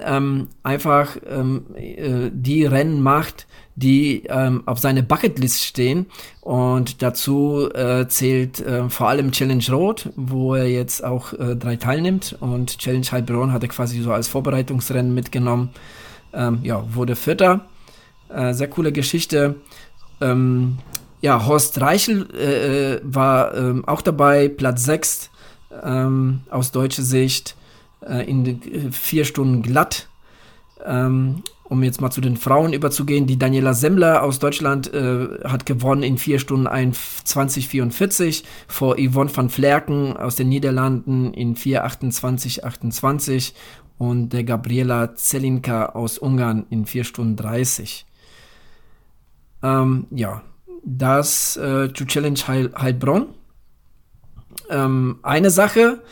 ähm, 0.00 0.48
einfach 0.62 1.16
ähm, 1.28 1.66
äh, 1.76 2.30
die 2.32 2.64
Rennen 2.64 3.02
macht, 3.02 3.46
die 3.74 4.22
ähm, 4.28 4.62
auf 4.64 4.78
seine 4.78 5.02
Bucketlist 5.02 5.62
stehen. 5.64 6.06
Und 6.40 7.02
dazu 7.02 7.68
äh, 7.74 8.06
zählt 8.08 8.60
äh, 8.60 8.88
vor 8.88 9.08
allem 9.08 9.32
Challenge 9.32 9.64
Road, 9.70 10.10
wo 10.16 10.54
er 10.54 10.70
jetzt 10.70 11.04
auch 11.04 11.34
äh, 11.34 11.56
drei 11.56 11.76
teilnimmt. 11.76 12.38
Und 12.40 12.78
Challenge 12.78 13.06
Heilbronn 13.10 13.52
hat 13.52 13.62
er 13.62 13.68
quasi 13.68 14.00
so 14.00 14.12
als 14.12 14.28
Vorbereitungsrennen 14.28 15.12
mitgenommen. 15.12 15.70
Ähm, 16.32 16.60
ja, 16.62 16.82
wurde 16.94 17.16
Vierter. 17.16 17.66
Äh, 18.30 18.54
sehr 18.54 18.68
coole 18.68 18.92
Geschichte. 18.92 19.56
Ähm, 20.20 20.78
ja, 21.20 21.46
Horst 21.46 21.80
Reichel 21.80 22.28
äh, 22.34 22.94
äh 22.94 23.00
war 23.02 23.54
ähm, 23.54 23.84
auch 23.86 24.02
dabei, 24.02 24.48
Platz 24.48 24.84
6 24.84 25.30
ähm, 25.82 26.40
aus 26.50 26.72
deutscher 26.72 27.02
Sicht, 27.02 27.56
äh, 28.06 28.28
in 28.28 28.92
vier 28.92 29.24
Stunden 29.24 29.62
glatt. 29.62 30.08
Ähm, 30.84 31.42
um 31.70 31.84
jetzt 31.84 32.00
mal 32.00 32.10
zu 32.10 32.20
den 32.20 32.36
Frauen 32.36 32.72
überzugehen, 32.72 33.28
die 33.28 33.38
Daniela 33.38 33.74
Semmler 33.74 34.24
aus 34.24 34.40
Deutschland 34.40 34.92
äh, 34.92 35.28
hat 35.44 35.66
gewonnen 35.66 36.02
in 36.02 36.18
4 36.18 36.40
Stunden 36.40 36.66
21,44 36.66 38.42
vor 38.66 38.96
Yvonne 38.98 39.30
van 39.34 39.50
Flerken 39.50 40.16
aus 40.16 40.34
den 40.34 40.48
Niederlanden 40.48 41.32
in 41.32 41.54
4,28,28 41.54 43.52
und 43.98 44.32
der 44.32 44.42
Gabriela 44.42 45.14
Zelinka 45.14 45.86
aus 45.90 46.18
Ungarn 46.18 46.66
in 46.70 46.86
4 46.86 47.04
Stunden 47.04 47.36
30. 47.36 48.04
Ähm, 49.62 50.06
ja, 50.10 50.42
das 50.84 51.56
äh, 51.56 51.88
to 51.88 52.04
Challenge 52.04 52.38
Heil 52.46 52.72
Heilbronn. 52.76 53.26
Ähm, 54.68 55.18
eine 55.22 55.50
Sache 55.50 56.02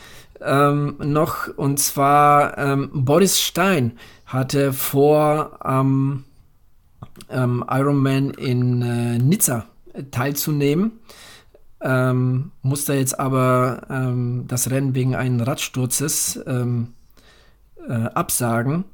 ähm, 0.41 0.97
noch, 0.99 1.49
und 1.57 1.79
zwar 1.79 2.59
ähm, 2.59 2.91
Boris 2.93 3.41
Stein 3.41 3.99
hatte 4.27 4.73
vor, 4.73 5.65
am 5.65 6.25
ähm, 7.31 7.65
Ironman 7.69 8.31
in 8.31 8.83
äh, 8.83 9.19
Nizza 9.19 9.67
teilzunehmen. 10.11 10.93
Ähm, 11.81 12.51
musste 12.63 12.95
jetzt 12.95 13.19
aber 13.19 13.83
ähm, 13.89 14.45
das 14.49 14.71
Rennen 14.71 14.95
wegen 14.95 15.15
eines 15.15 15.47
Radsturzes 15.47 16.41
ähm, 16.47 16.95
äh, 17.89 17.93
absagen. 17.93 18.85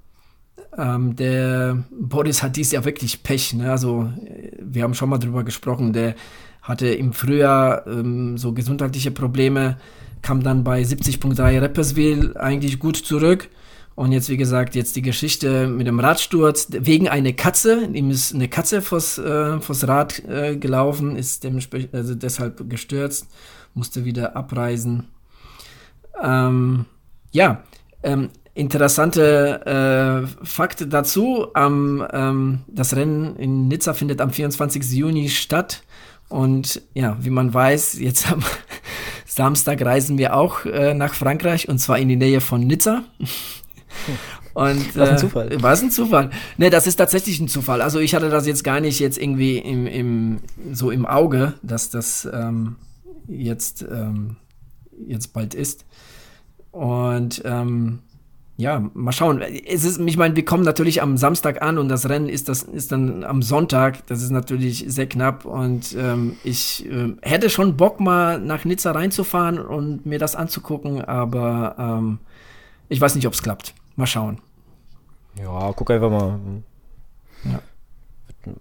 Ähm, 0.76 1.16
der 1.16 1.84
Boris 1.90 2.42
hat 2.42 2.56
dies 2.56 2.72
Jahr 2.72 2.84
wirklich 2.84 3.22
Pech. 3.22 3.54
Ne? 3.54 3.70
Also, 3.70 4.12
wir 4.60 4.82
haben 4.82 4.94
schon 4.94 5.08
mal 5.08 5.18
drüber 5.18 5.44
gesprochen. 5.44 5.92
Der 5.92 6.14
hatte 6.62 6.88
im 6.88 7.12
Frühjahr 7.12 7.86
ähm, 7.86 8.38
so 8.38 8.52
gesundheitliche 8.52 9.10
Probleme, 9.10 9.76
kam 10.22 10.42
dann 10.42 10.64
bei 10.64 10.82
70.3 10.82 11.60
Rapperswil 11.60 12.36
eigentlich 12.36 12.78
gut 12.78 12.96
zurück. 12.96 13.50
Und 13.94 14.10
jetzt, 14.10 14.28
wie 14.28 14.36
gesagt, 14.36 14.74
jetzt 14.74 14.96
die 14.96 15.02
Geschichte 15.02 15.68
mit 15.68 15.86
dem 15.86 16.00
Radsturz 16.00 16.66
wegen 16.70 17.08
einer 17.08 17.32
Katze. 17.32 17.88
Ihm 17.92 18.10
ist 18.10 18.34
eine 18.34 18.48
Katze 18.48 18.82
vors, 18.82 19.18
äh, 19.18 19.60
vors 19.60 19.86
Rad 19.86 20.24
äh, 20.24 20.56
gelaufen, 20.56 21.14
ist 21.14 21.44
dementsprechend, 21.44 21.94
also 21.94 22.14
deshalb 22.16 22.68
gestürzt, 22.68 23.28
musste 23.74 24.04
wieder 24.04 24.34
abreisen. 24.34 25.06
Ähm, 26.20 26.86
ja, 27.30 27.62
ähm, 28.02 28.30
interessante 28.54 30.26
äh, 30.32 30.44
Fakt 30.44 30.92
dazu. 30.92 31.48
Am, 31.54 32.06
ähm, 32.12 32.60
das 32.68 32.96
Rennen 32.96 33.36
in 33.36 33.68
Nizza 33.68 33.94
findet 33.94 34.20
am 34.20 34.30
24. 34.30 34.90
Juni 34.92 35.28
statt. 35.28 35.82
Und 36.28 36.82
ja, 36.94 37.16
wie 37.20 37.30
man 37.30 37.52
weiß, 37.52 37.98
jetzt 37.98 38.30
am 38.30 38.42
Samstag 39.26 39.84
reisen 39.84 40.18
wir 40.18 40.34
auch 40.34 40.64
äh, 40.64 40.94
nach 40.94 41.14
Frankreich 41.14 41.68
und 41.68 41.78
zwar 41.78 41.98
in 41.98 42.08
die 42.08 42.16
Nähe 42.16 42.40
von 42.40 42.66
Nizza. 42.66 43.04
Und, 44.54 44.96
was 44.96 45.08
ein 45.08 45.14
äh, 45.16 45.18
Zufall. 45.18 45.52
Äh, 45.52 45.62
was 45.62 45.82
ein 45.82 45.90
Zufall. 45.90 46.30
Ne, 46.58 46.70
das 46.70 46.86
ist 46.86 46.96
tatsächlich 46.96 47.40
ein 47.40 47.48
Zufall. 47.48 47.82
Also 47.82 47.98
ich 47.98 48.14
hatte 48.14 48.30
das 48.30 48.46
jetzt 48.46 48.62
gar 48.62 48.78
nicht 48.78 49.00
jetzt 49.00 49.18
irgendwie 49.18 49.58
im, 49.58 49.86
im 49.88 50.40
so 50.72 50.92
im 50.92 51.06
Auge, 51.06 51.54
dass 51.62 51.90
das 51.90 52.28
ähm, 52.32 52.76
jetzt, 53.26 53.82
ähm, 53.82 54.36
jetzt 55.08 55.32
bald 55.32 55.54
ist. 55.54 55.84
Und 56.70 57.42
ähm, 57.44 57.98
ja, 58.56 58.88
mal 58.94 59.10
schauen. 59.10 59.40
Es 59.40 59.84
ist, 59.84 59.98
ich 60.00 60.16
meine, 60.16 60.36
wir 60.36 60.44
kommen 60.44 60.62
natürlich 60.62 61.02
am 61.02 61.16
Samstag 61.16 61.60
an 61.60 61.76
und 61.76 61.88
das 61.88 62.08
Rennen 62.08 62.28
ist, 62.28 62.48
das, 62.48 62.62
ist 62.62 62.92
dann 62.92 63.24
am 63.24 63.42
Sonntag. 63.42 64.06
Das 64.06 64.22
ist 64.22 64.30
natürlich 64.30 64.84
sehr 64.86 65.08
knapp 65.08 65.44
und 65.44 65.96
ähm, 65.98 66.36
ich 66.44 66.86
äh, 66.88 67.14
hätte 67.22 67.50
schon 67.50 67.76
Bock, 67.76 67.98
mal 67.98 68.38
nach 68.38 68.64
Nizza 68.64 68.92
reinzufahren 68.92 69.58
und 69.58 70.06
mir 70.06 70.20
das 70.20 70.36
anzugucken, 70.36 71.04
aber 71.04 71.74
ähm, 71.78 72.18
ich 72.88 73.00
weiß 73.00 73.16
nicht, 73.16 73.26
ob 73.26 73.32
es 73.32 73.42
klappt. 73.42 73.74
Mal 73.96 74.06
schauen. 74.06 74.40
Ja, 75.36 75.72
guck 75.72 75.90
einfach 75.90 76.10
mal. 76.10 76.38
Ja. 77.44 77.60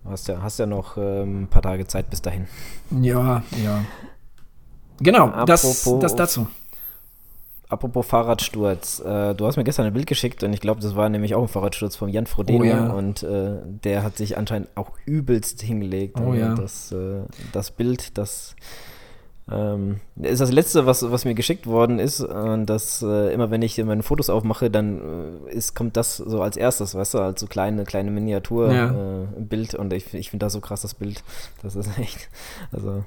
Hast 0.06 0.28
ja, 0.28 0.42
hast 0.42 0.58
ja 0.60 0.66
noch 0.66 0.98
ähm, 0.98 1.44
ein 1.44 1.48
paar 1.48 1.62
Tage 1.62 1.86
Zeit 1.86 2.10
bis 2.10 2.22
dahin. 2.22 2.48
Ja, 2.90 3.44
ja. 3.64 3.84
Genau, 5.00 5.28
Apropos 5.28 5.84
das, 5.84 6.02
das 6.02 6.16
dazu. 6.16 6.48
Apropos 7.74 8.06
Fahrradsturz, 8.06 9.00
äh, 9.00 9.34
du 9.34 9.48
hast 9.48 9.58
mir 9.58 9.64
gestern 9.64 9.88
ein 9.88 9.94
Bild 9.94 10.06
geschickt 10.06 10.44
und 10.44 10.54
ich 10.54 10.62
glaube, 10.62 10.80
das 10.80 10.96
war 10.96 11.10
nämlich 11.10 11.34
auch 11.34 11.42
ein 11.42 11.48
Fahrradsturz 11.48 11.96
von 11.96 12.08
Jan 12.08 12.28
Frodeno 12.28 12.62
oh, 12.62 12.64
ja. 12.64 12.92
und 12.92 13.24
äh, 13.24 13.56
der 13.66 14.04
hat 14.04 14.16
sich 14.16 14.38
anscheinend 14.38 14.70
auch 14.76 14.92
übelst 15.08 15.60
hingelegt. 15.64 16.20
Oh, 16.24 16.36
ja. 16.36 16.54
das, 16.54 16.92
äh, 16.92 17.24
das 17.52 17.72
Bild, 17.72 18.20
das 18.20 18.56
ähm, 19.52 20.02
ist 20.22 20.40
das 20.40 20.52
letzte, 20.52 20.86
was, 20.86 21.10
was 21.12 21.26
mir 21.26 21.34
geschickt 21.34 21.66
worden 21.66 21.98
ist. 21.98 22.22
Und 22.22 22.68
das 22.68 23.02
äh, 23.02 23.34
immer, 23.34 23.50
wenn 23.50 23.64
ich 23.64 23.84
meine 23.84 24.04
Fotos 24.04 24.30
aufmache, 24.30 24.70
dann 24.70 25.42
äh, 25.48 25.54
ist, 25.54 25.74
kommt 25.74 25.98
das 25.98 26.18
so 26.18 26.44
als 26.44 26.58
erstes, 26.58 26.94
weißt 26.94 27.16
du, 27.16 27.20
als 27.22 27.42
so 27.42 27.48
kleine, 27.48 27.86
kleine 27.86 28.12
Miniaturbild. 28.12 29.74
Ja. 29.74 29.78
Äh, 29.78 29.78
und 29.78 29.94
ich, 29.94 30.14
ich 30.14 30.30
finde 30.30 30.46
das 30.46 30.54
so 30.54 30.62
krass, 30.62 30.84
das 30.84 30.94
Bild. 30.94 31.24
Das 31.64 31.76
ist 31.76 31.98
echt, 31.98 32.30
also 32.72 33.04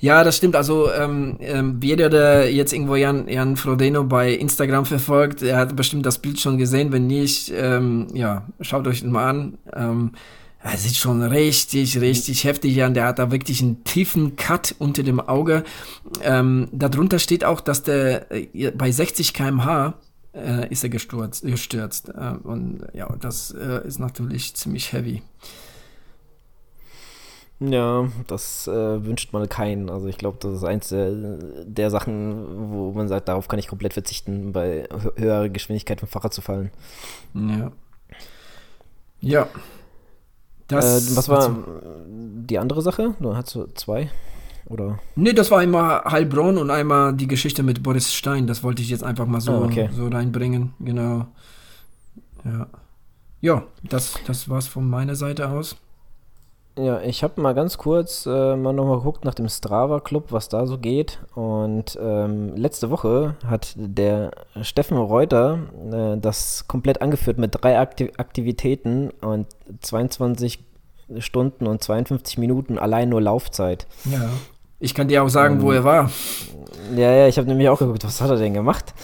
ja, 0.00 0.24
das 0.24 0.36
stimmt. 0.36 0.56
Also 0.56 0.90
ähm, 0.92 1.36
ähm, 1.40 1.80
jeder, 1.82 2.08
der 2.08 2.52
jetzt 2.52 2.72
irgendwo 2.72 2.96
Jan, 2.96 3.28
Jan 3.28 3.56
Frodeno 3.56 4.04
bei 4.04 4.32
Instagram 4.32 4.86
verfolgt, 4.86 5.42
der 5.42 5.56
hat 5.56 5.76
bestimmt 5.76 6.06
das 6.06 6.18
Bild 6.18 6.40
schon 6.40 6.58
gesehen. 6.58 6.92
Wenn 6.92 7.06
nicht, 7.06 7.52
ähm, 7.54 8.08
ja, 8.14 8.46
schaut 8.60 8.86
euch 8.86 9.02
mal 9.04 9.28
an. 9.28 9.58
Ähm, 9.74 10.12
er 10.62 10.76
sieht 10.76 10.96
schon 10.96 11.22
richtig, 11.22 12.00
richtig 12.00 12.44
heftig 12.44 12.82
an. 12.82 12.92
Der 12.94 13.06
hat 13.06 13.18
da 13.18 13.30
wirklich 13.30 13.62
einen 13.62 13.82
tiefen 13.84 14.36
Cut 14.36 14.74
unter 14.78 15.02
dem 15.02 15.18
Auge. 15.20 15.64
Ähm, 16.22 16.68
darunter 16.72 17.18
steht 17.18 17.44
auch, 17.44 17.60
dass 17.60 17.82
der 17.82 18.30
äh, 18.30 18.70
bei 18.70 18.90
60 18.90 19.32
km/h 19.32 19.94
äh, 20.34 20.68
ist 20.70 20.84
er 20.84 20.90
gestürzt. 20.90 21.44
gestürzt. 21.44 22.10
Äh, 22.10 22.34
und 22.42 22.86
ja, 22.92 23.14
das 23.20 23.52
äh, 23.52 23.86
ist 23.86 23.98
natürlich 23.98 24.54
ziemlich 24.54 24.92
heavy. 24.92 25.22
Ja, 27.60 28.08
das 28.26 28.66
äh, 28.68 29.04
wünscht 29.04 29.34
man 29.34 29.46
keinen. 29.48 29.90
Also 29.90 30.06
ich 30.08 30.16
glaube, 30.16 30.38
das 30.40 30.54
ist 30.54 30.64
eins 30.64 30.88
der, 30.88 31.10
der, 31.66 31.90
Sachen, 31.90 32.72
wo 32.72 32.92
man 32.92 33.06
sagt, 33.06 33.28
darauf 33.28 33.48
kann 33.48 33.58
ich 33.58 33.68
komplett 33.68 33.92
verzichten, 33.92 34.52
bei 34.52 34.88
höherer 35.16 35.50
Geschwindigkeit 35.50 36.00
vom 36.00 36.08
Fahrrad 36.08 36.32
zu 36.32 36.40
fallen. 36.40 36.70
Ja. 37.34 37.72
Ja. 39.20 39.48
Das, 40.68 41.10
äh, 41.12 41.16
was 41.16 41.28
war 41.28 41.54
die 42.06 42.58
andere 42.58 42.80
Sache? 42.80 43.14
Du 43.20 43.36
hast 43.36 43.54
du 43.54 43.66
zwei? 43.74 44.10
Oder? 44.64 44.98
Nee, 45.14 45.34
das 45.34 45.50
war 45.50 45.58
einmal 45.58 46.02
Heilbronn 46.04 46.56
und 46.56 46.70
einmal 46.70 47.12
die 47.12 47.26
Geschichte 47.26 47.62
mit 47.62 47.82
Boris 47.82 48.14
Stein. 48.14 48.46
Das 48.46 48.62
wollte 48.62 48.80
ich 48.80 48.88
jetzt 48.88 49.04
einfach 49.04 49.26
mal 49.26 49.40
so, 49.40 49.52
oh, 49.52 49.64
okay. 49.64 49.90
so 49.92 50.08
reinbringen. 50.08 50.72
Genau. 50.78 51.26
Ja. 52.44 52.68
Ja, 53.42 53.64
das, 53.82 54.14
das 54.26 54.48
war's 54.48 54.68
von 54.68 54.88
meiner 54.88 55.16
Seite 55.16 55.48
aus. 55.48 55.76
Ja, 56.78 57.00
ich 57.00 57.22
habe 57.22 57.40
mal 57.40 57.52
ganz 57.52 57.78
kurz 57.78 58.26
äh, 58.26 58.56
mal 58.56 58.72
nochmal 58.72 58.98
geguckt 58.98 59.24
nach 59.24 59.34
dem 59.34 59.48
Strava 59.48 60.00
Club, 60.00 60.26
was 60.30 60.48
da 60.48 60.66
so 60.66 60.78
geht. 60.78 61.18
Und 61.34 61.98
ähm, 62.00 62.54
letzte 62.56 62.90
Woche 62.90 63.34
hat 63.46 63.74
der 63.76 64.30
Steffen 64.62 64.96
Reuter 64.96 65.58
äh, 65.92 66.16
das 66.18 66.66
komplett 66.68 67.02
angeführt 67.02 67.38
mit 67.38 67.56
drei 67.60 67.78
Aktiv 67.78 68.10
Aktivitäten 68.16 69.10
und 69.20 69.46
22 69.80 70.64
Stunden 71.18 71.66
und 71.66 71.82
52 71.82 72.38
Minuten 72.38 72.78
allein 72.78 73.08
nur 73.08 73.20
Laufzeit. 73.20 73.86
Ja. 74.04 74.30
Ich 74.78 74.94
kann 74.94 75.08
dir 75.08 75.22
auch 75.22 75.28
sagen, 75.28 75.56
ähm, 75.56 75.62
wo 75.62 75.72
er 75.72 75.84
war. 75.84 76.10
Ja, 76.96 77.12
ja, 77.12 77.28
ich 77.28 77.36
habe 77.36 77.48
nämlich 77.48 77.68
auch 77.68 77.78
geguckt, 77.78 78.04
was 78.04 78.20
hat 78.20 78.30
er 78.30 78.36
denn 78.36 78.54
gemacht? 78.54 78.94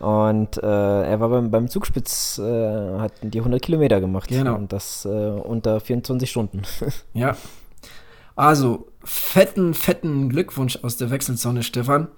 Und 0.00 0.58
äh, 0.58 1.02
er 1.02 1.20
war 1.20 1.28
beim, 1.28 1.50
beim 1.50 1.68
Zugspitz, 1.68 2.38
äh, 2.38 2.98
hat 2.98 3.12
die 3.22 3.38
100 3.38 3.60
Kilometer 3.60 4.00
gemacht. 4.00 4.28
Genau. 4.28 4.54
Und 4.54 4.72
das 4.72 5.04
äh, 5.04 5.08
unter 5.08 5.80
24 5.80 6.30
Stunden. 6.30 6.62
ja. 7.14 7.36
Also, 8.36 8.86
fetten, 9.02 9.74
fetten 9.74 10.28
Glückwunsch 10.28 10.78
aus 10.82 10.96
der 10.96 11.10
Wechselzone, 11.10 11.64
Stefan. 11.64 12.08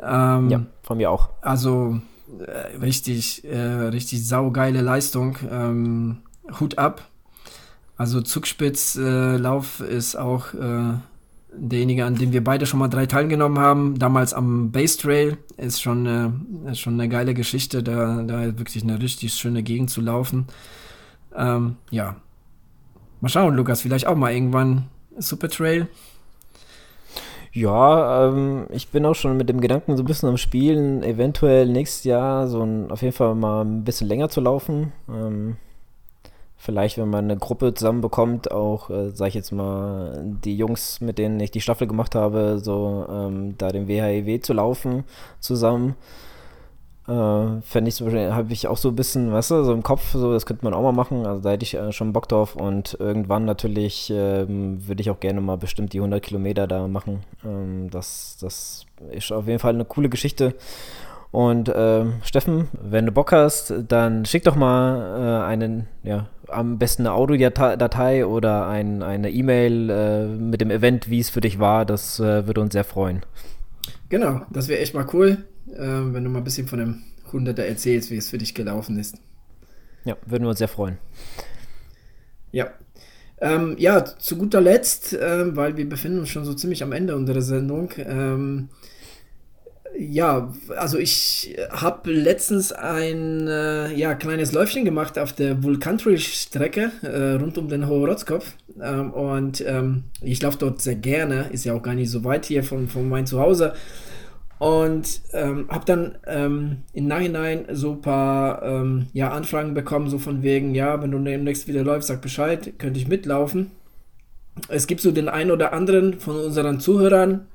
Ähm, 0.00 0.48
ja, 0.48 0.60
von 0.82 0.98
mir 0.98 1.10
auch. 1.10 1.30
Also, 1.40 2.00
äh, 2.38 2.76
richtig, 2.76 3.44
äh, 3.44 3.58
richtig 3.58 4.26
saugeile 4.26 4.82
Leistung. 4.82 5.36
Ähm, 5.50 6.22
Hut 6.60 6.78
ab. 6.78 7.02
Also, 7.96 8.20
Zugspitzlauf 8.20 9.80
ist 9.80 10.16
auch 10.16 10.54
derjenige, 11.56 12.04
an 12.04 12.16
dem 12.16 12.32
wir 12.32 12.42
beide 12.42 12.66
schon 12.66 12.80
mal 12.80 12.88
drei 12.88 13.06
teilgenommen 13.06 13.58
haben, 13.58 13.98
damals 13.98 14.34
am 14.34 14.70
Base 14.70 14.98
Trail, 14.98 15.38
ist 15.56 15.80
schon, 15.80 16.06
äh, 16.06 16.70
ist 16.70 16.80
schon 16.80 16.94
eine 16.94 17.08
geile 17.08 17.34
Geschichte, 17.34 17.82
da, 17.82 18.22
da 18.22 18.58
wirklich 18.58 18.82
eine 18.82 19.00
richtig 19.00 19.34
schöne 19.34 19.62
Gegend 19.62 19.90
zu 19.90 20.00
laufen. 20.00 20.46
Ähm, 21.34 21.76
ja. 21.90 22.16
Mal 23.20 23.28
schauen, 23.28 23.54
Lukas, 23.54 23.82
vielleicht 23.82 24.06
auch 24.06 24.16
mal 24.16 24.32
irgendwann 24.32 24.84
Super 25.18 25.48
Trail. 25.48 25.88
Ja, 27.52 28.28
ähm, 28.28 28.66
ich 28.70 28.88
bin 28.88 29.06
auch 29.06 29.14
schon 29.14 29.36
mit 29.36 29.48
dem 29.48 29.60
Gedanken 29.60 29.96
so 29.96 30.02
ein 30.02 30.06
bisschen 30.06 30.28
am 30.28 30.36
Spielen, 30.36 31.04
eventuell 31.04 31.68
nächstes 31.68 32.02
Jahr 32.02 32.48
so 32.48 32.62
ein, 32.62 32.90
auf 32.90 33.00
jeden 33.02 33.14
Fall 33.14 33.36
mal 33.36 33.64
ein 33.64 33.84
bisschen 33.84 34.08
länger 34.08 34.28
zu 34.28 34.40
laufen. 34.40 34.92
Ähm, 35.08 35.56
vielleicht, 36.64 36.96
wenn 36.96 37.10
man 37.10 37.24
eine 37.24 37.36
Gruppe 37.36 37.74
zusammenbekommt, 37.74 38.50
auch, 38.50 38.88
äh, 38.88 39.10
sag 39.10 39.28
ich 39.28 39.34
jetzt 39.34 39.52
mal, 39.52 40.22
die 40.44 40.56
Jungs, 40.56 41.00
mit 41.00 41.18
denen 41.18 41.38
ich 41.40 41.50
die 41.50 41.60
Staffel 41.60 41.86
gemacht 41.86 42.14
habe, 42.14 42.58
so 42.58 43.06
ähm, 43.08 43.54
da 43.58 43.70
den 43.70 43.86
WHEW 43.86 44.28
e 44.28 44.40
zu 44.40 44.54
laufen 44.54 45.04
zusammen. 45.40 45.94
Äh, 47.06 47.60
Fände 47.60 47.88
ich 47.90 47.96
so, 47.96 48.10
habe 48.10 48.52
ich 48.54 48.66
auch 48.66 48.78
so 48.78 48.88
ein 48.88 48.96
bisschen, 48.96 49.30
weißt 49.30 49.50
du, 49.50 49.64
so 49.64 49.74
im 49.74 49.82
Kopf, 49.82 50.12
so, 50.12 50.32
das 50.32 50.46
könnte 50.46 50.64
man 50.64 50.72
auch 50.72 50.82
mal 50.82 50.92
machen. 50.92 51.26
Also 51.26 51.42
da 51.42 51.50
hätte 51.50 51.64
ich 51.64 51.74
äh, 51.74 51.92
schon 51.92 52.14
Bock 52.14 52.28
drauf 52.28 52.56
und 52.56 52.96
irgendwann 52.98 53.44
natürlich 53.44 54.10
ähm, 54.10 54.88
würde 54.88 55.02
ich 55.02 55.10
auch 55.10 55.20
gerne 55.20 55.42
mal 55.42 55.58
bestimmt 55.58 55.92
die 55.92 55.98
100 55.98 56.22
Kilometer 56.22 56.66
da 56.66 56.88
machen. 56.88 57.20
Ähm, 57.44 57.90
das, 57.90 58.38
das 58.40 58.86
ist 59.12 59.32
auf 59.32 59.46
jeden 59.46 59.58
Fall 59.58 59.74
eine 59.74 59.84
coole 59.84 60.08
Geschichte. 60.08 60.54
Und 61.34 61.68
äh, 61.68 62.04
Steffen, 62.22 62.68
wenn 62.80 63.06
du 63.06 63.10
Bock 63.10 63.32
hast, 63.32 63.74
dann 63.88 64.24
schick 64.24 64.44
doch 64.44 64.54
mal 64.54 65.42
äh, 65.42 65.44
einen, 65.44 65.88
ja, 66.04 66.28
am 66.46 66.78
besten 66.78 67.02
eine 67.02 67.12
Audiodatei 67.12 68.24
oder 68.24 68.68
ein, 68.68 69.02
eine 69.02 69.32
E-Mail 69.32 69.90
äh, 69.90 70.26
mit 70.28 70.60
dem 70.60 70.70
Event, 70.70 71.10
wie 71.10 71.18
es 71.18 71.30
für 71.30 71.40
dich 71.40 71.58
war. 71.58 71.86
Das 71.86 72.20
äh, 72.20 72.46
würde 72.46 72.60
uns 72.60 72.72
sehr 72.72 72.84
freuen. 72.84 73.26
Genau, 74.10 74.42
das 74.52 74.68
wäre 74.68 74.80
echt 74.80 74.94
mal 74.94 75.08
cool, 75.12 75.38
äh, 75.72 75.80
wenn 75.80 76.22
du 76.22 76.30
mal 76.30 76.38
ein 76.38 76.44
bisschen 76.44 76.68
von 76.68 76.78
dem 76.78 77.02
Hunderter 77.32 77.64
erzählst, 77.64 78.12
wie 78.12 78.16
es 78.16 78.30
für 78.30 78.38
dich 78.38 78.54
gelaufen 78.54 78.96
ist. 78.96 79.16
Ja, 80.04 80.16
würden 80.26 80.44
wir 80.44 80.50
uns 80.50 80.60
sehr 80.60 80.68
freuen. 80.68 80.98
Ja. 82.52 82.68
Ähm, 83.40 83.74
ja, 83.76 84.04
zu 84.04 84.38
guter 84.38 84.60
Letzt, 84.60 85.14
äh, 85.14 85.56
weil 85.56 85.76
wir 85.76 85.88
befinden 85.88 86.20
uns 86.20 86.28
schon 86.28 86.44
so 86.44 86.54
ziemlich 86.54 86.84
am 86.84 86.92
Ende 86.92 87.16
unserer 87.16 87.42
Sendung. 87.42 87.90
Ähm, 87.98 88.68
ja, 89.98 90.52
also 90.76 90.98
ich 90.98 91.56
habe 91.70 92.10
letztens 92.10 92.72
ein 92.72 93.46
äh, 93.46 93.92
ja, 93.94 94.14
kleines 94.14 94.52
Läufchen 94.52 94.84
gemacht 94.84 95.18
auf 95.18 95.32
der 95.32 95.62
Vulkantry-Strecke 95.62 96.90
äh, 97.02 97.32
rund 97.34 97.58
um 97.58 97.68
den 97.68 97.86
Hohorotzkopf. 97.86 98.54
Ähm, 98.80 99.12
und 99.12 99.62
ähm, 99.66 100.04
ich 100.20 100.42
laufe 100.42 100.58
dort 100.58 100.80
sehr 100.80 100.96
gerne, 100.96 101.48
ist 101.52 101.64
ja 101.64 101.74
auch 101.74 101.82
gar 101.82 101.94
nicht 101.94 102.10
so 102.10 102.24
weit 102.24 102.46
hier 102.46 102.64
von, 102.64 102.88
von 102.88 103.08
meinem 103.08 103.26
Zuhause. 103.26 103.74
Und 104.58 105.20
ähm, 105.32 105.66
habe 105.68 105.84
dann 105.84 106.18
ähm, 106.26 106.78
im 106.92 107.06
Nachhinein 107.06 107.66
so 107.72 107.92
ein 107.92 108.00
paar 108.00 108.62
ähm, 108.62 109.06
ja, 109.12 109.30
Anfragen 109.30 109.74
bekommen, 109.74 110.08
so 110.08 110.18
von 110.18 110.42
wegen, 110.42 110.74
ja, 110.74 111.02
wenn 111.02 111.10
du 111.10 111.18
demnächst 111.18 111.68
wieder 111.68 111.84
läufst, 111.84 112.08
sag 112.08 112.22
Bescheid, 112.22 112.78
könnte 112.78 112.98
ich 112.98 113.08
mitlaufen. 113.08 113.72
Es 114.68 114.86
gibt 114.86 115.00
so 115.00 115.10
den 115.10 115.28
einen 115.28 115.50
oder 115.50 115.72
anderen 115.72 116.20
von 116.20 116.36
unseren 116.36 116.78
Zuhörern, 116.80 117.46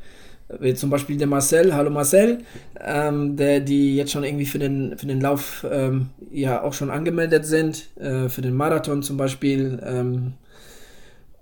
wie 0.59 0.73
zum 0.73 0.89
Beispiel 0.89 1.17
der 1.17 1.27
Marcel, 1.27 1.75
hallo 1.75 1.91
Marcel, 1.91 2.39
ähm, 2.79 3.35
der, 3.35 3.59
die 3.59 3.95
jetzt 3.95 4.11
schon 4.11 4.23
irgendwie 4.23 4.45
für 4.45 4.59
den, 4.59 4.97
für 4.97 5.05
den 5.05 5.21
Lauf 5.21 5.65
ähm, 5.69 6.09
ja 6.31 6.63
auch 6.63 6.73
schon 6.73 6.89
angemeldet 6.89 7.45
sind, 7.45 7.95
äh, 7.99 8.29
für 8.29 8.41
den 8.41 8.55
Marathon 8.55 9.03
zum 9.03 9.17
Beispiel. 9.17 9.79
Ähm, 9.85 10.33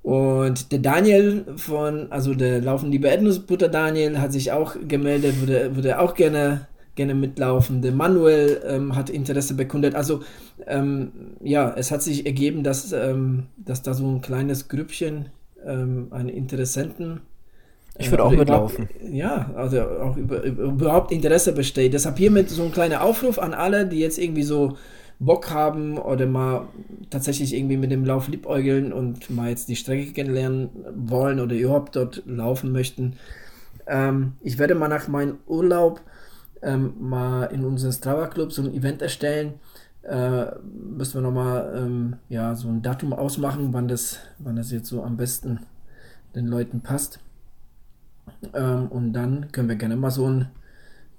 und 0.04 0.72
der 0.72 0.80
Daniel 0.80 1.46
von, 1.56 2.12
also 2.12 2.34
der 2.34 2.62
Laufen 2.62 2.92
liebe 2.92 3.08
Erdnussbutter 3.08 3.70
Daniel 3.70 4.20
hat 4.20 4.34
sich 4.34 4.52
auch 4.52 4.76
gemeldet, 4.88 5.40
würde, 5.40 5.76
würde 5.76 6.00
auch 6.00 6.14
gerne, 6.14 6.68
gerne 6.96 7.14
mitlaufen. 7.14 7.82
Der 7.82 7.94
Manuel 7.94 8.62
ähm, 8.66 8.96
hat 8.96 9.10
Interesse 9.10 9.54
bekundet. 9.54 9.96
Also 9.96 10.22
ähm, 10.66 11.12
ja, 11.42 11.74
es 11.76 11.92
hat 11.92 12.02
sich 12.04 12.26
ergeben, 12.26 12.64
dass, 12.64 12.92
ähm, 12.92 13.48
dass 13.58 13.84
da 13.84 13.94
so 13.94 14.06
ein 14.06 14.22
kleines 14.22 14.68
Grüppchen 14.68 15.28
an 15.66 16.30
Interessenten 16.30 17.22
ich 18.00 18.12
würde 18.12 18.24
auch 18.24 18.32
mitlaufen. 18.32 18.90
Ja, 19.12 19.52
also 19.56 19.82
auch 19.82 20.18
über, 20.18 20.44
über, 20.44 20.64
überhaupt 20.64 21.12
Interesse 21.12 21.54
besteht. 21.54 21.94
Deshalb 21.94 22.18
hiermit 22.18 22.50
so 22.50 22.64
ein 22.64 22.72
kleiner 22.72 23.04
Aufruf 23.04 23.40
an 23.40 23.54
alle, 23.54 23.88
die 23.88 24.00
jetzt 24.00 24.18
irgendwie 24.18 24.44
so 24.44 24.78
Bock 25.20 25.50
haben 25.50 25.98
oder 25.98 26.28
mal 26.28 26.68
tatsächlich 27.10 27.56
irgendwie 27.56 27.78
mit 27.78 27.92
dem 27.92 28.06
Lauf 28.06 28.28
liebäugeln 28.28 28.94
und 28.94 29.30
mal 29.30 29.50
jetzt 29.50 29.68
die 29.68 29.76
Strecke 29.76 30.14
kennenlernen 30.14 30.70
wollen 30.96 31.40
oder 31.40 31.56
überhaupt 31.56 31.96
dort 31.96 32.24
laufen 32.26 32.72
möchten. 32.72 33.14
Ähm, 33.88 34.34
ich 34.42 34.60
werde 34.60 34.76
mal 34.76 34.90
nach 34.90 35.08
meinem 35.08 35.38
Urlaub 35.48 36.02
ähm, 36.62 36.94
mal 37.00 37.46
in 37.46 37.64
unserem 37.64 37.94
Strava 37.94 38.28
Club 38.28 38.52
so 38.52 38.62
ein 38.62 38.74
Event 38.74 39.02
erstellen. 39.02 39.56
Äh, 40.04 40.46
müssen 40.62 41.16
wir 41.16 41.22
nochmal 41.22 41.74
ähm, 41.76 42.16
ja, 42.30 42.56
so 42.56 42.68
ein 42.70 42.82
Datum 42.82 43.14
ausmachen, 43.14 43.70
wann 43.72 43.88
das, 43.88 44.20
wann 44.38 44.56
das 44.56 44.72
jetzt 44.72 44.88
so 44.88 45.04
am 45.04 45.18
besten 45.18 45.60
den 46.36 46.48
Leuten 46.48 46.82
passt. 46.82 47.20
Ähm, 48.54 48.88
und 48.90 49.14
dann 49.14 49.52
können 49.52 49.70
wir 49.70 49.76
gerne 49.76 49.96
mal 49.96 50.12
so 50.12 50.28
ein, 50.28 50.50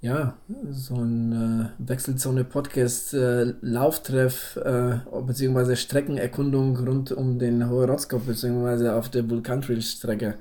ja, 0.01 0.35
so 0.69 0.95
ein 0.95 1.31
äh, 1.31 1.65
Wechselzone-Podcast-Lauftreff 1.89 4.59
äh, 4.63 4.91
äh, 4.91 4.99
beziehungsweise 5.25 5.75
Streckenerkundung 5.75 6.77
rund 6.77 7.11
um 7.11 7.37
den 7.39 7.69
Horoskop 7.69 8.25
beziehungsweise 8.25 8.95
auf 8.95 9.09
der 9.09 9.29
Vulkantrail-Strecke 9.29 10.35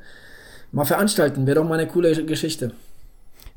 mal 0.72 0.84
veranstalten. 0.84 1.46
Wäre 1.46 1.56
doch 1.56 1.68
mal 1.68 1.78
eine 1.78 1.88
coole 1.88 2.24
Geschichte. 2.24 2.72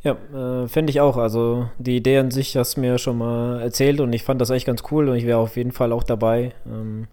Ja, 0.03 0.17
äh, 0.33 0.67
fände 0.67 0.89
ich 0.89 0.99
auch. 0.99 1.17
Also 1.17 1.69
die 1.77 1.97
Idee 1.97 2.17
an 2.17 2.31
sich 2.31 2.57
hast 2.57 2.77
du 2.77 2.81
mir 2.81 2.97
schon 2.97 3.19
mal 3.19 3.61
erzählt 3.61 3.99
und 3.99 4.13
ich 4.13 4.23
fand 4.23 4.41
das 4.41 4.49
echt 4.49 4.65
ganz 4.65 4.81
cool 4.91 5.09
und 5.09 5.15
ich 5.15 5.25
wäre 5.25 5.37
auf 5.37 5.57
jeden 5.57 5.71
Fall 5.71 5.91
auch 5.91 6.03
dabei. 6.03 6.53
Ähm, 6.65 7.07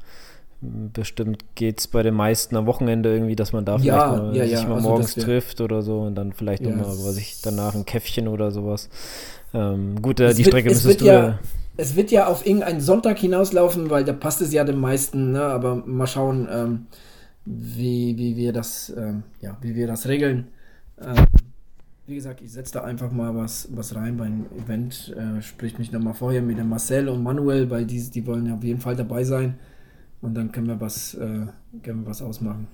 Bestimmt 0.61 1.45
geht 1.55 1.79
es 1.79 1.87
bei 1.87 2.03
den 2.03 2.15
meisten 2.15 2.57
am 2.57 2.67
Wochenende 2.67 3.13
irgendwie, 3.13 3.37
dass 3.37 3.53
man 3.53 3.65
da 3.65 3.77
ja, 3.77 3.79
vielleicht 3.79 4.23
mal, 4.23 4.37
ja, 4.37 4.45
sich 4.45 4.53
ja. 4.55 4.69
mal 4.69 4.75
also 4.77 4.89
morgens 4.89 5.15
trifft 5.15 5.61
oder 5.61 5.83
so 5.83 6.01
und 6.01 6.17
dann 6.17 6.33
vielleicht 6.33 6.65
ja, 6.65 6.71
nochmal, 6.71 6.97
was 7.05 7.17
ich 7.17 7.41
danach 7.43 7.77
ein 7.77 7.85
Käffchen 7.85 8.27
oder 8.27 8.51
sowas. 8.51 8.89
Ähm, 9.55 10.03
gut, 10.03 10.19
äh, 10.19 10.31
die 10.33 10.39
wird, 10.39 10.49
Strecke 10.49 10.71
müsstest 10.71 11.01
du 11.01 11.05
ja. 11.05 11.39
Es 11.77 11.95
wird 11.95 12.11
ja 12.11 12.27
auf 12.27 12.45
irgendeinen 12.45 12.81
Sonntag 12.81 13.19
hinauslaufen, 13.19 13.89
weil 13.89 14.05
da 14.05 14.13
passt 14.13 14.41
es 14.41 14.53
ja 14.53 14.65
den 14.65 14.81
meisten, 14.81 15.31
ne? 15.31 15.43
aber 15.43 15.77
mal 15.77 16.09
schauen, 16.09 16.49
ähm, 16.51 16.87
wie, 17.45 18.19
wie 18.19 18.37
wir 18.37 18.53
das, 18.53 18.93
ähm, 18.97 19.23
ja, 19.41 19.57
wie 19.61 19.77
wir 19.77 19.87
das 19.87 20.09
regeln. 20.09 20.49
Ähm, 21.01 21.25
wie 22.09 22.17
gesagt, 22.17 22.41
ich 22.41 22.51
setze 22.51 22.73
da 22.73 22.83
einfach 22.83 23.13
mal 23.13 23.37
was, 23.37 23.69
was 23.71 23.95
rein 23.95 24.17
beim 24.17 24.47
Event. 24.65 25.15
Äh, 25.17 25.41
sprich 25.41 25.79
mich 25.79 25.93
nochmal 25.93 26.15
vorher 26.15 26.43
mit 26.43 26.59
dem 26.59 26.69
Marcel 26.69 27.09
und 27.09 27.23
Manuel, 27.23 27.71
weil 27.71 27.85
die, 27.85 28.11
die 28.11 28.27
wollen 28.27 28.47
ja 28.47 28.55
auf 28.55 28.65
jeden 28.65 28.81
Fall 28.81 28.97
dabei 28.97 29.23
sein. 29.23 29.59
Und 30.21 30.35
dann 30.35 30.53
können 30.53 30.67
wir 30.67 30.81
was, 30.81 31.15
äh, 31.15 31.47
können 31.83 32.03
wir 32.03 32.07
was 32.07 32.23
ausmachen. 32.23 32.67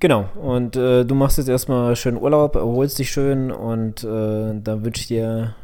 Genau, 0.00 0.28
und 0.34 0.74
äh, 0.74 1.04
du 1.04 1.14
machst 1.14 1.38
jetzt 1.38 1.48
erstmal 1.48 1.94
schön 1.94 2.16
Urlaub, 2.16 2.56
erholst 2.56 2.98
dich 2.98 3.12
schön 3.12 3.52
und 3.52 4.02
äh, 4.02 4.60
da 4.60 4.82
wünsche 4.82 5.02
ich 5.02 5.06
dir 5.06 5.54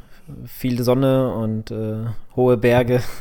viel 0.47 0.83
Sonne 0.83 1.35
und 1.35 1.71
äh, 1.71 2.05
hohe 2.37 2.57
Berge. 2.57 3.03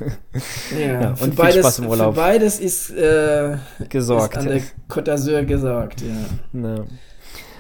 Ja, 0.78 1.02
ja 1.02 1.16
und 1.20 1.36
beides, 1.36 1.54
viel 1.54 1.64
Spaß 1.64 1.80
im 1.80 1.88
Urlaub. 1.88 2.14
Für 2.14 2.22
beides 2.22 2.60
ist, 2.60 2.92
äh, 2.92 3.58
gesorgt. 3.90 4.38
Ist 4.38 4.44
an 4.44 4.48
der 4.48 4.62
Côte 4.90 5.12
d'Azur 5.12 5.44
gesorgt, 5.44 6.02
ja. 6.02 6.60
ja. 6.60 6.84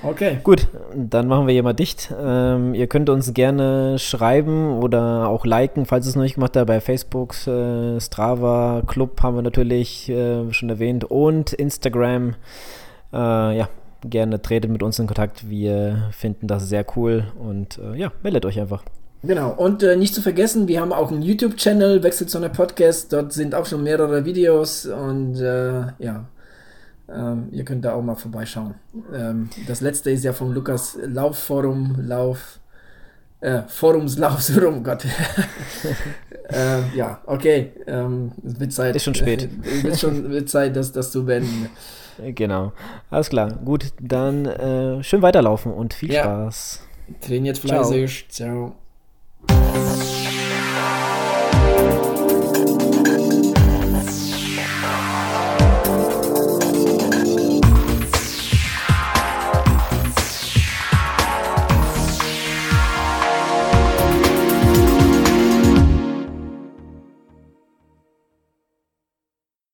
Okay. 0.08 0.40
Gut, 0.42 0.68
dann 0.96 1.28
machen 1.28 1.48
wir 1.48 1.54
hier 1.54 1.64
mal 1.64 1.74
dicht. 1.74 2.14
Ähm, 2.18 2.74
ihr 2.74 2.88
könnt 2.88 3.10
uns 3.10 3.34
gerne 3.34 4.00
schreiben 4.00 4.78
oder 4.82 5.28
auch 5.28 5.46
liken, 5.46 5.86
falls 5.86 6.06
ihr 6.06 6.12
es 6.12 6.16
noch 6.16 6.24
nicht 6.24 6.36
gemacht 6.36 6.56
habt, 6.56 6.68
bei 6.68 6.80
Facebook, 6.80 7.36
äh, 7.46 8.00
Strava, 8.00 8.84
Club 8.88 9.22
haben 9.22 9.36
wir 9.36 9.42
natürlich 9.42 10.08
äh, 10.08 10.50
schon 10.54 10.70
erwähnt 10.70 11.04
und 11.04 11.52
Instagram. 11.52 12.36
Äh, 13.12 13.18
ja, 13.58 13.68
gerne 14.02 14.42
tretet 14.42 14.72
mit 14.72 14.82
uns 14.82 14.98
in 14.98 15.08
Kontakt. 15.08 15.50
Wir 15.50 16.10
finden 16.12 16.48
das 16.48 16.70
sehr 16.70 16.86
cool 16.96 17.26
und 17.38 17.78
äh, 17.78 17.98
ja, 17.98 18.14
meldet 18.24 18.46
euch 18.46 18.62
einfach. 18.62 18.84
Genau, 19.24 19.52
und 19.52 19.84
äh, 19.84 19.98
nicht 19.98 20.16
zu 20.16 20.22
vergessen, 20.22 20.70
wir 20.70 20.80
haben 20.80 20.94
auch 20.94 21.12
einen 21.12 21.22
YouTube-Channel, 21.22 22.02
Wechselzone 22.02 22.50
Podcast, 22.50 23.12
dort 23.12 23.34
sind 23.34 23.56
auch 23.56 23.66
schon 23.66 23.84
mehrere 23.84 24.24
Videos 24.24 24.86
und 24.86 25.42
äh, 25.42 25.88
ja, 26.00 26.26
ähm, 27.10 27.50
ihr 27.52 27.64
könnt 27.64 27.86
da 27.86 27.94
auch 27.94 28.02
mal 28.02 28.16
vorbeischauen. 28.16 28.76
Ähm, 29.14 29.50
das 29.68 29.82
letzte 29.82 30.12
ist 30.12 30.24
ja 30.24 30.34
vom 30.34 30.52
Lukas 30.52 30.98
Laufforum, 31.02 31.96
Lauf, 32.00 32.60
äh, 33.40 33.62
Forumslauf, 33.68 34.42
so 34.42 34.60
rum, 34.60 34.84
Gott. 34.84 35.06
äh, 36.50 36.96
ja, 36.96 37.22
okay. 37.26 37.72
Ähm, 37.86 38.32
es 38.46 38.60
wird 38.60 38.74
Zeit. 38.74 38.96
Ist 38.96 39.04
schon 39.04 39.16
spät. 39.16 39.50
Wird 39.84 40.00
schon 40.00 40.30
wird 40.30 40.50
Zeit, 40.50 40.76
das, 40.76 40.92
das 40.92 41.12
zu 41.12 41.26
beenden. 41.26 41.70
Genau. 42.34 42.74
Alles 43.12 43.30
klar. 43.30 43.52
Gut, 43.64 43.94
dann 44.02 44.46
äh, 44.46 45.04
schön 45.04 45.22
weiterlaufen 45.22 45.72
und 45.72 45.94
viel 45.94 46.12
ja. 46.12 46.24
Spaß. 46.24 46.82
Trainiert 47.22 47.60
fleißig. 47.60 48.26
Ciao. 48.30 48.76
Ciao. 49.48 49.87